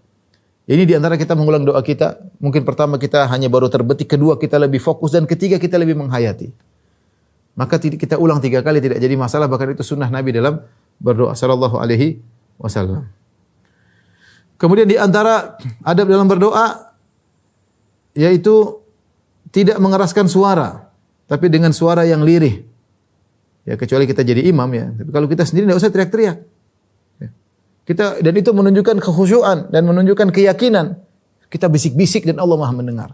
Ini 0.65 0.89
di 0.89 0.97
antara 0.97 1.21
kita 1.21 1.37
mengulang 1.37 1.61
doa 1.61 1.85
kita. 1.85 2.17
Mungkin 2.41 2.65
pertama 2.65 2.97
kita 2.97 3.29
hanya 3.29 3.53
baru 3.53 3.69
terbetik, 3.69 4.17
kedua 4.17 4.41
kita 4.41 4.57
lebih 4.57 4.81
fokus 4.81 5.13
dan 5.13 5.29
ketiga 5.29 5.61
kita 5.61 5.77
lebih 5.77 5.93
menghayati. 6.01 6.49
Maka 7.53 7.77
kita 7.77 8.17
ulang 8.17 8.41
tiga 8.41 8.65
kali 8.65 8.81
tidak 8.81 8.97
jadi 8.97 9.13
masalah 9.13 9.45
bahkan 9.45 9.77
itu 9.77 9.85
sunnah 9.85 10.09
Nabi 10.09 10.33
dalam 10.33 10.65
berdoa 10.97 11.37
sallallahu 11.37 11.77
alaihi 11.77 12.25
wasallam. 12.57 13.05
Kemudian 14.57 14.89
di 14.89 14.97
antara 14.97 15.61
adab 15.85 16.09
dalam 16.09 16.25
berdoa 16.25 16.97
yaitu 18.17 18.81
tidak 19.53 19.77
mengeraskan 19.83 20.33
suara 20.33 20.89
tapi 21.29 21.53
dengan 21.53 21.77
suara 21.77 22.09
yang 22.09 22.25
lirih. 22.25 22.65
Ya 23.69 23.77
kecuali 23.77 24.09
kita 24.09 24.25
jadi 24.25 24.49
imam 24.49 24.71
ya. 24.73 24.89
Tapi 24.97 25.11
kalau 25.13 25.29
kita 25.29 25.45
sendiri 25.45 25.69
tidak 25.69 25.79
usah 25.83 25.93
teriak-teriak. 25.93 26.52
Kita 27.83 28.23
dan 28.23 28.35
itu 28.39 28.51
menunjukkan 28.55 29.03
kekhusyuan 29.03 29.71
dan 29.75 29.83
menunjukkan 29.87 30.31
keyakinan. 30.31 31.03
Kita 31.51 31.67
bisik-bisik 31.67 32.25
dan 32.25 32.39
Allah 32.39 32.57
Maha 32.57 32.73
mendengar. 32.73 33.11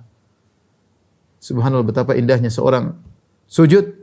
Subhanallah 1.41 1.87
betapa 1.87 2.15
indahnya 2.15 2.53
seorang 2.53 2.95
sujud 3.49 3.97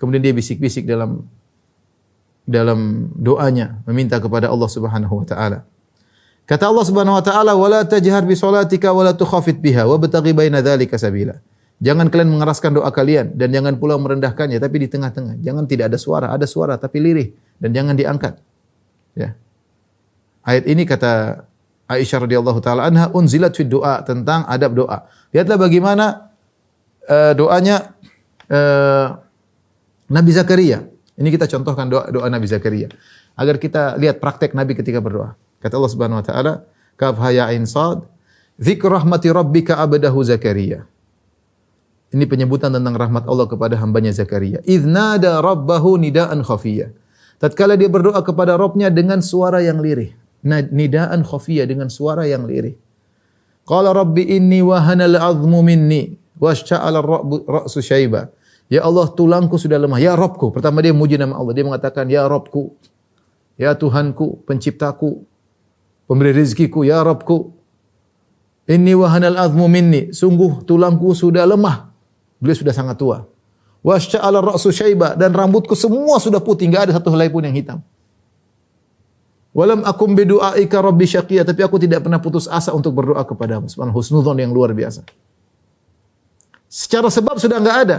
kemudian 0.00 0.22
dia 0.24 0.34
bisik-bisik 0.34 0.88
dalam 0.88 1.26
dalam 2.48 3.12
doanya 3.12 3.84
meminta 3.84 4.16
kepada 4.16 4.48
Allah 4.48 4.70
Subhanahu 4.72 5.20
wa 5.20 5.26
taala. 5.28 5.58
Kata 6.48 6.64
Allah 6.72 6.84
Subhanahu 6.88 7.20
wa 7.20 7.24
taala, 7.24 7.52
"Wala 7.52 7.84
tajhar 7.84 8.24
bi 8.24 8.32
salatika 8.32 8.88
wa 8.96 9.04
la 9.04 9.12
tukhafit 9.12 9.60
biha 9.60 9.84
wa 9.84 10.00
bataghi 10.00 10.32
baina 10.32 10.64
dzalika 10.64 10.96
sabila." 10.96 11.36
Jangan 11.78 12.10
kalian 12.10 12.32
mengeraskan 12.32 12.74
doa 12.74 12.90
kalian 12.90 13.38
dan 13.38 13.54
jangan 13.54 13.76
pula 13.78 13.94
merendahkannya 14.00 14.58
tapi 14.58 14.82
di 14.82 14.88
tengah-tengah. 14.90 15.38
Jangan 15.44 15.68
tidak 15.68 15.92
ada 15.94 15.98
suara, 16.00 16.26
ada 16.32 16.48
suara 16.48 16.74
tapi 16.80 16.98
lirih 16.98 17.28
dan 17.60 17.70
jangan 17.70 17.94
diangkat. 17.94 18.34
Ya. 19.14 19.36
Ayat 20.48 20.64
ini 20.64 20.88
kata 20.88 21.44
Aisyah 21.92 22.24
radhiyallahu 22.24 22.64
taala 22.64 22.88
anha 22.88 23.12
unzilat 23.12 23.52
fi 23.52 23.68
doa 23.68 24.00
tentang 24.00 24.48
adab 24.48 24.72
doa. 24.72 25.04
Lihatlah 25.28 25.60
bagaimana 25.60 26.32
uh, 27.04 27.36
doanya 27.36 27.92
uh, 28.48 29.20
Nabi 30.08 30.32
Zakaria. 30.32 30.88
Ini 31.20 31.28
kita 31.28 31.44
contohkan 31.44 31.92
doa 31.92 32.08
doa 32.08 32.32
Nabi 32.32 32.48
Zakaria 32.48 32.88
agar 33.36 33.60
kita 33.60 34.00
lihat 34.00 34.24
praktek 34.24 34.56
Nabi 34.56 34.72
ketika 34.72 35.04
berdoa. 35.04 35.36
Kata 35.60 35.76
Allah 35.76 35.92
Subhanahu 35.92 36.20
wa 36.20 36.24
taala, 36.24 36.52
"Kaf 36.96 37.20
ya 37.28 37.52
ain 37.52 37.68
sad, 37.68 38.08
dzikr 38.56 38.88
rahmati 38.88 39.28
rabbika 39.28 39.76
abdahu 39.76 40.24
Zakaria." 40.24 40.88
Ini 42.08 42.24
penyebutan 42.24 42.72
tentang 42.72 42.96
rahmat 42.96 43.28
Allah 43.28 43.44
kepada 43.44 43.76
hambanya 43.76 44.16
Zakaria. 44.16 44.64
Idnada 44.64 45.44
rabbahu 45.44 46.00
nidaan 46.00 46.40
khafiyya. 46.40 46.88
Tatkala 47.36 47.78
dia 47.78 47.86
berdoa 47.86 48.18
kepada 48.24 48.56
Robnya 48.58 48.88
dengan 48.88 49.20
suara 49.22 49.60
yang 49.60 49.78
lirih. 49.78 50.17
Nidaan 50.46 51.26
khafiyya 51.26 51.66
dengan 51.66 51.90
suara 51.90 52.26
yang 52.26 52.46
lirih. 52.46 52.78
Qala 53.66 53.92
rabbi 53.92 54.24
inni 54.24 54.64
wahana 54.64 55.04
al-azmu 55.04 55.60
minni 55.60 56.16
wasya'ala 56.40 57.02
ra'su 57.44 57.82
syaiba. 57.84 58.30
Ya 58.68 58.84
Allah, 58.84 59.08
tulangku 59.12 59.56
sudah 59.56 59.80
lemah. 59.80 59.96
Ya 59.96 60.12
Robku. 60.12 60.52
Pertama 60.52 60.84
dia 60.84 60.92
muji 60.92 61.16
nama 61.16 61.36
Allah. 61.36 61.52
Dia 61.56 61.64
mengatakan, 61.64 62.04
Ya 62.08 62.28
Robku. 62.28 62.76
Ya 63.56 63.72
Tuhanku, 63.74 64.44
penciptaku, 64.44 65.24
pemberi 66.04 66.36
rezekiku, 66.36 66.84
Ya 66.84 67.00
Robku. 67.00 67.56
Inni 68.68 68.92
wahanal 68.92 69.40
azmu 69.40 69.66
minni. 69.66 70.12
Sungguh 70.12 70.68
tulangku 70.68 71.16
sudah 71.16 71.48
lemah. 71.48 71.88
Beliau 72.38 72.56
sudah 72.60 72.76
sangat 72.76 73.00
tua. 73.00 73.24
Wasya'ala 73.80 74.44
ra'su 74.44 74.68
syaiba 74.68 75.16
dan 75.16 75.32
rambutku 75.32 75.72
semua 75.72 76.20
sudah 76.20 76.42
putih, 76.42 76.68
enggak 76.68 76.90
ada 76.90 77.00
satu 77.00 77.08
helai 77.14 77.32
pun 77.32 77.40
yang 77.40 77.56
hitam. 77.56 77.78
Walam 79.58 79.82
akum 79.82 80.14
bidu'aika 80.14 80.78
rabbi 80.78 81.02
syaqiyya, 81.02 81.42
tapi 81.42 81.66
aku 81.66 81.82
tidak 81.82 82.06
pernah 82.06 82.22
putus 82.22 82.46
asa 82.46 82.70
untuk 82.70 82.94
berdoa 82.94 83.26
kepadamu. 83.26 83.66
Subhanallah 83.66 83.98
husnudzon 83.98 84.38
yang 84.38 84.54
luar 84.54 84.70
biasa. 84.70 85.02
Secara 86.70 87.10
sebab 87.10 87.42
sudah 87.42 87.58
enggak 87.58 87.78
ada. 87.82 87.98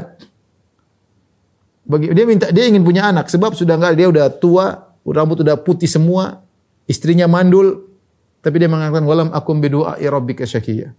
Bagi, 1.83 2.15
dia 2.15 2.23
minta 2.23 2.47
dia 2.47 2.63
ingin 2.63 2.79
punya 2.79 3.11
anak, 3.11 3.27
sebab 3.27 3.59
sudah 3.59 3.75
enggak 3.75 3.91
ada, 3.91 3.99
dia 3.99 4.07
udah 4.07 4.25
tua, 4.31 4.87
rambut 5.03 5.43
udah 5.43 5.59
putih 5.59 5.91
semua, 5.91 6.39
istrinya 6.87 7.27
mandul, 7.27 7.91
tapi 8.39 8.55
dia 8.55 8.71
mengatakan 8.71 9.03
walam 9.03 9.27
akum 9.35 9.59
bidu'ai 9.59 10.07
rabbika 10.07 10.47
syaqiyya. 10.47 10.95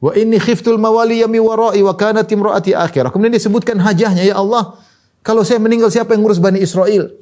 Wa 0.00 0.16
inni 0.16 0.40
khiftul 0.40 0.80
mawali 0.80 1.20
yami 1.20 1.36
warai 1.36 1.84
wa 1.84 1.92
kanat 1.92 2.32
imraati 2.32 2.72
akhirah. 2.72 3.12
Kemudian 3.12 3.36
disebutkan 3.36 3.76
hajahnya, 3.76 4.24
ya 4.24 4.40
Allah, 4.40 4.80
kalau 5.20 5.44
saya 5.44 5.60
meninggal 5.60 5.92
siapa 5.92 6.16
yang 6.16 6.24
ngurus 6.24 6.40
Bani 6.40 6.64
Israel? 6.64 7.12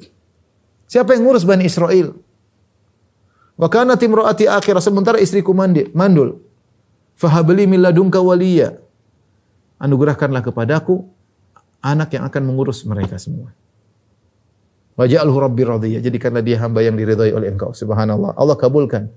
Siapa 0.87 1.19
yang 1.19 1.27
ngurus 1.27 1.43
Bani 1.43 1.67
Israel? 1.67 2.28
Wa 3.59 3.67
kanat 3.67 3.99
imraati 3.99 4.47
akhirah 4.47 4.79
sementara 4.79 5.19
istriku 5.19 5.51
mandi, 5.51 5.91
mandul. 5.91 6.39
Fahabli 7.19 7.67
min 7.67 7.83
ladunka 7.83 8.23
waliya. 8.23 8.79
Anugerahkanlah 9.83 10.39
kepadaku 10.47 11.03
anak 11.83 12.15
yang 12.15 12.23
akan 12.23 12.41
mengurus 12.47 12.87
mereka 12.87 13.19
semua. 13.19 13.51
Waja'alhu 14.95 15.37
rabbi 15.39 15.63
radiyya. 15.67 15.99
Jadikanlah 15.99 16.43
dia 16.43 16.59
hamba 16.59 16.83
yang 16.83 16.95
diridhai 16.95 17.31
oleh 17.35 17.51
engkau. 17.51 17.71
Subhanallah. 17.75 18.35
Allah 18.35 18.55
kabulkan. 18.55 19.11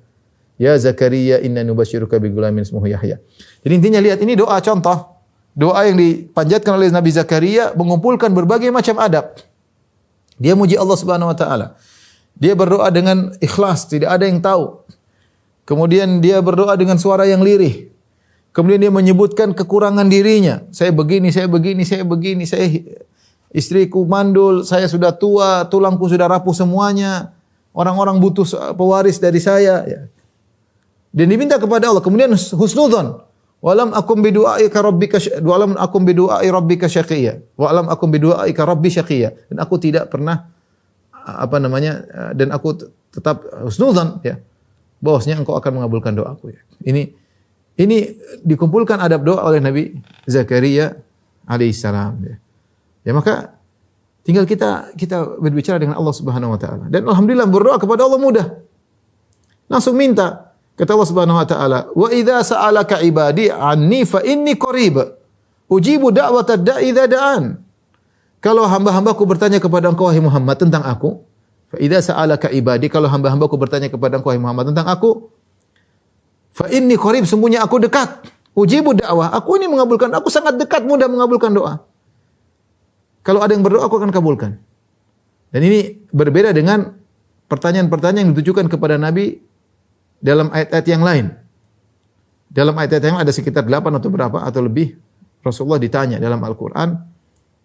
Ya 0.59 0.75
Zakaria 0.79 1.43
inna 1.43 1.67
nubasyiruka 1.67 2.19
bi 2.23 2.31
gulamin 2.31 2.63
ismuhu 2.63 2.87
Yahya. 2.87 3.19
Jadi 3.67 3.73
intinya 3.75 3.99
lihat 3.99 4.23
ini 4.23 4.39
doa 4.39 4.59
contoh. 4.63 5.19
Doa 5.55 5.91
yang 5.91 5.99
dipanjatkan 5.99 6.79
oleh 6.79 6.89
Nabi 6.95 7.11
Zakaria 7.11 7.75
mengumpulkan 7.75 8.31
berbagai 8.31 8.71
macam 8.71 8.99
adab. 9.03 9.39
Dia 10.39 10.55
muji 10.55 10.79
Allah 10.79 10.97
Subhanahu 10.99 11.31
wa 11.31 11.37
taala. 11.37 11.67
Dia 12.43 12.59
berdoa 12.59 12.91
dengan 12.91 13.31
ikhlas, 13.39 13.87
tidak 13.87 14.19
ada 14.19 14.27
yang 14.27 14.43
tahu. 14.43 14.83
Kemudian 15.63 16.19
dia 16.19 16.43
berdoa 16.43 16.75
dengan 16.75 16.99
suara 16.99 17.23
yang 17.23 17.39
lirih. 17.39 17.95
Kemudian 18.51 18.83
dia 18.83 18.91
menyebutkan 18.91 19.55
kekurangan 19.55 20.11
dirinya. 20.11 20.67
Saya 20.75 20.91
begini, 20.91 21.31
saya 21.31 21.47
begini, 21.47 21.87
saya 21.87 22.03
begini, 22.03 22.45
saya 22.45 22.67
istriku 23.55 24.05
mandul, 24.05 24.67
saya 24.67 24.91
sudah 24.91 25.15
tua, 25.15 25.65
tulangku 25.71 26.05
sudah 26.11 26.27
rapuh 26.27 26.53
semuanya. 26.53 27.31
Orang-orang 27.73 28.21
butuh 28.21 28.45
pewaris 28.77 29.17
dari 29.17 29.41
saya. 29.41 29.87
Ya. 29.89 30.01
Dan 31.15 31.33
diminta 31.33 31.57
kepada 31.57 31.89
Allah. 31.89 32.05
Kemudian 32.05 32.29
husnudzon. 32.37 33.25
Walam 33.63 33.95
akum 33.97 34.19
bidu'aika 34.21 34.83
rabbika 34.83 35.17
walam 35.41 35.79
akum 35.79 36.03
bidu'ai 36.05 36.51
rabbika 36.51 36.91
syaqiyya. 36.91 37.41
Walam 37.57 37.89
akum 37.89 38.11
bidu'aika 38.13 38.69
rabbi 38.69 38.93
syaqiyya. 38.93 39.49
Dan 39.49 39.63
aku 39.65 39.81
tidak 39.81 40.13
pernah 40.13 40.52
apa 41.23 41.57
namanya 41.63 42.03
dan 42.35 42.51
aku 42.51 42.79
tetap 43.15 43.47
husnudzon 43.67 44.23
ya. 44.27 44.39
Bahwasanya 45.03 45.43
engkau 45.43 45.59
akan 45.59 45.83
mengabulkan 45.83 46.15
doaku 46.15 46.55
ya. 46.55 46.61
Ini 46.87 47.03
ini 47.79 47.99
dikumpulkan 48.45 49.03
adab 49.03 49.27
doa 49.27 49.43
oleh 49.43 49.59
Nabi 49.59 49.97
Zakaria 50.29 50.95
alaihissalam 51.49 52.15
ya. 52.23 52.37
Ya 53.03 53.13
maka 53.17 53.59
tinggal 54.23 54.47
kita 54.47 54.95
kita 54.95 55.43
berbicara 55.43 55.83
dengan 55.83 55.99
Allah 55.99 56.15
Subhanahu 56.15 56.55
wa 56.55 56.61
taala. 56.61 56.87
Dan 56.87 57.07
alhamdulillah 57.09 57.51
berdoa 57.51 57.77
kepada 57.83 58.07
Allah 58.07 58.21
mudah. 58.23 58.47
Langsung 59.67 59.97
minta 59.99 60.53
Kata 60.73 60.97
Allah 60.97 61.09
Subhanahu 61.09 61.37
wa 61.37 61.47
taala, 61.47 61.79
"Wa 61.93 62.09
idza 62.09 62.57
sa'alaka 62.57 63.05
ibadi 63.05 63.53
anni 63.53 64.09
fa 64.09 64.25
inni 64.25 64.57
qarib. 64.57 64.99
Ujibu 65.69 66.09
da'watad 66.09 66.65
da'i 66.65 66.91
idza 66.91 67.05
da'an." 67.07 67.61
Kalau 68.43 68.67
hamba-hambaku 68.67 69.23
bertanya 69.23 69.63
kepada 69.63 69.87
engkau 69.87 70.11
wahai 70.11 70.19
Muhammad 70.19 70.59
tentang 70.59 70.83
aku, 70.83 71.23
fa 71.71 71.79
idza 71.79 72.11
sa'alaka 72.11 72.51
ibadi 72.51 72.91
kalau 72.91 73.07
hamba-hambaku 73.07 73.55
bertanya 73.55 73.87
kepada 73.87 74.19
engkau 74.19 74.35
wahai 74.35 74.43
Muhammad 74.43 74.75
tentang 74.75 74.91
aku, 74.91 75.31
fa 76.51 76.67
inni 76.75 76.99
qarib 76.99 77.23
sungguhnya 77.23 77.63
aku 77.63 77.79
dekat. 77.79 78.27
Ujibu 78.53 78.99
dakwah, 78.99 79.31
aku 79.33 79.57
ini 79.63 79.71
mengabulkan, 79.71 80.13
aku 80.13 80.29
sangat 80.29 80.59
dekat 80.59 80.85
mudah 80.85 81.07
mengabulkan 81.09 81.55
doa. 81.55 81.87
Kalau 83.23 83.41
ada 83.41 83.55
yang 83.55 83.63
berdoa 83.63 83.87
aku 83.87 83.97
akan 84.03 84.11
kabulkan. 84.11 84.59
Dan 85.55 85.61
ini 85.63 86.03
berbeda 86.11 86.51
dengan 86.51 86.99
pertanyaan-pertanyaan 87.47 88.27
yang 88.27 88.31
ditujukan 88.35 88.67
kepada 88.67 88.99
Nabi 88.99 89.39
dalam 90.19 90.51
ayat-ayat 90.51 90.87
yang 90.91 91.03
lain. 91.07 91.27
Dalam 92.51 92.75
ayat-ayat 92.75 93.05
yang 93.07 93.21
ada 93.23 93.31
sekitar 93.31 93.65
8 93.65 93.89
atau 94.03 94.11
berapa 94.11 94.39
atau 94.43 94.61
lebih 94.67 94.99
Rasulullah 95.41 95.81
ditanya 95.81 96.19
dalam 96.19 96.43
Al-Qur'an 96.43 97.12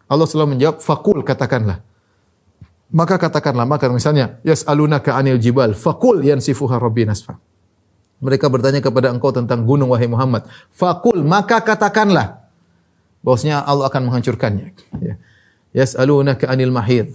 Allah 0.07 0.27
selalu 0.27 0.55
menjawab 0.55 0.79
fakul 0.79 1.19
katakanlah. 1.23 1.83
Maka 2.87 3.19
katakanlah 3.19 3.67
maka 3.67 3.91
misalnya 3.91 4.39
yas'alunaka 4.47 5.11
'anil 5.11 5.35
jibal 5.43 5.75
fakul 5.75 6.23
yansifuha 6.23 6.79
rabbi 6.79 7.03
nasfa. 7.03 7.35
Mereka 8.23 8.47
bertanya 8.47 8.79
kepada 8.79 9.11
engkau 9.11 9.29
tentang 9.35 9.67
gunung 9.67 9.91
wahai 9.91 10.07
Muhammad. 10.07 10.47
Fakul 10.71 11.21
maka 11.21 11.59
katakanlah 11.59 12.47
bahwasanya 13.21 13.67
Allah 13.67 13.91
akan 13.91 14.01
menghancurkannya. 14.07 14.71
Ya. 15.03 15.15
Yas'alunaka 15.75 16.47
'anil 16.47 16.71
mahid. 16.71 17.11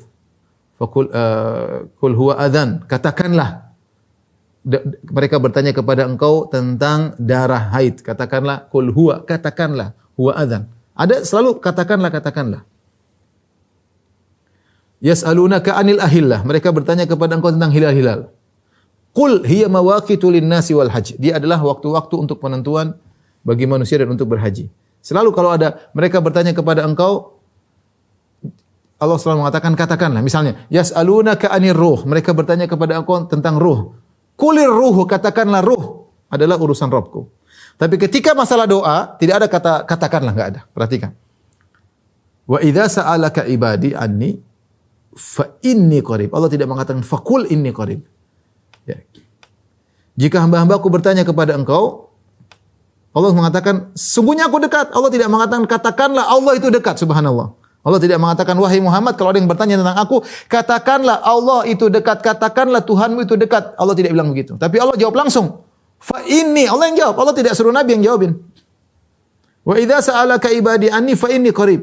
Fakul 0.77 1.09
uh, 1.09 1.89
kul 1.97 2.13
huwa 2.13 2.37
adzan. 2.37 2.85
Katakanlah 2.85 3.73
mereka 5.11 5.43
bertanya 5.43 5.75
kepada 5.75 6.07
engkau 6.07 6.47
tentang 6.47 7.19
darah 7.19 7.73
haid. 7.75 8.05
Katakanlah 8.05 8.71
kul 8.71 8.95
huwa, 8.95 9.25
katakanlah 9.27 9.97
huwa 10.15 10.37
adzan. 10.39 10.71
Ada 10.95 11.27
selalu 11.27 11.59
katakanlah 11.59 12.11
katakanlah. 12.13 12.63
Yas'alunaka 15.03 15.75
'anil 15.75 15.99
ahillah. 15.99 16.47
Mereka 16.47 16.71
bertanya 16.71 17.11
kepada 17.11 17.35
engkau 17.35 17.51
tentang 17.51 17.75
hilal-hilal. 17.75 18.31
Qul 19.13 19.45
hiya 19.45 19.67
mawaqitu 19.69 20.31
lin-nasi 20.31 20.73
wal 20.73 20.89
hajj. 20.89 21.19
Dia 21.19 21.37
adalah 21.37 21.61
waktu-waktu 21.61 22.15
untuk 22.17 22.39
penentuan 22.39 22.97
bagi 23.43 23.67
manusia 23.67 23.99
dan 23.99 24.15
untuk 24.15 24.31
berhaji. 24.31 24.71
Selalu 25.03 25.35
kalau 25.35 25.51
ada 25.51 25.91
mereka 25.93 26.23
bertanya 26.23 26.55
kepada 26.55 26.87
engkau 26.87 27.43
Allah 29.03 29.19
selalu 29.19 29.43
mengatakan 29.43 29.75
katakanlah 29.75 30.23
misalnya 30.23 30.63
yas'alunaka 30.71 31.51
'anir 31.51 31.75
ruh. 31.75 32.07
Mereka 32.07 32.31
bertanya 32.31 32.71
kepada 32.71 33.03
engkau 33.03 33.27
tentang 33.27 33.59
ruh. 33.59 33.99
Kulir 34.39 34.71
ruhu, 34.71 35.05
katakanlah 35.05 35.61
ruh 35.61 36.07
adalah 36.31 36.57
urusan 36.57 36.89
Robku. 36.89 37.29
Tapi 37.77 37.99
ketika 37.99 38.33
masalah 38.33 38.65
doa, 38.65 39.19
tidak 39.19 39.43
ada 39.43 39.47
kata 39.51 39.73
katakanlah, 39.85 40.33
enggak 40.33 40.49
ada. 40.57 40.61
Perhatikan. 40.71 41.11
Wa 42.47 42.63
idza 42.63 43.03
sa'alaka 43.03 43.45
ibadi 43.51 43.93
anni 43.93 44.39
fa 45.17 45.57
inni 45.65 46.01
qarib. 46.01 46.33
Allah 46.33 46.49
tidak 46.49 46.69
mengatakan 46.69 47.05
fakul 47.05 47.47
inni 47.49 47.73
qarib. 47.73 48.01
Ya. 48.89 48.99
Jika 50.17 50.45
hamba-hambaku 50.45 50.93
bertanya 50.93 51.25
kepada 51.25 51.57
engkau, 51.57 52.13
Allah 53.13 53.33
mengatakan, 53.37 53.93
sungguhnya 53.93 54.49
aku 54.49 54.61
dekat. 54.61 54.93
Allah 54.93 55.11
tidak 55.13 55.29
mengatakan, 55.29 55.65
katakanlah 55.69 56.25
Allah 56.29 56.53
itu 56.57 56.73
dekat. 56.73 56.97
Subhanallah. 57.01 57.53
Allah 57.83 57.99
tidak 57.99 58.19
mengatakan 58.23 58.55
wahai 58.63 58.79
Muhammad 58.79 59.19
kalau 59.19 59.35
ada 59.35 59.43
yang 59.43 59.51
bertanya 59.51 59.75
tentang 59.83 59.99
aku 59.99 60.23
katakanlah 60.47 61.19
Allah 61.19 61.67
itu 61.67 61.91
dekat 61.91 62.23
katakanlah 62.23 62.79
Tuhanmu 62.87 63.27
itu 63.27 63.35
dekat 63.35 63.75
Allah 63.75 63.95
tidak 63.99 64.15
bilang 64.15 64.31
begitu 64.31 64.55
tapi 64.55 64.79
Allah 64.79 64.95
jawab 64.95 65.19
langsung 65.19 65.67
fa 65.99 66.23
inni 66.23 66.71
Allah 66.71 66.95
yang 66.95 66.99
jawab 67.03 67.27
Allah 67.27 67.35
tidak 67.35 67.59
suruh 67.59 67.75
nabi 67.75 67.99
yang 67.99 68.07
jawabin 68.07 68.39
wa 69.67 69.75
idza 69.75 70.15
sa'alaka 70.15 70.55
ibadi 70.55 70.95
anni 70.95 71.19
fa 71.19 71.27
inni 71.35 71.51
qarib 71.51 71.83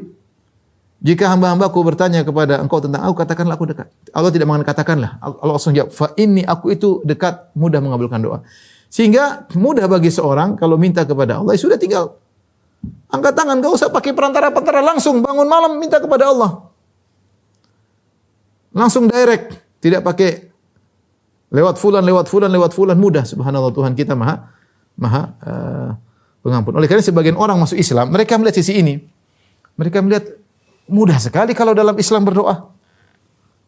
jika 1.00 1.32
hamba-hambaku 1.32 1.80
bertanya 1.80 2.20
kepada 2.22 2.60
engkau 2.60 2.80
tentang 2.80 3.00
aku 3.04 3.14
katakanlah 3.16 3.56
aku 3.56 3.66
dekat 3.72 3.88
Allah 4.12 4.30
tidak 4.32 4.46
mengatakan 4.48 4.68
katakanlah 4.76 5.10
Allah 5.20 5.54
langsung 5.56 5.72
jawab 5.72 5.90
fa 5.92 6.12
inni 6.20 6.44
aku 6.44 6.72
itu 6.72 7.00
dekat 7.08 7.52
mudah 7.56 7.80
mengabulkan 7.80 8.20
doa 8.20 8.38
sehingga 8.92 9.48
mudah 9.56 9.88
bagi 9.88 10.12
seorang 10.12 10.60
kalau 10.60 10.76
minta 10.76 11.06
kepada 11.08 11.40
Allah 11.40 11.56
ya 11.56 11.60
sudah 11.60 11.80
tinggal 11.80 12.20
Angkat 13.10 13.34
tangan, 13.34 13.58
gak 13.58 13.72
usah 13.74 13.88
pakai 13.90 14.14
perantara-perantara 14.14 14.80
langsung 14.80 15.18
bangun 15.18 15.44
malam 15.50 15.76
minta 15.76 15.98
kepada 15.98 16.30
Allah. 16.30 16.70
Langsung 18.70 19.10
direct, 19.10 19.58
tidak 19.82 20.06
pakai 20.06 20.46
lewat 21.50 21.74
fulan, 21.74 22.06
lewat 22.06 22.30
fulan, 22.30 22.46
lewat 22.46 22.70
fulan 22.70 22.94
mudah. 22.94 23.26
Subhanallah 23.26 23.74
Tuhan 23.74 23.98
kita 23.98 24.14
maha 24.14 24.54
maha 24.94 25.22
uh, 25.42 25.90
pengampun. 26.46 26.78
Oleh 26.78 26.86
karena 26.86 27.02
sebagian 27.02 27.34
orang 27.34 27.58
masuk 27.58 27.82
Islam, 27.82 28.14
mereka 28.14 28.38
melihat 28.38 28.62
sisi 28.62 28.78
ini. 28.78 29.02
Mereka 29.74 30.06
melihat 30.06 30.38
mudah 30.86 31.18
sekali 31.18 31.52
kalau 31.52 31.74
dalam 31.76 31.96
Islam 31.98 32.24
berdoa. 32.24 32.70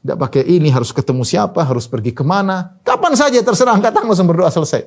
Tidak 0.03 0.19
pakai 0.19 0.43
ini, 0.47 0.67
harus 0.67 0.91
ketemu 0.91 1.23
siapa, 1.23 1.63
harus 1.63 1.87
pergi 1.87 2.11
ke 2.11 2.27
mana. 2.27 2.75
Kapan 2.83 3.15
saja 3.15 3.39
terserah, 3.39 3.79
angkat 3.79 3.95
tangan 3.95 4.11
langsung 4.11 4.27
berdoa 4.27 4.51
selesai. 4.51 4.83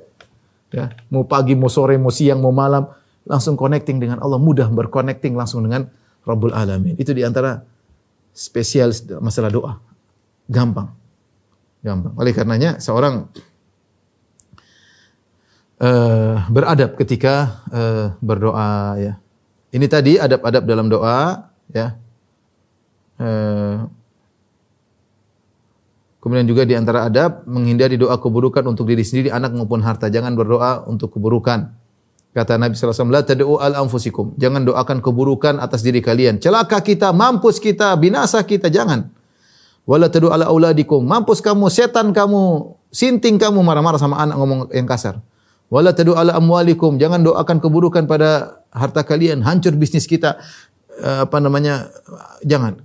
Ya, 0.76 0.92
mau 1.08 1.24
pagi, 1.24 1.56
mau 1.56 1.72
sore, 1.72 1.96
mau 1.96 2.12
siang, 2.12 2.44
mau 2.44 2.52
malam 2.52 2.92
langsung 3.24 3.56
connecting 3.56 3.98
dengan 3.98 4.20
Allah, 4.20 4.36
mudah 4.36 4.68
berconnecting 4.68 5.32
langsung 5.34 5.64
dengan 5.64 5.88
Rabbul 6.28 6.52
Alamin. 6.52 7.00
Itu 7.00 7.16
di 7.16 7.24
antara 7.24 7.64
spesial 8.36 8.92
masalah 9.24 9.50
doa. 9.50 9.74
Gampang. 10.52 10.92
Gampang. 11.80 12.14
Oleh 12.20 12.36
karenanya 12.36 12.84
seorang 12.84 13.30
uh, 15.80 16.36
beradab 16.52 17.00
ketika 17.00 17.64
uh, 17.72 18.06
berdoa 18.20 19.00
ya. 19.00 19.14
Ini 19.76 19.86
tadi 19.92 20.16
adab-adab 20.20 20.64
dalam 20.68 20.88
doa 20.92 21.52
ya. 21.72 21.96
Uh, 23.16 23.88
Kemudian 26.26 26.50
juga 26.50 26.66
di 26.66 26.74
antara 26.74 27.06
adab 27.06 27.46
menghindari 27.46 28.02
doa 28.02 28.18
keburukan 28.18 28.66
untuk 28.66 28.90
diri 28.90 29.06
sendiri, 29.06 29.30
anak 29.30 29.54
maupun 29.54 29.86
harta. 29.86 30.10
Jangan 30.10 30.34
berdoa 30.34 30.82
untuk 30.90 31.14
keburukan. 31.14 31.70
Kata 32.34 32.58
Nabi 32.58 32.74
SAW, 32.74 33.14
La 33.14 33.22
tad'u 33.22 33.62
al 33.62 33.78
anfusikum. 33.78 34.34
Jangan 34.34 34.66
doakan 34.66 35.06
keburukan 35.06 35.62
atas 35.62 35.86
diri 35.86 36.02
kalian. 36.02 36.42
Celaka 36.42 36.82
kita, 36.82 37.14
mampus 37.14 37.62
kita, 37.62 37.94
binasa 37.94 38.42
kita. 38.42 38.74
Jangan. 38.74 39.06
Wala 39.86 40.10
tad'u 40.10 40.34
ala 40.34 40.50
auladikum. 40.50 41.06
Mampus 41.06 41.46
kamu, 41.46 41.70
setan 41.70 42.10
kamu, 42.10 42.74
sinting 42.90 43.38
kamu, 43.38 43.62
marah-marah 43.62 44.02
sama 44.02 44.18
anak 44.18 44.42
ngomong 44.42 44.60
yang 44.74 44.90
kasar. 44.90 45.22
Wala 45.70 45.94
tad'u 45.94 46.18
ala 46.18 46.34
amwalikum. 46.42 46.98
Jangan 46.98 47.22
doakan 47.22 47.62
keburukan 47.62 48.10
pada 48.10 48.66
harta 48.74 49.06
kalian. 49.06 49.46
Hancur 49.46 49.78
bisnis 49.78 50.10
kita. 50.10 50.42
Eh, 50.96 51.20
apa 51.28 51.38
namanya? 51.44 51.92
Jangan. 52.48 52.80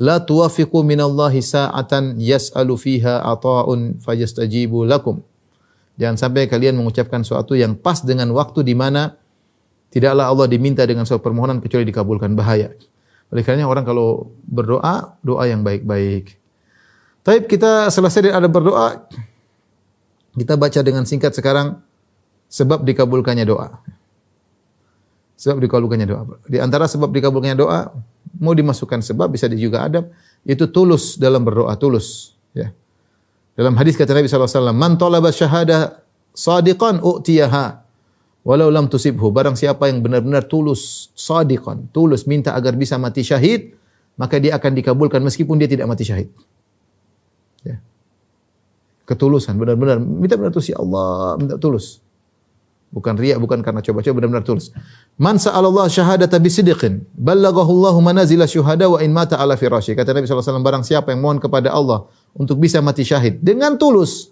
La 0.00 0.18
tuwafiqu 0.18 0.82
minallahi 0.82 1.44
sa'atan 1.44 2.16
yas'alu 2.18 2.74
fiha 2.80 3.22
ata'un 3.22 4.00
fajastajibu 4.00 4.88
lakum. 4.88 5.20
Jangan 6.00 6.16
sampai 6.16 6.48
kalian 6.48 6.74
mengucapkan 6.80 7.20
sesuatu 7.20 7.52
yang 7.52 7.76
pas 7.76 8.00
dengan 8.00 8.32
waktu 8.32 8.64
di 8.64 8.72
mana 8.72 9.14
tidaklah 9.92 10.32
Allah 10.32 10.48
diminta 10.48 10.82
dengan 10.88 11.04
suatu 11.04 11.20
permohonan 11.20 11.60
kecuali 11.60 11.84
dikabulkan 11.84 12.32
bahaya. 12.32 12.72
Oleh 13.28 13.44
karena 13.44 13.68
orang 13.68 13.84
kalau 13.84 14.32
berdoa, 14.48 15.20
doa 15.20 15.44
yang 15.44 15.60
baik-baik. 15.60 16.40
Tapi 17.22 17.46
kita 17.46 17.92
selesai 17.92 18.32
ada 18.32 18.48
berdoa, 18.48 19.06
kita 20.34 20.56
baca 20.56 20.80
dengan 20.80 21.04
singkat 21.04 21.36
sekarang 21.36 21.78
sebab 22.48 22.82
dikabulkannya 22.82 23.44
doa. 23.46 23.78
Sebab 25.36 25.58
dikabulkannya 25.58 26.06
doa. 26.06 26.22
Di 26.46 26.62
antara 26.62 26.86
sebab 26.86 27.10
dikabulkannya 27.10 27.58
doa, 27.58 27.90
mau 28.38 28.54
dimasukkan 28.54 29.02
sebab 29.02 29.32
bisa 29.32 29.50
juga 29.52 29.84
adab, 29.84 30.04
itu 30.46 30.66
tulus 30.70 31.18
dalam 31.18 31.42
berdoa, 31.42 31.74
tulus. 31.78 32.38
Ya. 32.54 32.70
Dalam 33.58 33.76
hadis 33.76 33.98
kata 33.98 34.16
Nabi 34.16 34.26
SAW, 34.30 34.72
Man 34.72 34.96
talaba 34.96 35.28
syahada 35.28 36.02
sadiqan 36.32 37.02
u'tiyaha. 37.04 37.84
Walau 38.42 38.74
lam 38.74 38.90
tusibhu. 38.90 39.30
Barang 39.30 39.54
siapa 39.54 39.86
yang 39.86 40.02
benar-benar 40.02 40.50
tulus, 40.50 41.14
sadiqan, 41.14 41.86
tulus, 41.94 42.26
minta 42.26 42.58
agar 42.58 42.74
bisa 42.74 42.98
mati 42.98 43.22
syahid, 43.22 43.78
maka 44.18 44.42
dia 44.42 44.58
akan 44.58 44.74
dikabulkan 44.74 45.22
meskipun 45.22 45.62
dia 45.62 45.70
tidak 45.70 45.86
mati 45.86 46.02
syahid. 46.02 46.26
Ya. 47.62 47.78
Ketulusan, 49.06 49.54
benar-benar. 49.54 50.02
Minta 50.02 50.34
benar 50.34 50.50
tulus, 50.50 50.74
ya 50.74 50.78
Allah, 50.82 51.38
minta 51.38 51.54
tulus. 51.54 52.02
Bukan 52.92 53.16
riak, 53.16 53.40
bukan 53.40 53.64
karena 53.64 53.80
coba-coba, 53.80 54.20
benar-benar 54.20 54.44
tulus. 54.44 54.68
Man 55.16 55.40
sa'alallah 55.40 55.88
syahadata 55.88 56.36
bisidqin, 56.36 57.08
ballaghahu 57.16 57.72
Allahu 57.72 58.04
manazila 58.04 58.44
syuhada 58.44 58.84
wa 58.84 59.00
in 59.00 59.16
mata 59.16 59.40
ala 59.40 59.56
firashi. 59.56 59.96
Kata 59.96 60.12
Nabi 60.12 60.28
SAW, 60.28 60.60
barang 60.60 60.84
siapa 60.84 61.08
yang 61.08 61.24
mohon 61.24 61.40
kepada 61.40 61.72
Allah 61.72 62.04
untuk 62.36 62.60
bisa 62.60 62.84
mati 62.84 63.00
syahid 63.00 63.40
dengan 63.40 63.80
tulus, 63.80 64.28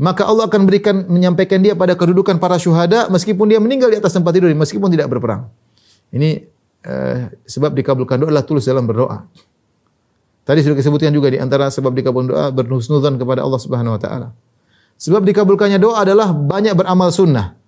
maka 0.00 0.24
Allah 0.24 0.48
akan 0.48 0.64
berikan 0.64 1.04
menyampaikan 1.06 1.60
dia 1.60 1.76
pada 1.76 1.94
kedudukan 1.94 2.40
para 2.40 2.58
syuhada 2.58 3.06
meskipun 3.12 3.46
dia 3.52 3.60
meninggal 3.62 3.92
di 3.92 4.00
atas 4.00 4.16
tempat 4.16 4.32
tidur, 4.34 4.50
meskipun 4.50 4.88
tidak 4.88 5.06
berperang. 5.06 5.46
Ini 6.10 6.40
uh, 6.88 7.30
sebab 7.46 7.76
dikabulkan 7.76 8.16
doa 8.16 8.32
adalah 8.32 8.48
tulus 8.48 8.64
dalam 8.66 8.88
berdoa. 8.88 9.28
Tadi 10.44 10.60
sudah 10.60 10.76
disebutkan 10.76 11.12
juga 11.12 11.32
di 11.32 11.38
antara 11.40 11.68
sebab 11.68 11.94
dikabulkan 11.94 12.28
doa 12.32 12.44
berhusnudzan 12.50 13.16
kepada 13.16 13.44
Allah 13.46 13.60
Subhanahu 13.60 13.96
wa 13.96 14.00
taala. 14.00 14.28
Sebab 14.98 15.26
dikabulkannya 15.26 15.78
doa 15.82 16.06
adalah 16.06 16.30
banyak 16.32 16.74
beramal 16.78 17.10
sunnah. 17.10 17.58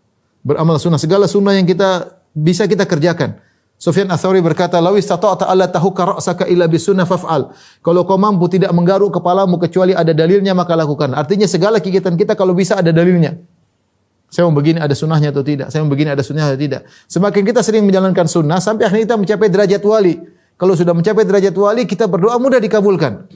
Beramal 0.47 0.79
sunnah. 0.79 1.01
Segala 1.01 1.27
sunnah 1.27 1.59
yang 1.59 1.67
kita 1.67 2.23
bisa 2.33 2.65
kita 2.71 2.87
kerjakan. 2.87 3.43
Sufyan 3.77 4.09
Atsauri 4.09 4.41
berkata, 4.41 4.81
"Law 4.81 4.97
istata'ta 4.97 5.45
alla 5.53 5.69
tahukka 5.69 6.17
ra'saka 6.17 6.49
illa 6.49 6.65
bisunnah 6.65 7.05
faf'al." 7.05 7.53
Kalau 7.85 8.09
kau 8.09 8.17
mampu 8.17 8.49
tidak 8.49 8.73
menggaruk 8.73 9.13
kepalamu 9.13 9.61
kecuali 9.61 9.93
ada 9.93 10.17
dalilnya 10.17 10.57
maka 10.57 10.73
lakukan. 10.73 11.13
Artinya 11.13 11.45
segala 11.45 11.77
kegiatan 11.77 12.17
kita 12.17 12.33
kalau 12.33 12.57
bisa 12.57 12.81
ada 12.81 12.89
dalilnya. 12.89 13.37
Saya 14.33 14.49
mau 14.49 14.57
begini 14.57 14.81
ada 14.81 14.97
sunnahnya 14.97 15.31
atau 15.31 15.45
tidak? 15.45 15.69
Saya 15.71 15.85
mau 15.85 15.93
begini 15.93 16.11
ada 16.11 16.25
sunnahnya 16.25 16.57
atau 16.57 16.61
tidak? 16.61 16.83
Semakin 17.07 17.43
kita 17.47 17.61
sering 17.63 17.85
menjalankan 17.85 18.27
sunnah 18.27 18.59
sampai 18.59 18.89
akhirnya 18.89 19.13
kita 19.13 19.17
mencapai 19.21 19.49
derajat 19.53 19.83
wali. 19.85 20.15
Kalau 20.57 20.73
sudah 20.73 20.97
mencapai 20.97 21.23
derajat 21.29 21.53
wali, 21.53 21.85
kita 21.85 22.09
berdoa 22.09 22.41
mudah 22.41 22.59
dikabulkan. 22.59 23.29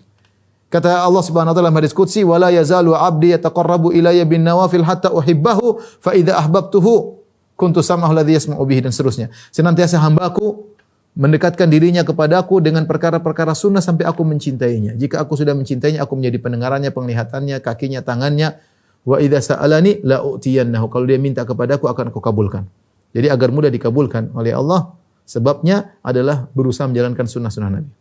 Kata 0.71 1.03
Allah 1.03 1.19
Subhanahu 1.27 1.51
wa 1.51 1.57
taala 1.59 1.67
dalam 1.67 1.77
hadis 1.83 1.91
qudsi, 1.91 2.23
"Wala 2.23 2.55
yazalu 2.55 2.95
'abdi 2.95 3.35
yataqarrabu 3.35 3.91
ilayya 3.91 4.23
bin 4.23 4.47
nawafil 4.47 4.87
hatta 4.87 5.11
uhibbahu, 5.11 5.83
fa 5.99 6.15
idza 6.15 6.39
ahbabtuhu 6.39 7.19
kuntu 7.59 7.83
sam'ahu 7.83 8.15
alladhi 8.15 8.39
yasma'u 8.39 8.63
bihi 8.63 8.87
dan 8.87 8.95
seterusnya." 8.95 9.35
Senantiasa 9.51 9.99
hambaku 9.99 10.71
mendekatkan 11.19 11.67
dirinya 11.67 12.07
kepadaku 12.07 12.63
dengan 12.63 12.87
perkara-perkara 12.87 13.51
sunnah 13.51 13.83
sampai 13.83 14.07
aku 14.07 14.23
mencintainya. 14.23 14.95
Jika 14.95 15.19
aku 15.27 15.35
sudah 15.35 15.59
mencintainya, 15.59 16.07
aku 16.07 16.15
menjadi 16.15 16.39
pendengarannya, 16.39 16.95
penglihatannya, 16.95 17.59
kakinya, 17.59 18.07
tangannya. 18.07 18.63
Wa 19.03 19.19
idza 19.19 19.59
sa'alani 19.59 20.07
la 20.07 20.23
u'tiyannahu. 20.23 20.87
Kalau 20.87 21.03
dia 21.03 21.19
minta 21.19 21.43
kepadaku 21.43 21.91
akan 21.91 22.15
aku 22.15 22.23
kabulkan. 22.23 22.71
Jadi 23.11 23.27
agar 23.27 23.51
mudah 23.51 23.75
dikabulkan 23.75 24.31
oleh 24.39 24.55
Allah, 24.55 24.95
sebabnya 25.27 25.99
adalah 25.99 26.47
berusaha 26.55 26.87
menjalankan 26.87 27.27
sunnah-sunnah 27.27 27.75
Nabi. 27.75 28.00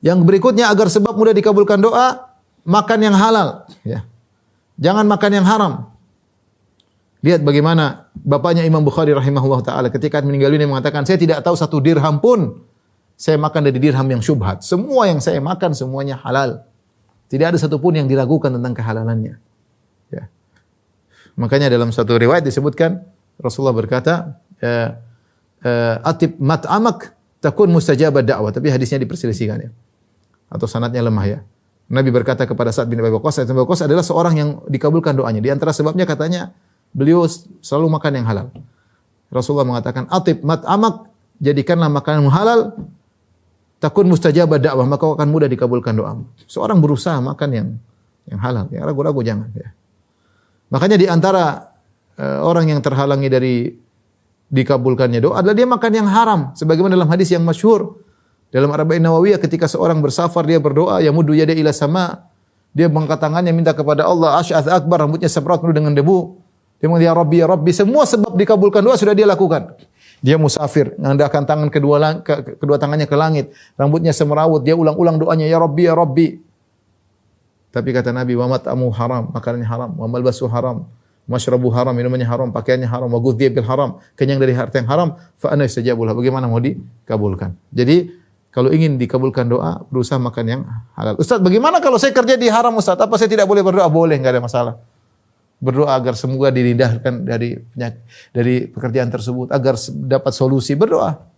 Yang 0.00 0.24
berikutnya 0.24 0.72
agar 0.72 0.88
sebab 0.88 1.12
mudah 1.12 1.36
dikabulkan 1.36 1.76
doa, 1.76 2.32
makan 2.64 2.98
yang 3.04 3.16
halal, 3.16 3.68
ya. 3.84 4.08
Jangan 4.80 5.04
makan 5.04 5.30
yang 5.36 5.44
haram. 5.44 5.92
Lihat 7.20 7.44
bagaimana 7.44 8.08
bapaknya 8.16 8.64
Imam 8.64 8.80
Bukhari 8.80 9.12
rahimahullah 9.12 9.60
taala 9.60 9.92
ketika 9.92 10.24
meninggal 10.24 10.56
dunia 10.56 10.64
mengatakan, 10.64 11.04
"Saya 11.04 11.20
tidak 11.20 11.44
tahu 11.44 11.52
satu 11.52 11.76
dirham 11.84 12.16
pun 12.16 12.64
saya 13.12 13.36
makan 13.36 13.68
dari 13.68 13.76
dirham 13.76 14.08
yang 14.08 14.24
syubhat. 14.24 14.64
Semua 14.64 15.04
yang 15.04 15.20
saya 15.20 15.36
makan 15.36 15.76
semuanya 15.76 16.16
halal. 16.16 16.64
Tidak 17.28 17.52
ada 17.52 17.58
satupun 17.60 18.00
yang 18.00 18.08
diragukan 18.08 18.48
tentang 18.48 18.72
kehalalannya." 18.72 19.36
Ya. 20.08 20.32
Makanya 21.36 21.68
dalam 21.68 21.92
satu 21.92 22.16
riwayat 22.16 22.40
disebutkan 22.40 23.04
Rasulullah 23.36 23.76
berkata, 23.76 24.40
ya, 24.64 24.96
"Atib 26.00 26.40
mat'amak 26.40 27.12
takun 27.44 27.68
mustajabah 27.68 28.24
dakwah." 28.24 28.48
Tapi 28.48 28.72
hadisnya 28.72 28.96
diperselisihkan 28.96 29.60
ya 29.60 29.70
atau 30.50 30.66
sanatnya 30.66 31.00
lemah 31.06 31.26
ya. 31.26 31.38
Nabi 31.90 32.10
berkata 32.14 32.46
kepada 32.46 32.70
Sa'ad 32.70 32.86
bin 32.86 33.02
Abi 33.02 33.10
Waqqas, 33.10 33.42
Sa'ad 33.42 33.46
bin 33.50 33.58
Abi 33.58 33.66
Waqqas 33.66 33.86
adalah 33.86 34.06
seorang 34.06 34.34
yang 34.38 34.48
dikabulkan 34.70 35.14
doanya. 35.14 35.42
Di 35.42 35.50
antara 35.50 35.74
sebabnya 35.74 36.06
katanya 36.06 36.54
beliau 36.94 37.26
selalu 37.62 37.90
makan 37.98 38.22
yang 38.22 38.26
halal. 38.30 38.46
Rasulullah 39.30 39.66
mengatakan, 39.66 40.06
"Atib 40.10 40.42
mat'amak, 40.42 41.10
jadikanlah 41.42 41.90
makanan 41.90 42.30
halal, 42.30 42.78
takun 43.82 44.06
mustajabah 44.06 44.58
dakwah, 44.58 44.86
maka 44.86 45.02
akan 45.06 45.28
mudah 45.30 45.50
dikabulkan 45.50 45.94
doamu." 45.94 46.30
Seorang 46.46 46.78
berusaha 46.78 47.18
makan 47.18 47.48
yang 47.50 47.68
yang 48.30 48.38
halal, 48.38 48.70
ya 48.70 48.86
ragu-ragu 48.86 49.22
jangan 49.26 49.50
ya. 49.54 49.74
Makanya 50.70 50.94
di 50.94 51.06
antara 51.10 51.74
uh, 52.18 52.46
orang 52.46 52.70
yang 52.70 52.78
terhalangi 52.78 53.26
dari 53.26 53.54
dikabulkannya 54.50 55.22
doa 55.22 55.42
adalah 55.42 55.54
dia 55.54 55.66
makan 55.66 55.92
yang 55.94 56.08
haram 56.10 56.40
sebagaimana 56.58 56.98
dalam 56.98 57.10
hadis 57.10 57.30
yang 57.30 57.46
masyhur 57.46 58.02
dalam 58.50 58.70
Arba'in 58.74 59.02
Nawawiyah 59.02 59.38
ketika 59.38 59.70
seorang 59.70 60.02
bersafar 60.02 60.42
dia 60.42 60.58
berdoa 60.58 60.98
ya 60.98 61.14
mudu 61.14 61.34
yada 61.34 61.54
ila 61.54 61.70
sama 61.70 62.26
dia 62.74 62.86
mengangkat 62.86 63.18
tangannya 63.22 63.50
minta 63.54 63.74
kepada 63.74 64.06
Allah 64.06 64.38
asy'ath 64.42 64.66
akbar 64.70 65.06
rambutnya 65.06 65.30
semprot 65.30 65.62
penuh 65.62 65.74
dengan 65.74 65.94
debu. 65.94 66.38
Dia 66.78 66.88
mengatakan 66.88 67.12
ya 67.12 67.14
Rabbi 67.18 67.36
ya 67.36 67.46
Rabbi 67.50 67.70
semua 67.74 68.02
sebab 68.08 68.34
dikabulkan 68.34 68.80
doa 68.80 68.96
sudah 68.96 69.12
dia 69.14 69.26
lakukan. 69.26 69.74
Dia 70.20 70.36
musafir, 70.36 70.92
mengandalkan 71.00 71.48
tangan 71.48 71.68
kedua 71.72 72.20
ke, 72.20 72.60
kedua 72.60 72.76
tangannya 72.76 73.08
ke 73.08 73.16
langit, 73.16 73.56
rambutnya 73.72 74.12
semerawut, 74.12 74.60
dia 74.60 74.76
ulang-ulang 74.76 75.16
doanya 75.16 75.48
ya 75.48 75.56
Rabbi 75.56 75.88
ya 75.88 75.96
Rabbi. 75.96 76.28
Tapi 77.72 77.88
kata 77.94 78.12
Nabi, 78.12 78.36
wa 78.36 78.50
mat'amu 78.52 78.92
haram, 78.92 79.32
makanannya 79.32 79.64
haram, 79.64 79.90
wa 79.96 80.06
malbasu 80.10 80.44
haram, 80.50 80.84
masyrabu 81.24 81.72
haram, 81.72 81.96
minumannya 81.96 82.28
haram, 82.28 82.52
pakaiannya 82.52 82.84
haram, 82.84 83.08
wa 83.08 83.20
bil 83.22 83.64
haram, 83.64 83.96
kenyang 84.12 84.36
dari 84.42 84.52
harta 84.52 84.82
yang 84.82 84.88
haram, 84.92 85.08
fa 85.40 85.56
ana 85.56 85.64
istajabullah. 85.64 86.12
Bagaimana 86.12 86.52
mau 86.52 86.60
dikabulkan? 86.60 87.56
Jadi 87.72 88.19
kalau 88.50 88.74
ingin 88.74 88.98
dikabulkan 88.98 89.46
doa, 89.46 89.78
berusaha 89.94 90.18
makan 90.18 90.44
yang 90.46 90.60
halal. 90.98 91.14
Ustaz, 91.22 91.38
bagaimana 91.38 91.78
kalau 91.78 92.02
saya 92.02 92.10
kerja 92.10 92.34
di 92.34 92.50
haram 92.50 92.74
Ustaz? 92.74 92.98
Apa 92.98 93.14
saya 93.14 93.30
tidak 93.30 93.46
boleh 93.46 93.62
berdoa? 93.62 93.86
Boleh, 93.86 94.18
enggak 94.18 94.34
ada 94.34 94.42
masalah. 94.42 94.74
Berdoa 95.62 95.94
agar 95.94 96.18
semoga 96.18 96.50
dirindahkan 96.50 97.22
dari 97.22 97.54
dari 98.34 98.66
pekerjaan 98.66 99.06
tersebut, 99.06 99.54
agar 99.54 99.78
dapat 100.08 100.32
solusi. 100.34 100.74
Berdoa. 100.74 101.30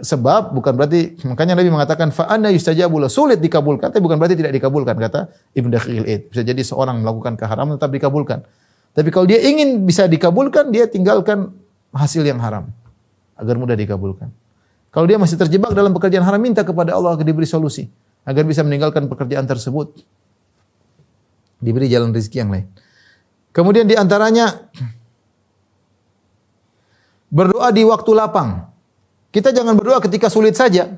Sebab 0.00 0.56
bukan 0.56 0.72
berarti 0.72 1.20
makanya 1.28 1.60
Nabi 1.60 1.68
mengatakan 1.68 2.08
fa 2.08 2.24
anna 2.32 2.48
yustajabul 2.48 3.04
sulit 3.12 3.36
dikabulkan, 3.36 3.92
tapi 3.92 4.00
bukan 4.00 4.16
berarti 4.16 4.40
tidak 4.40 4.56
dikabulkan 4.56 4.96
kata 4.96 5.28
Ibnu 5.52 5.68
Dakhil. 5.68 6.08
Bisa 6.32 6.40
jadi 6.40 6.62
seorang 6.64 7.04
melakukan 7.04 7.36
keharaman 7.36 7.76
tetap 7.76 7.92
dikabulkan. 7.92 8.40
Tapi 8.96 9.08
kalau 9.12 9.28
dia 9.28 9.36
ingin 9.44 9.84
bisa 9.84 10.08
dikabulkan, 10.08 10.72
dia 10.72 10.88
tinggalkan 10.88 11.52
hasil 11.92 12.24
yang 12.24 12.40
haram 12.40 12.72
agar 13.36 13.54
mudah 13.60 13.76
dikabulkan. 13.76 14.32
Kalau 14.90 15.06
dia 15.06 15.18
masih 15.22 15.38
terjebak 15.38 15.70
dalam 15.70 15.94
pekerjaan 15.94 16.26
haram, 16.26 16.42
minta 16.42 16.66
kepada 16.66 16.98
Allah 16.98 17.14
agar 17.14 17.22
diberi 17.22 17.46
solusi. 17.46 17.86
Agar 18.26 18.42
bisa 18.42 18.66
meninggalkan 18.66 19.06
pekerjaan 19.06 19.46
tersebut. 19.46 20.02
Diberi 21.62 21.86
jalan 21.86 22.10
rezeki 22.10 22.36
yang 22.42 22.50
lain. 22.50 22.66
Kemudian 23.54 23.86
di 23.86 23.94
antaranya, 23.94 24.66
berdoa 27.30 27.70
di 27.70 27.86
waktu 27.86 28.10
lapang. 28.18 28.66
Kita 29.30 29.54
jangan 29.54 29.78
berdoa 29.78 30.02
ketika 30.02 30.26
sulit 30.26 30.58
saja. 30.58 30.90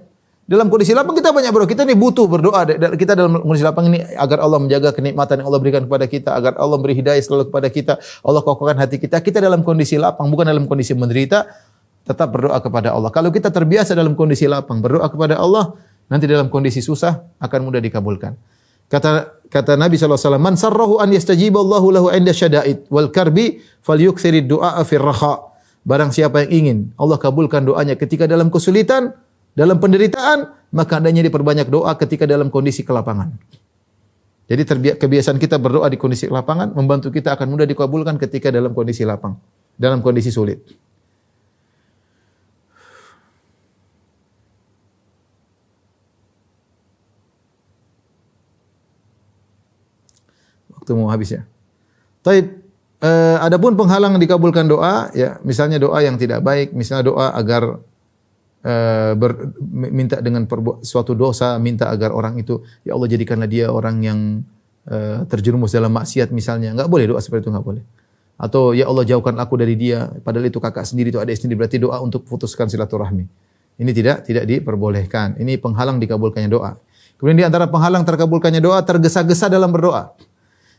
Dalam 0.43 0.73
kondisi 0.73 0.97
lapang 0.97 1.13
kita 1.13 1.29
banyak 1.31 1.53
berdoa. 1.53 1.69
Kita 1.69 1.85
ini 1.85 1.93
butuh 1.93 2.25
berdoa. 2.25 2.65
Kita 2.97 3.13
dalam 3.13 3.45
kondisi 3.45 3.65
lapang 3.65 3.93
ini 3.93 4.01
agar 4.17 4.41
Allah 4.41 4.57
menjaga 4.57 4.97
kenikmatan 4.97 5.45
yang 5.45 5.47
Allah 5.53 5.61
berikan 5.61 5.85
kepada 5.85 6.09
kita, 6.09 6.31
agar 6.33 6.57
Allah 6.57 6.81
beri 6.81 6.97
hidayah 6.97 7.21
selalu 7.21 7.53
kepada 7.53 7.69
kita, 7.69 7.93
Allah 8.25 8.41
kokohkan 8.41 8.81
hati 8.81 8.97
kita. 8.97 9.21
Kita 9.21 9.39
dalam 9.39 9.61
kondisi 9.61 10.01
lapang, 10.01 10.33
bukan 10.33 10.49
dalam 10.49 10.65
kondisi 10.65 10.97
menderita 10.97 11.45
tetap 12.03 12.35
berdoa 12.35 12.59
kepada 12.59 12.95
Allah. 12.95 13.11
Kalau 13.15 13.31
kita 13.31 13.49
terbiasa 13.49 13.95
dalam 13.95 14.19
kondisi 14.19 14.47
lapang, 14.51 14.83
berdoa 14.83 15.07
kepada 15.07 15.39
Allah, 15.39 15.75
nanti 16.11 16.27
dalam 16.27 16.51
kondisi 16.51 16.83
susah 16.83 17.23
akan 17.39 17.61
mudah 17.71 17.81
dikabulkan. 17.83 18.35
Kata 18.91 19.41
kata 19.49 19.81
Nabi 19.81 19.97
SAW, 19.97 20.37
Man 20.37 20.61
sarrahu 20.61 21.01
an 21.01 21.09
yastajiba 21.15 21.63
Allahu 21.63 21.89
lahu 21.95 22.07
inda 22.13 22.37
syada'id 22.37 22.91
wal 22.93 23.09
karbi 23.09 23.63
falyukthiri 23.81 24.45
du'a 24.45 24.83
fir 24.85 25.01
raha. 25.01 25.49
Barang 25.83 26.15
siapa 26.15 26.47
yang 26.47 26.51
ingin 26.53 26.79
Allah 26.95 27.19
kabulkan 27.19 27.67
doanya 27.67 27.99
ketika 27.99 28.29
dalam 28.29 28.53
kesulitan, 28.53 29.17
dalam 29.57 29.83
penderitaan, 29.83 30.53
maka 30.77 31.01
adanya 31.03 31.25
diperbanyak 31.27 31.73
doa 31.73 31.97
ketika 31.99 32.29
dalam 32.29 32.53
kondisi 32.53 32.87
kelapangan. 32.87 33.35
Jadi 34.53 34.69
kebiasaan 35.01 35.41
kita 35.41 35.57
berdoa 35.57 35.89
di 35.89 35.97
kondisi 35.97 36.29
lapangan 36.29 36.77
membantu 36.77 37.09
kita 37.09 37.33
akan 37.33 37.47
mudah 37.49 37.65
dikabulkan 37.65 38.21
ketika 38.21 38.53
dalam 38.53 38.77
kondisi 38.77 39.07
lapang, 39.07 39.41
dalam 39.81 40.05
kondisi 40.05 40.29
sulit. 40.29 40.61
Waktu 50.83 50.99
mau 50.99 51.07
habis 51.15 51.31
ya. 51.31 51.47
Taib. 52.27 52.59
Uh, 53.03 53.35
adapun 53.43 53.75
penghalang 53.75 54.15
dikabulkan 54.15 54.63
doa, 54.71 55.11
ya 55.11 55.43
misalnya 55.43 55.75
doa 55.83 55.99
yang 56.07 56.15
tidak 56.15 56.39
baik, 56.39 56.71
misalnya 56.71 57.11
doa 57.11 57.35
agar 57.35 57.83
uh, 58.63 59.13
ber, 59.19 59.51
minta 59.67 60.23
dengan 60.23 60.47
perbu- 60.47 60.87
suatu 60.87 61.19
dosa, 61.19 61.59
minta 61.59 61.91
agar 61.91 62.15
orang 62.15 62.39
itu, 62.39 62.63
ya 62.87 62.95
Allah 62.95 63.11
jadikanlah 63.11 63.51
dia 63.51 63.75
orang 63.75 64.07
yang 64.07 64.19
uh, 64.87 65.27
terjerumus 65.27 65.75
dalam 65.75 65.91
maksiat 65.91 66.31
misalnya, 66.31 66.79
enggak 66.79 66.87
boleh 66.87 67.11
doa 67.11 67.19
seperti 67.19 67.47
itu 67.47 67.51
enggak 67.51 67.67
boleh. 67.67 67.83
Atau 68.39 68.71
ya 68.71 68.87
Allah 68.87 69.03
jauhkan 69.03 69.35
aku 69.35 69.59
dari 69.59 69.75
dia, 69.75 70.07
padahal 70.23 70.47
itu 70.47 70.63
kakak 70.63 70.87
sendiri 70.87 71.11
itu 71.11 71.19
adik 71.19 71.43
sendiri 71.43 71.59
berarti 71.59 71.83
doa 71.83 71.99
untuk 71.99 72.23
putuskan 72.23 72.71
silaturahmi. 72.71 73.27
Ini 73.83 73.91
tidak 73.99 74.31
tidak 74.31 74.47
diperbolehkan. 74.47 75.43
Ini 75.43 75.59
penghalang 75.59 75.99
dikabulkannya 75.99 76.47
doa. 76.47 76.79
Kemudian 77.19 77.35
di 77.35 77.47
antara 77.51 77.67
penghalang 77.67 78.07
terkabulkannya 78.07 78.63
doa 78.63 78.79
tergesa-gesa 78.87 79.51
dalam 79.51 79.75
berdoa. 79.75 80.15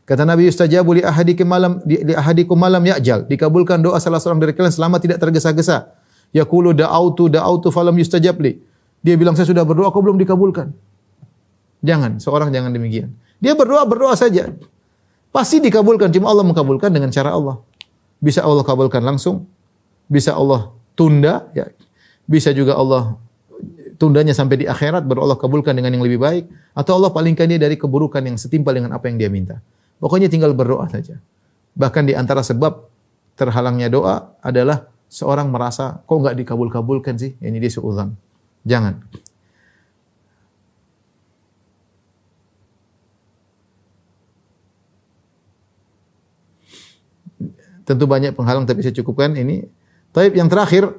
Kata 0.03 0.27
Nabi 0.27 0.51
yustajabu 0.51 0.99
li 0.99 1.01
ahadikum 1.01 1.47
malam 1.47 1.79
li 1.87 2.11
ahadikum 2.11 2.59
malam 2.59 2.83
ya'jal. 2.83 3.23
Dikabulkan 3.23 3.79
doa 3.79 3.95
salah 4.03 4.19
seorang 4.19 4.43
dari 4.43 4.51
kalian 4.51 4.75
selama 4.75 4.99
tidak 4.99 5.23
tergesa-gesa. 5.23 5.95
Yaqulu 6.35 6.75
da'autu 6.75 7.31
da'autu 7.31 7.71
falam 7.71 7.95
yustajab 7.95 8.35
li. 8.43 8.59
Dia 8.99 9.15
bilang 9.15 9.35
saya 9.35 9.47
sudah 9.47 9.63
berdoa 9.63 9.91
kok 9.95 10.03
belum 10.03 10.19
dikabulkan. 10.19 10.75
Jangan, 11.83 12.19
seorang 12.19 12.51
jangan 12.51 12.71
demikian. 12.71 13.11
Dia 13.43 13.55
berdoa 13.55 13.83
berdoa 13.83 14.15
saja. 14.15 14.51
Pasti 15.31 15.59
dikabulkan, 15.59 16.13
cuma 16.13 16.31
Allah 16.31 16.47
mengabulkan 16.47 16.91
dengan 16.91 17.11
cara 17.11 17.35
Allah. 17.35 17.59
Bisa 18.23 18.39
Allah 18.39 18.63
kabulkan 18.63 19.03
langsung, 19.03 19.43
bisa 20.07 20.31
Allah 20.31 20.71
tunda, 20.95 21.51
ya. 21.51 21.67
Bisa 22.23 22.55
juga 22.55 22.79
Allah 22.79 23.19
tundanya 23.99 24.31
sampai 24.31 24.63
di 24.63 24.65
akhirat 24.67 25.03
baru 25.03 25.27
Allah 25.27 25.37
kabulkan 25.39 25.75
dengan 25.75 25.91
yang 25.91 26.03
lebih 26.03 26.19
baik 26.23 26.47
atau 26.71 26.99
Allah 26.99 27.11
palingkan 27.11 27.47
dia 27.51 27.59
dari 27.59 27.75
keburukan 27.75 28.23
yang 28.23 28.39
setimpal 28.39 28.71
dengan 28.71 28.95
apa 28.95 29.11
yang 29.11 29.19
dia 29.19 29.27
minta. 29.27 29.59
Pokoknya 30.03 30.27
tinggal 30.27 30.51
berdoa 30.51 30.83
saja. 30.91 31.15
Bahkan 31.79 32.03
di 32.03 32.11
antara 32.11 32.43
sebab 32.43 32.91
terhalangnya 33.39 33.87
doa 33.87 34.35
adalah 34.43 34.91
seorang 35.07 35.47
merasa 35.47 36.03
kok 36.03 36.19
nggak 36.19 36.35
dikabul-kabulkan 36.43 37.15
sih? 37.15 37.39
Ini 37.39 37.55
dia 37.55 37.71
suudzon. 37.71 38.11
Jangan. 38.67 38.99
Tentu 47.87 48.03
banyak 48.03 48.35
penghalang 48.35 48.67
tapi 48.67 48.83
saya 48.83 48.91
cukupkan 48.99 49.39
ini. 49.39 49.63
Taib 50.11 50.35
yang 50.35 50.51
terakhir 50.51 50.91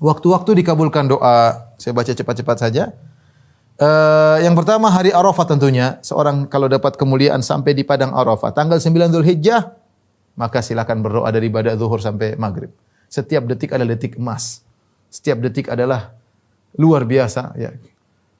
waktu-waktu 0.00 0.64
dikabulkan 0.64 1.04
doa. 1.04 1.68
Saya 1.76 1.92
baca 1.92 2.16
cepat-cepat 2.16 2.56
saja. 2.56 2.96
Uh, 3.80 4.36
yang 4.44 4.52
pertama 4.52 4.92
hari 4.92 5.08
Arafah 5.08 5.48
tentunya. 5.48 5.96
Seorang 6.04 6.44
kalau 6.52 6.68
dapat 6.68 7.00
kemuliaan 7.00 7.40
sampai 7.40 7.72
di 7.72 7.80
padang 7.80 8.12
Arafah. 8.12 8.52
Tanggal 8.52 8.76
9 8.76 9.08
Dhul 9.08 9.24
Hijjah. 9.24 9.72
Maka 10.36 10.60
silakan 10.60 11.00
berdoa 11.00 11.32
dari 11.32 11.48
ibadah 11.48 11.72
zuhur 11.80 11.96
sampai 11.96 12.36
maghrib. 12.36 12.68
Setiap 13.08 13.48
detik 13.48 13.72
adalah 13.72 13.96
detik 13.96 14.20
emas. 14.20 14.60
Setiap 15.08 15.40
detik 15.40 15.72
adalah 15.72 16.12
luar 16.76 17.08
biasa. 17.08 17.56
Ya. 17.56 17.72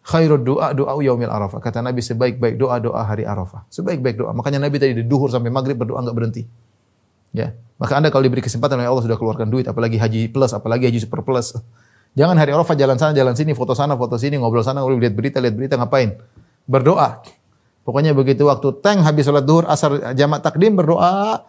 Khairul 0.05 0.45
doa 0.45 0.77
doa 0.77 0.93
yaumil 1.01 1.33
Arafah. 1.33 1.57
Kata 1.57 1.81
Nabi 1.81 2.05
sebaik-baik 2.05 2.61
doa 2.61 2.77
doa 2.77 3.01
hari 3.01 3.25
Arafah. 3.25 3.65
Sebaik-baik 3.73 4.21
doa. 4.21 4.37
Makanya 4.37 4.61
Nabi 4.61 4.77
tadi 4.77 4.93
di 4.93 5.09
duhur 5.09 5.33
sampai 5.33 5.49
maghrib 5.49 5.81
berdoa 5.81 6.05
enggak 6.05 6.17
berhenti. 6.21 6.43
Ya. 7.33 7.57
Maka 7.81 7.97
Anda 7.97 8.13
kalau 8.13 8.29
diberi 8.29 8.45
kesempatan 8.45 8.77
oleh 8.77 8.93
Allah 8.93 9.05
sudah 9.09 9.17
keluarkan 9.17 9.49
duit, 9.49 9.65
apalagi 9.65 9.97
haji 9.97 10.29
plus, 10.29 10.53
apalagi 10.53 10.85
haji 10.93 11.01
super 11.01 11.25
plus. 11.25 11.57
Jangan 12.19 12.35
hari 12.35 12.51
Arafah 12.51 12.75
jalan 12.75 12.99
sana, 12.99 13.13
jalan 13.15 13.35
sini, 13.39 13.55
foto 13.55 13.71
sana, 13.73 13.95
foto 13.95 14.19
sini, 14.19 14.35
ngobrol 14.35 14.67
sana, 14.67 14.83
ngobrol 14.83 14.99
lihat 14.99 15.15
berita, 15.15 15.39
lihat 15.39 15.55
berita, 15.55 15.75
ngapain? 15.79 16.19
Berdoa. 16.67 17.23
Pokoknya 17.87 18.13
begitu 18.13 18.51
waktu 18.51 18.83
tank 18.83 19.07
habis 19.07 19.25
sholat 19.27 19.47
duhur, 19.47 19.65
asar 19.71 20.15
jamak 20.15 20.43
takdim 20.43 20.75
berdoa. 20.75 21.47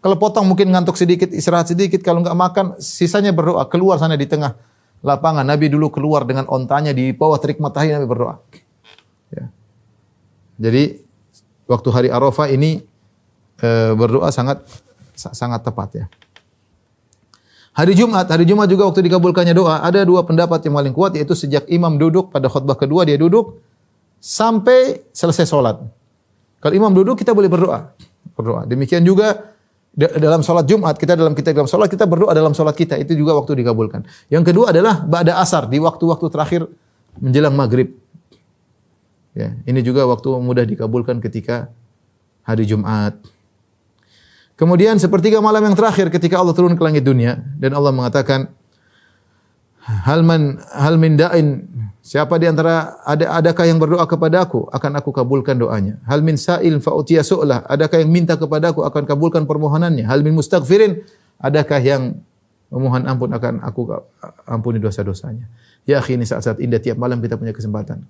Kalau 0.00 0.16
potong 0.16 0.48
mungkin 0.48 0.72
ngantuk 0.72 0.96
sedikit, 0.96 1.30
istirahat 1.30 1.70
sedikit. 1.70 2.00
Kalau 2.00 2.24
nggak 2.24 2.36
makan, 2.36 2.66
sisanya 2.80 3.30
berdoa. 3.30 3.68
Keluar 3.70 4.00
sana 4.00 4.16
di 4.16 4.26
tengah 4.26 4.56
lapangan. 5.04 5.44
Nabi 5.44 5.68
dulu 5.68 5.92
keluar 5.92 6.24
dengan 6.24 6.48
ontanya 6.48 6.90
di 6.90 7.12
bawah 7.12 7.36
terik 7.38 7.60
matahari 7.60 7.92
Nabi 7.92 8.08
berdoa. 8.08 8.40
Ya. 9.30 9.44
Jadi 10.60 11.04
waktu 11.68 11.88
hari 11.92 12.08
Arafah 12.10 12.48
ini 12.50 12.82
e, 13.60 13.68
berdoa 13.96 14.28
sangat 14.32 14.64
sangat 15.14 15.64
tepat 15.64 15.88
ya. 15.96 16.06
Hari 17.70 17.94
Jumat, 17.94 18.26
hari 18.26 18.44
Jumat 18.44 18.66
juga 18.66 18.90
waktu 18.90 19.06
dikabulkannya 19.06 19.54
doa, 19.54 19.78
ada 19.78 20.02
dua 20.02 20.26
pendapat 20.26 20.58
yang 20.66 20.74
paling 20.74 20.90
kuat 20.90 21.14
yaitu 21.14 21.38
sejak 21.38 21.70
imam 21.70 21.94
duduk 21.94 22.34
pada 22.34 22.50
khutbah 22.50 22.74
kedua 22.74 23.06
dia 23.06 23.14
duduk 23.14 23.62
sampai 24.18 25.06
selesai 25.14 25.46
sholat. 25.46 25.78
Kalau 26.58 26.74
imam 26.74 26.90
duduk 26.90 27.22
kita 27.22 27.30
boleh 27.30 27.46
berdoa. 27.46 27.94
Berdoa. 28.34 28.66
Demikian 28.66 29.06
juga 29.06 29.54
dalam 29.96 30.42
sholat 30.42 30.66
Jumat 30.70 30.94
kita 30.98 31.18
dalam 31.18 31.34
kita 31.34 31.50
dalam 31.50 31.66
sholat 31.66 31.90
kita 31.90 32.06
berdoa 32.06 32.30
dalam 32.30 32.54
sholat 32.54 32.74
kita 32.78 32.98
itu 32.98 33.14
juga 33.14 33.38
waktu 33.38 33.58
dikabulkan. 33.62 34.06
Yang 34.30 34.54
kedua 34.54 34.74
adalah 34.74 35.02
ba'da 35.02 35.38
asar 35.38 35.66
di 35.66 35.78
waktu-waktu 35.82 36.26
terakhir 36.30 36.62
menjelang 37.18 37.54
maghrib. 37.54 37.94
Ya, 39.30 39.54
ini 39.62 39.78
juga 39.82 40.10
waktu 40.10 40.26
mudah 40.42 40.66
dikabulkan 40.66 41.22
ketika 41.22 41.70
hari 42.42 42.66
Jumat. 42.66 43.14
Kemudian 44.60 45.00
sepertiga 45.00 45.40
malam 45.40 45.64
yang 45.64 45.72
terakhir 45.72 46.12
ketika 46.12 46.36
Allah 46.36 46.52
turun 46.52 46.76
ke 46.76 46.82
langit 46.84 47.00
dunia 47.00 47.40
dan 47.56 47.72
Allah 47.72 47.96
mengatakan 47.96 48.52
hal 50.04 50.20
man 50.20 50.60
da'in 51.16 51.64
siapa 52.04 52.36
di 52.36 52.44
antara 52.44 53.00
ada 53.08 53.40
adakah 53.40 53.64
yang 53.64 53.80
berdoa 53.80 54.04
kepada 54.04 54.44
aku 54.44 54.68
akan 54.68 55.00
aku 55.00 55.16
kabulkan 55.16 55.56
doanya. 55.56 55.96
Hal 56.04 56.20
min 56.20 56.36
sa'il 56.36 56.76
fa 56.84 56.92
su'lah 56.92 57.64
adakah 57.72 58.04
yang 58.04 58.12
minta 58.12 58.36
kepada 58.36 58.76
aku 58.76 58.84
akan 58.84 59.08
kabulkan 59.08 59.48
permohonannya. 59.48 60.04
Hal 60.04 60.20
min 60.20 60.36
mustaghfirin 60.36 61.08
adakah 61.40 61.80
yang 61.80 62.20
memohon 62.68 63.08
ampun 63.08 63.32
akan 63.32 63.64
aku 63.64 63.96
ampuni 64.44 64.76
dosa-dosanya. 64.76 65.48
Ya 65.88 66.04
akhi 66.04 66.20
ini 66.20 66.28
saat-saat 66.28 66.60
indah 66.60 66.84
tiap 66.84 67.00
malam 67.00 67.24
kita 67.24 67.40
punya 67.40 67.56
kesempatan. 67.56 68.04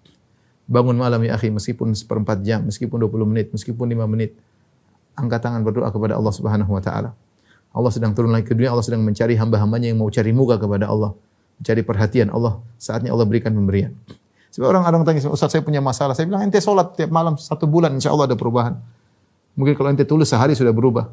Bangun 0.67 0.99
malam 0.99 1.23
ya 1.23 1.39
akhi 1.39 1.55
meskipun 1.55 1.95
seperempat 1.95 2.43
jam 2.43 2.67
meskipun 2.67 3.07
20 3.07 3.31
menit 3.31 3.47
meskipun 3.55 3.87
5 3.87 4.03
menit 4.11 4.35
angkat 5.21 5.45
tangan 5.45 5.61
berdoa 5.61 5.93
kepada 5.93 6.17
Allah 6.17 6.33
Subhanahu 6.33 6.73
wa 6.73 6.83
taala. 6.83 7.13
Allah 7.71 7.91
sedang 7.95 8.17
turun 8.17 8.35
lagi 8.35 8.51
ke 8.51 8.57
dunia, 8.57 8.75
Allah 8.75 8.83
sedang 8.83 9.05
mencari 9.07 9.39
hamba-hambanya 9.39 9.95
yang 9.95 9.99
mau 10.01 10.11
cari 10.11 10.35
muka 10.35 10.59
kepada 10.59 10.91
Allah, 10.91 11.15
mencari 11.63 11.83
perhatian 11.87 12.29
Allah. 12.35 12.59
Saatnya 12.81 13.15
Allah 13.15 13.29
berikan 13.29 13.55
pemberian. 13.55 13.95
Sebab 14.51 14.67
orang 14.67 14.83
orang 14.83 15.07
tanya, 15.07 15.23
Ustaz 15.31 15.55
saya 15.55 15.63
punya 15.63 15.79
masalah. 15.79 16.19
Saya 16.19 16.27
bilang 16.27 16.43
ente 16.43 16.59
sholat 16.59 16.99
tiap 16.99 17.15
malam 17.15 17.39
satu 17.39 17.71
bulan, 17.71 17.95
insya 17.95 18.11
Allah 18.11 18.35
ada 18.35 18.35
perubahan. 18.35 18.75
Mungkin 19.55 19.79
kalau 19.79 19.95
ente 19.95 20.03
tulis 20.03 20.27
sehari 20.27 20.59
sudah 20.59 20.75
berubah. 20.75 21.07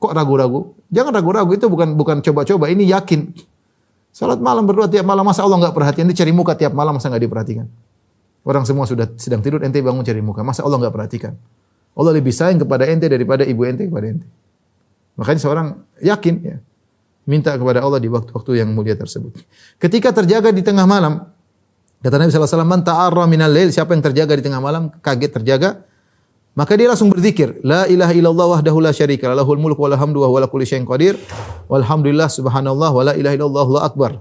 Kok 0.00 0.12
ragu-ragu? 0.16 0.72
Jangan 0.88 1.12
ragu-ragu, 1.12 1.52
itu 1.52 1.68
bukan 1.68 1.92
bukan 1.92 2.24
coba-coba, 2.24 2.72
ini 2.72 2.88
yakin. 2.88 3.28
Salat 4.14 4.40
malam 4.40 4.64
berdoa 4.64 4.88
tiap 4.88 5.04
malam, 5.04 5.28
masa 5.28 5.44
Allah 5.44 5.60
nggak 5.60 5.76
perhatian? 5.76 6.08
Ente 6.08 6.16
cari 6.16 6.32
muka 6.32 6.56
tiap 6.56 6.72
malam, 6.72 6.96
masa 6.96 7.12
nggak 7.12 7.28
diperhatikan? 7.28 7.68
Orang 8.44 8.64
semua 8.64 8.88
sudah 8.88 9.08
sedang 9.20 9.44
tidur, 9.44 9.60
ente 9.60 9.80
bangun 9.84 10.00
cari 10.00 10.24
muka. 10.24 10.40
Masa 10.40 10.64
Allah 10.64 10.80
nggak 10.80 10.94
perhatikan? 10.96 11.36
Allah 11.94 12.12
lebih 12.14 12.34
sayang 12.34 12.58
kepada 12.58 12.90
ente 12.90 13.06
daripada 13.06 13.46
ibu 13.46 13.62
ente 13.62 13.86
kepada 13.86 14.06
ente. 14.10 14.26
Makanya 15.14 15.40
seorang 15.40 15.66
yakin 16.02 16.34
ya, 16.42 16.56
minta 17.24 17.54
kepada 17.54 17.80
Allah 17.80 18.02
di 18.02 18.10
waktu-waktu 18.10 18.58
yang 18.58 18.74
mulia 18.74 18.98
tersebut. 18.98 19.32
Ketika 19.78 20.10
terjaga 20.10 20.50
di 20.50 20.60
tengah 20.60 20.84
malam, 20.84 21.30
kata 22.02 22.18
Nabi 22.18 22.34
SAW, 22.34 22.66
Man 22.66 22.82
ta'arra 22.82 23.24
minal 23.30 23.54
lail, 23.54 23.70
siapa 23.70 23.94
yang 23.94 24.02
terjaga 24.02 24.34
di 24.34 24.42
tengah 24.42 24.58
malam, 24.58 24.90
kaget 24.98 25.38
terjaga, 25.40 25.86
maka 26.58 26.74
dia 26.74 26.90
langsung 26.90 27.10
berzikir, 27.14 27.62
La 27.62 27.86
ilaha 27.86 28.12
illallah 28.14 28.46
wahdahu 28.58 28.78
la 28.82 28.90
syarika, 28.90 29.30
lahul 29.30 29.58
mulk 29.58 29.78
wa 29.78 29.94
hamdu 29.94 30.22
wa 30.22 30.28
huwa 30.30 30.46
kulli 30.50 30.66
syai'in 30.66 30.86
qadir, 30.86 31.14
walhamdulillah 31.70 32.26
subhanallah 32.26 32.90
wa 32.90 33.02
la 33.06 33.12
ilaha 33.14 33.34
illallah 33.38 33.66
la 33.70 33.80
akbar, 33.86 34.12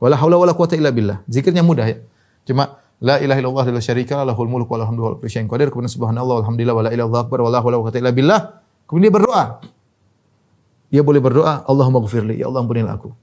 wa 0.00 0.08
la 0.08 0.16
hawla 0.16 0.36
wa 0.40 0.46
la 0.48 0.52
quwata 0.56 0.72
illa 0.76 0.88
billah. 0.88 1.20
Zikirnya 1.28 1.60
mudah 1.60 1.84
ya. 1.84 2.00
Cuma 2.48 2.79
La 3.00 3.16
ilaha 3.16 3.40
illallah 3.40 3.66
la 3.72 3.80
syarika 3.80 4.20
lahul 4.28 4.48
mulku 4.52 4.76
wa 4.76 4.84
lahul 4.84 4.92
hamdu 4.92 5.02
wa 5.04 5.12
qadir. 5.24 5.72
Kemudian 5.72 5.88
subhanallah 5.88 6.44
walhamdulillah 6.44 6.76
wa 6.76 6.84
la 6.84 6.90
ilaha 6.92 7.08
illallah 7.08 7.22
akbar 7.24 7.38
wa 7.40 7.50
la 7.50 7.58
quwwata 7.64 7.96
illa 7.96 8.12
billah. 8.12 8.40
Kemudian 8.84 9.08
dia 9.08 9.14
berdoa. 9.16 9.44
Dia 10.90 11.02
boleh 11.06 11.22
berdoa, 11.22 11.64
Allahumma 11.64 12.02
ghfirli, 12.02 12.42
ya 12.42 12.50
Allah 12.50 12.66
ampunilah 12.66 12.98
aku. 12.98 13.14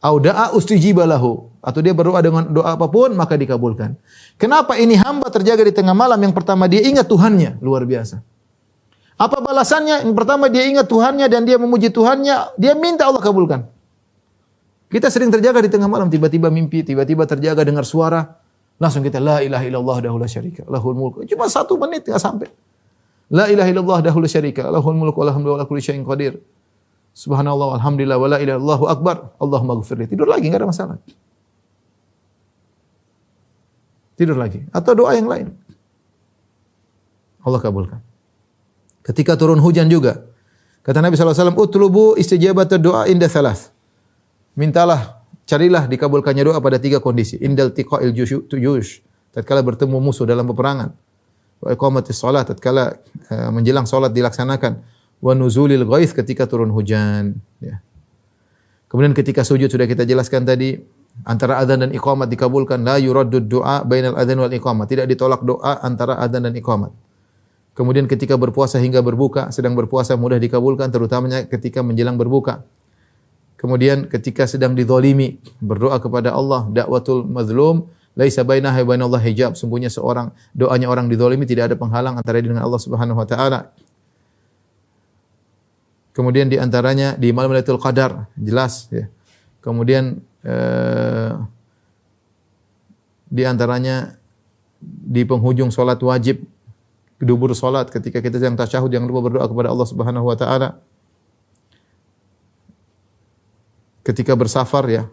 Au 0.00 0.16
da'a 0.20 0.52
ustijiba 0.52 1.08
lahu. 1.08 1.48
Atau 1.60 1.84
dia 1.84 1.92
berdoa 1.92 2.20
dengan 2.24 2.48
doa 2.48 2.72
apa 2.76 2.88
pun 2.88 3.12
maka 3.12 3.36
dikabulkan. 3.36 3.96
Kenapa 4.40 4.76
ini 4.80 4.96
hamba 4.96 5.28
terjaga 5.28 5.60
di 5.60 5.72
tengah 5.76 5.92
malam? 5.92 6.16
Yang 6.20 6.40
pertama 6.40 6.68
dia 6.68 6.80
ingat 6.84 7.04
Tuhannya, 7.08 7.60
luar 7.60 7.84
biasa. 7.84 8.24
Apa 9.20 9.44
balasannya? 9.44 10.08
Yang 10.08 10.16
pertama 10.16 10.48
dia 10.48 10.64
ingat 10.64 10.88
Tuhannya 10.88 11.28
dan 11.28 11.44
dia 11.44 11.60
memuji 11.60 11.92
Tuhannya, 11.92 12.56
dia 12.56 12.72
minta 12.72 13.04
Allah 13.04 13.20
kabulkan. 13.20 13.68
Kita 14.88 15.12
sering 15.12 15.28
terjaga 15.28 15.60
di 15.60 15.68
tengah 15.68 15.84
malam, 15.84 16.08
tiba-tiba 16.08 16.48
mimpi, 16.48 16.80
tiba-tiba 16.80 17.28
terjaga 17.28 17.60
dengar 17.60 17.84
suara, 17.84 18.39
Langsung 18.80 19.04
kita 19.04 19.20
la 19.20 19.44
ilaha 19.44 19.64
illallah 19.68 19.98
dahulu 20.00 20.24
syarika 20.24 20.64
lahul 20.64 20.96
mulk. 20.96 21.28
Cuma 21.28 21.44
satu 21.52 21.76
menit 21.76 22.08
enggak 22.08 22.16
sampai. 22.16 22.48
La 23.28 23.44
ilaha 23.52 23.68
illallah 23.68 24.00
dahulu 24.08 24.24
syarika 24.24 24.72
lahul 24.72 24.96
mulk 24.96 25.12
wa 25.20 25.28
lahul 25.28 25.60
kulli 25.68 25.84
syai'in 25.84 26.00
qadir. 26.00 26.40
Subhanallah 27.12 27.76
alhamdulillah 27.76 28.16
wa 28.16 28.24
la 28.32 28.38
ilaha 28.40 28.56
illallah 28.56 28.80
akbar. 28.88 29.16
Allahumma 29.36 29.76
ghfirli. 29.84 30.08
Tidur 30.08 30.24
lagi 30.24 30.48
enggak 30.48 30.64
ada 30.64 30.70
masalah. 30.72 30.96
Tidur 34.16 34.40
lagi 34.40 34.64
atau 34.72 34.92
doa 34.96 35.12
yang 35.12 35.28
lain. 35.28 35.52
Allah 37.44 37.60
kabulkan. 37.60 38.00
Ketika 39.04 39.36
turun 39.36 39.60
hujan 39.60 39.92
juga. 39.92 40.24
Kata 40.80 41.04
Nabi 41.04 41.12
SAW, 41.12 41.52
Utlubu 41.60 42.16
istijabat 42.16 42.72
doa 42.80 43.04
inda 43.04 43.28
salas. 43.28 43.68
Mintalah 44.56 45.19
Carilah 45.50 45.90
dikabulkannya 45.90 46.46
doa 46.46 46.62
pada 46.62 46.78
tiga 46.78 47.02
kondisi. 47.02 47.34
Indal 47.42 47.74
tiqa'il 47.74 48.14
jush, 48.14 49.02
tatkala 49.34 49.66
bertemu 49.66 49.98
musuh 49.98 50.22
dalam 50.22 50.46
peperangan. 50.46 50.94
Wa 51.58 51.74
iqamatis 51.74 52.22
salat, 52.22 52.46
tatkala 52.46 53.02
uh, 53.34 53.50
menjelang 53.50 53.82
salat 53.82 54.14
dilaksanakan. 54.14 54.78
Wa 55.18 55.34
nuzulil 55.34 55.82
ghaith 55.90 56.14
ketika 56.14 56.46
turun 56.46 56.70
hujan, 56.70 57.34
ya. 57.58 57.82
Kemudian 58.86 59.10
ketika 59.10 59.42
sujud 59.42 59.66
sudah 59.66 59.90
kita 59.90 60.06
jelaskan 60.06 60.46
tadi, 60.46 60.78
antara 61.26 61.58
adzan 61.58 61.82
dan 61.82 61.90
iqamat 61.90 62.30
dikabulkan 62.30 62.86
la 62.86 63.02
yuraddu 63.02 63.42
du'a 63.42 63.82
bainal 63.82 64.14
adzan 64.22 64.38
wal 64.38 64.54
iqamat. 64.54 64.86
Tidak 64.86 65.06
ditolak 65.10 65.42
doa 65.42 65.82
antara 65.82 66.14
adzan 66.22 66.46
dan 66.46 66.54
iqamat. 66.54 66.94
Kemudian 67.74 68.06
ketika 68.06 68.38
berpuasa 68.38 68.78
hingga 68.78 69.02
berbuka, 69.02 69.50
sedang 69.50 69.74
berpuasa 69.74 70.14
mudah 70.14 70.38
dikabulkan 70.38 70.94
terutamanya 70.94 71.42
ketika 71.50 71.82
menjelang 71.82 72.14
berbuka. 72.14 72.62
Kemudian 73.60 74.08
ketika 74.08 74.48
sedang 74.48 74.72
dizalimi, 74.72 75.36
berdoa 75.60 76.00
kepada 76.00 76.32
Allah, 76.32 76.64
dakwatul 76.72 77.28
mazlum, 77.28 77.84
laisa 78.16 78.40
bainaha 78.40 78.80
wa 78.80 78.96
bainallah 78.96 79.20
hijab. 79.20 79.52
Sungguhnya 79.52 79.92
seorang 79.92 80.32
doanya 80.56 80.88
orang 80.88 81.12
dizalimi 81.12 81.44
tidak 81.44 81.68
ada 81.68 81.76
penghalang 81.76 82.16
antara 82.16 82.40
dia 82.40 82.48
dengan 82.48 82.64
Allah 82.64 82.80
Subhanahu 82.80 83.20
wa 83.20 83.28
taala. 83.28 83.68
Kemudian 86.16 86.48
di 86.48 86.56
antaranya 86.56 87.20
di 87.20 87.36
malam 87.36 87.52
Lailatul 87.52 87.76
Qadar, 87.76 88.32
jelas 88.32 88.88
ya. 88.88 89.12
Kemudian 89.60 90.24
eh, 90.40 91.32
di 93.28 93.44
di 94.80 95.22
penghujung 95.28 95.68
salat 95.68 96.00
wajib 96.00 96.40
dubur 97.20 97.52
salat, 97.52 97.92
ketika 97.92 98.24
kita 98.24 98.40
sedang 98.40 98.56
tasyahud 98.56 98.88
jangan 98.88 99.04
lupa 99.04 99.28
berdoa 99.28 99.44
kepada 99.44 99.68
Allah 99.68 99.84
Subhanahu 99.84 100.32
wa 100.32 100.36
taala. 100.40 100.80
Ketika 104.10 104.34
bersafar 104.34 104.90
ya, 104.90 105.06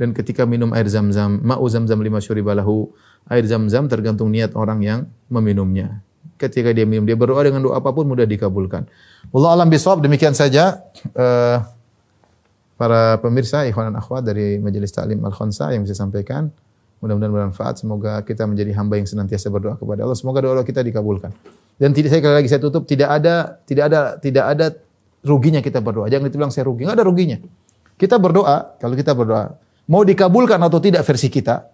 dan 0.00 0.16
ketika 0.16 0.48
minum 0.48 0.72
air 0.72 0.88
zam-zam, 0.88 1.44
ma'u 1.44 1.68
zam-zam 1.68 2.00
lima 2.00 2.24
syuribalahu, 2.24 2.88
air 3.28 3.44
zam-zam 3.44 3.84
tergantung 3.84 4.32
niat 4.32 4.56
orang 4.56 4.80
yang 4.80 5.00
meminumnya. 5.28 6.00
Ketika 6.40 6.72
dia 6.72 6.88
minum, 6.88 7.04
dia 7.04 7.20
berdoa 7.20 7.44
dengan 7.44 7.60
doa 7.60 7.78
apa 7.78 7.92
pun 7.92 8.08
mudah 8.08 8.24
dikabulkan. 8.24 8.88
Allah 9.28 9.50
alam 9.60 9.68
bisawab, 9.68 10.00
demikian 10.00 10.32
saja 10.32 10.80
eh, 11.12 11.58
para 12.80 13.20
pemirsa, 13.20 13.68
ikhwan 13.68 13.92
dan 13.92 14.00
akhwat 14.00 14.24
dari 14.24 14.56
Majelis 14.56 14.90
Taklim 14.90 15.20
Al-Khansa 15.20 15.76
yang 15.76 15.84
bisa 15.84 15.94
sampaikan. 15.94 16.48
Mudah-mudahan 16.98 17.36
bermanfaat. 17.36 17.84
Semoga 17.84 18.24
kita 18.24 18.48
menjadi 18.48 18.72
hamba 18.80 18.96
yang 18.96 19.04
senantiasa 19.04 19.52
berdoa 19.52 19.76
kepada 19.76 20.08
Allah. 20.08 20.16
Semoga 20.16 20.40
doa 20.40 20.64
kita 20.64 20.80
dikabulkan. 20.80 21.36
Dan 21.76 21.92
tidak 21.92 22.16
saya 22.16 22.22
kali 22.24 22.34
lagi 22.40 22.48
saya 22.48 22.62
tutup 22.62 22.88
tidak 22.88 23.12
ada 23.20 23.60
tidak 23.68 23.84
ada 23.92 24.00
tidak 24.16 24.44
ada 24.48 24.66
ruginya 25.20 25.60
kita 25.60 25.84
berdoa. 25.84 26.06
Jangan 26.06 26.32
dibilang 26.32 26.52
saya 26.54 26.64
rugi, 26.64 26.86
enggak 26.86 26.96
ada 27.02 27.06
ruginya. 27.06 27.38
Kita 27.94 28.18
berdoa, 28.18 28.74
kalau 28.82 28.94
kita 28.98 29.14
berdoa, 29.14 29.54
mau 29.86 30.02
dikabulkan 30.02 30.58
atau 30.58 30.82
tidak 30.82 31.06
versi 31.06 31.30
kita, 31.30 31.70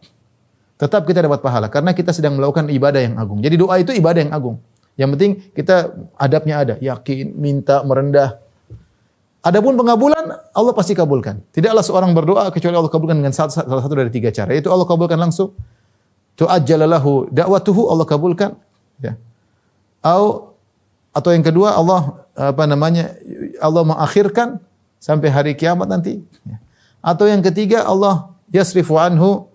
tetap 0.81 1.05
kita 1.05 1.21
dapat 1.21 1.45
pahala 1.45 1.68
karena 1.68 1.93
kita 1.93 2.12
sedang 2.12 2.41
melakukan 2.41 2.73
ibadah 2.73 3.01
yang 3.05 3.14
agung. 3.21 3.45
Jadi 3.45 3.57
doa 3.61 3.77
itu 3.77 3.93
ibadah 3.93 4.21
yang 4.25 4.33
agung. 4.33 4.57
Yang 4.97 5.09
penting 5.16 5.33
kita 5.57 5.97
adabnya 6.16 6.55
ada, 6.61 6.75
yakin, 6.81 7.37
minta, 7.37 7.81
merendah. 7.85 8.41
Adapun 9.41 9.73
pengabulan 9.77 10.53
Allah 10.53 10.73
pasti 10.77 10.93
kabulkan. 10.93 11.41
Tidaklah 11.57 11.81
seorang 11.81 12.12
berdoa 12.12 12.53
kecuali 12.53 12.77
Allah 12.77 12.93
kabulkan 12.93 13.16
dengan 13.16 13.33
salah 13.33 13.53
satu 13.53 13.97
dari 13.97 14.12
tiga 14.12 14.29
cara. 14.29 14.53
Yaitu 14.53 14.68
Allah 14.68 14.85
kabulkan 14.85 15.16
langsung. 15.16 15.57
Tu'ajjalalahu 16.37 17.33
da'watuhu 17.33 17.89
Allah 17.89 18.05
kabulkan. 18.05 18.57
Ya. 19.01 19.16
Atau 20.05 20.57
atau 21.16 21.31
yang 21.33 21.45
kedua 21.45 21.73
Allah 21.73 22.29
apa 22.37 22.64
namanya 22.68 23.16
Allah 23.61 23.83
mengakhirkan 23.85 24.61
sampai 25.01 25.32
hari 25.32 25.53
kiamat 25.57 25.88
nanti. 25.88 26.20
Ya. 26.44 26.61
Atau 27.01 27.26
yang 27.26 27.40
ketiga 27.40 27.88
Allah 27.88 28.30
yasrifu 28.53 29.01
anhu 29.01 29.48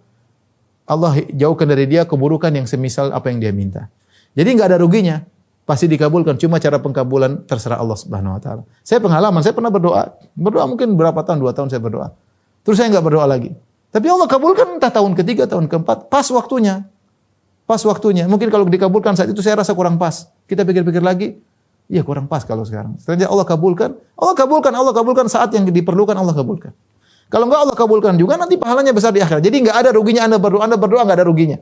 Allah 0.85 1.17
jauhkan 1.33 1.65
dari 1.69 1.85
dia 1.85 2.05
keburukan 2.05 2.49
yang 2.49 2.65
semisal 2.65 3.13
apa 3.13 3.29
yang 3.29 3.41
dia 3.41 3.53
minta. 3.53 3.89
Jadi 4.33 4.49
nggak 4.57 4.67
ada 4.73 4.77
ruginya. 4.81 5.21
Pasti 5.65 5.89
dikabulkan. 5.89 6.37
Cuma 6.37 6.61
cara 6.61 6.77
pengkabulan 6.77 7.41
terserah 7.49 7.81
Allah 7.81 7.97
Subhanahu 7.97 8.37
wa 8.37 8.41
taala. 8.41 8.61
Saya 8.85 9.01
pengalaman, 9.01 9.41
saya 9.41 9.57
pernah 9.57 9.73
berdoa. 9.73 10.13
Berdoa 10.37 10.69
mungkin 10.69 10.93
berapa 10.93 11.17
tahun, 11.25 11.41
dua 11.41 11.57
tahun 11.57 11.73
saya 11.73 11.81
berdoa. 11.81 12.13
Terus 12.61 12.77
saya 12.77 12.93
nggak 12.93 13.01
berdoa 13.01 13.25
lagi. 13.25 13.57
Tapi 13.89 14.05
Allah 14.05 14.29
kabulkan 14.29 14.77
entah 14.77 14.93
tahun 14.93 15.17
ketiga, 15.17 15.49
tahun 15.49 15.65
keempat, 15.65 16.05
pas 16.13 16.27
waktunya. 16.29 16.85
Pas 17.65 17.81
waktunya. 17.81 18.29
Mungkin 18.29 18.53
kalau 18.53 18.69
dikabulkan 18.69 19.17
saat 19.17 19.33
itu 19.33 19.41
saya 19.41 19.57
rasa 19.57 19.73
kurang 19.73 19.97
pas. 19.97 20.29
Kita 20.45 20.61
pikir-pikir 20.61 21.01
lagi, 21.01 21.41
iya 21.89 22.01
kurang 22.01 22.25
pas 22.25 22.41
kalau 22.45 22.65
sekarang. 22.65 22.97
Ternyata 23.01 23.31
Allah 23.31 23.45
kabulkan, 23.47 23.91
Allah 24.17 24.35
kabulkan, 24.35 24.71
Allah 24.73 24.93
kabulkan 24.93 25.25
saat 25.29 25.53
yang 25.53 25.67
diperlukan 25.69 26.15
Allah 26.17 26.33
kabulkan. 26.33 26.73
Kalau 27.29 27.49
enggak 27.49 27.61
Allah 27.65 27.75
kabulkan 27.77 28.13
juga 28.21 28.37
nanti 28.37 28.55
pahalanya 28.55 28.93
besar 28.93 29.09
di 29.09 29.21
akhirat. 29.21 29.41
Jadi 29.41 29.65
enggak 29.65 29.77
ada 29.81 29.89
ruginya 29.93 30.29
Anda 30.29 30.37
berdoa, 30.37 30.61
Anda 30.69 30.77
berdoa 30.77 31.01
enggak 31.05 31.17
ada 31.21 31.25
ruginya. 31.25 31.57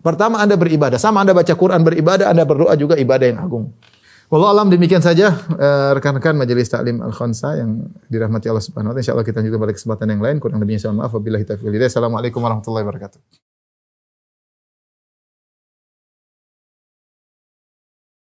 Pertama 0.00 0.38
Anda 0.38 0.54
beribadah, 0.54 1.02
sama 1.02 1.26
Anda 1.26 1.34
baca 1.34 1.50
Quran 1.50 1.82
beribadah, 1.82 2.30
Anda 2.30 2.46
berdoa 2.46 2.78
juga 2.78 2.94
ibadah 2.94 3.26
yang 3.26 3.42
agung. 3.42 3.74
Wallahu 4.26 4.58
alam 4.58 4.66
demikian 4.66 5.02
saja 5.02 5.30
eh, 5.54 5.90
rekan-rekan 5.94 6.34
majelis 6.34 6.66
taklim 6.66 6.98
Al 6.98 7.14
Khansa 7.14 7.62
yang 7.62 7.90
dirahmati 8.10 8.50
Allah 8.50 8.62
Subhanahu 8.62 8.90
wa 8.90 8.94
taala. 8.94 9.02
Insyaallah 9.02 9.26
kita 9.26 9.38
lanjutkan 9.38 9.60
pada 9.62 9.74
kesempatan 9.74 10.06
yang 10.10 10.22
lain. 10.22 10.36
Kurang 10.42 10.58
lebihnya 10.58 10.90
saya 10.90 10.98
maaf. 10.98 11.14
Wabillahi 11.14 11.46
taufiq 11.46 11.70
Assalamualaikum 11.70 12.42
warahmatullahi 12.42 12.82
wabarakatuh. 12.86 13.55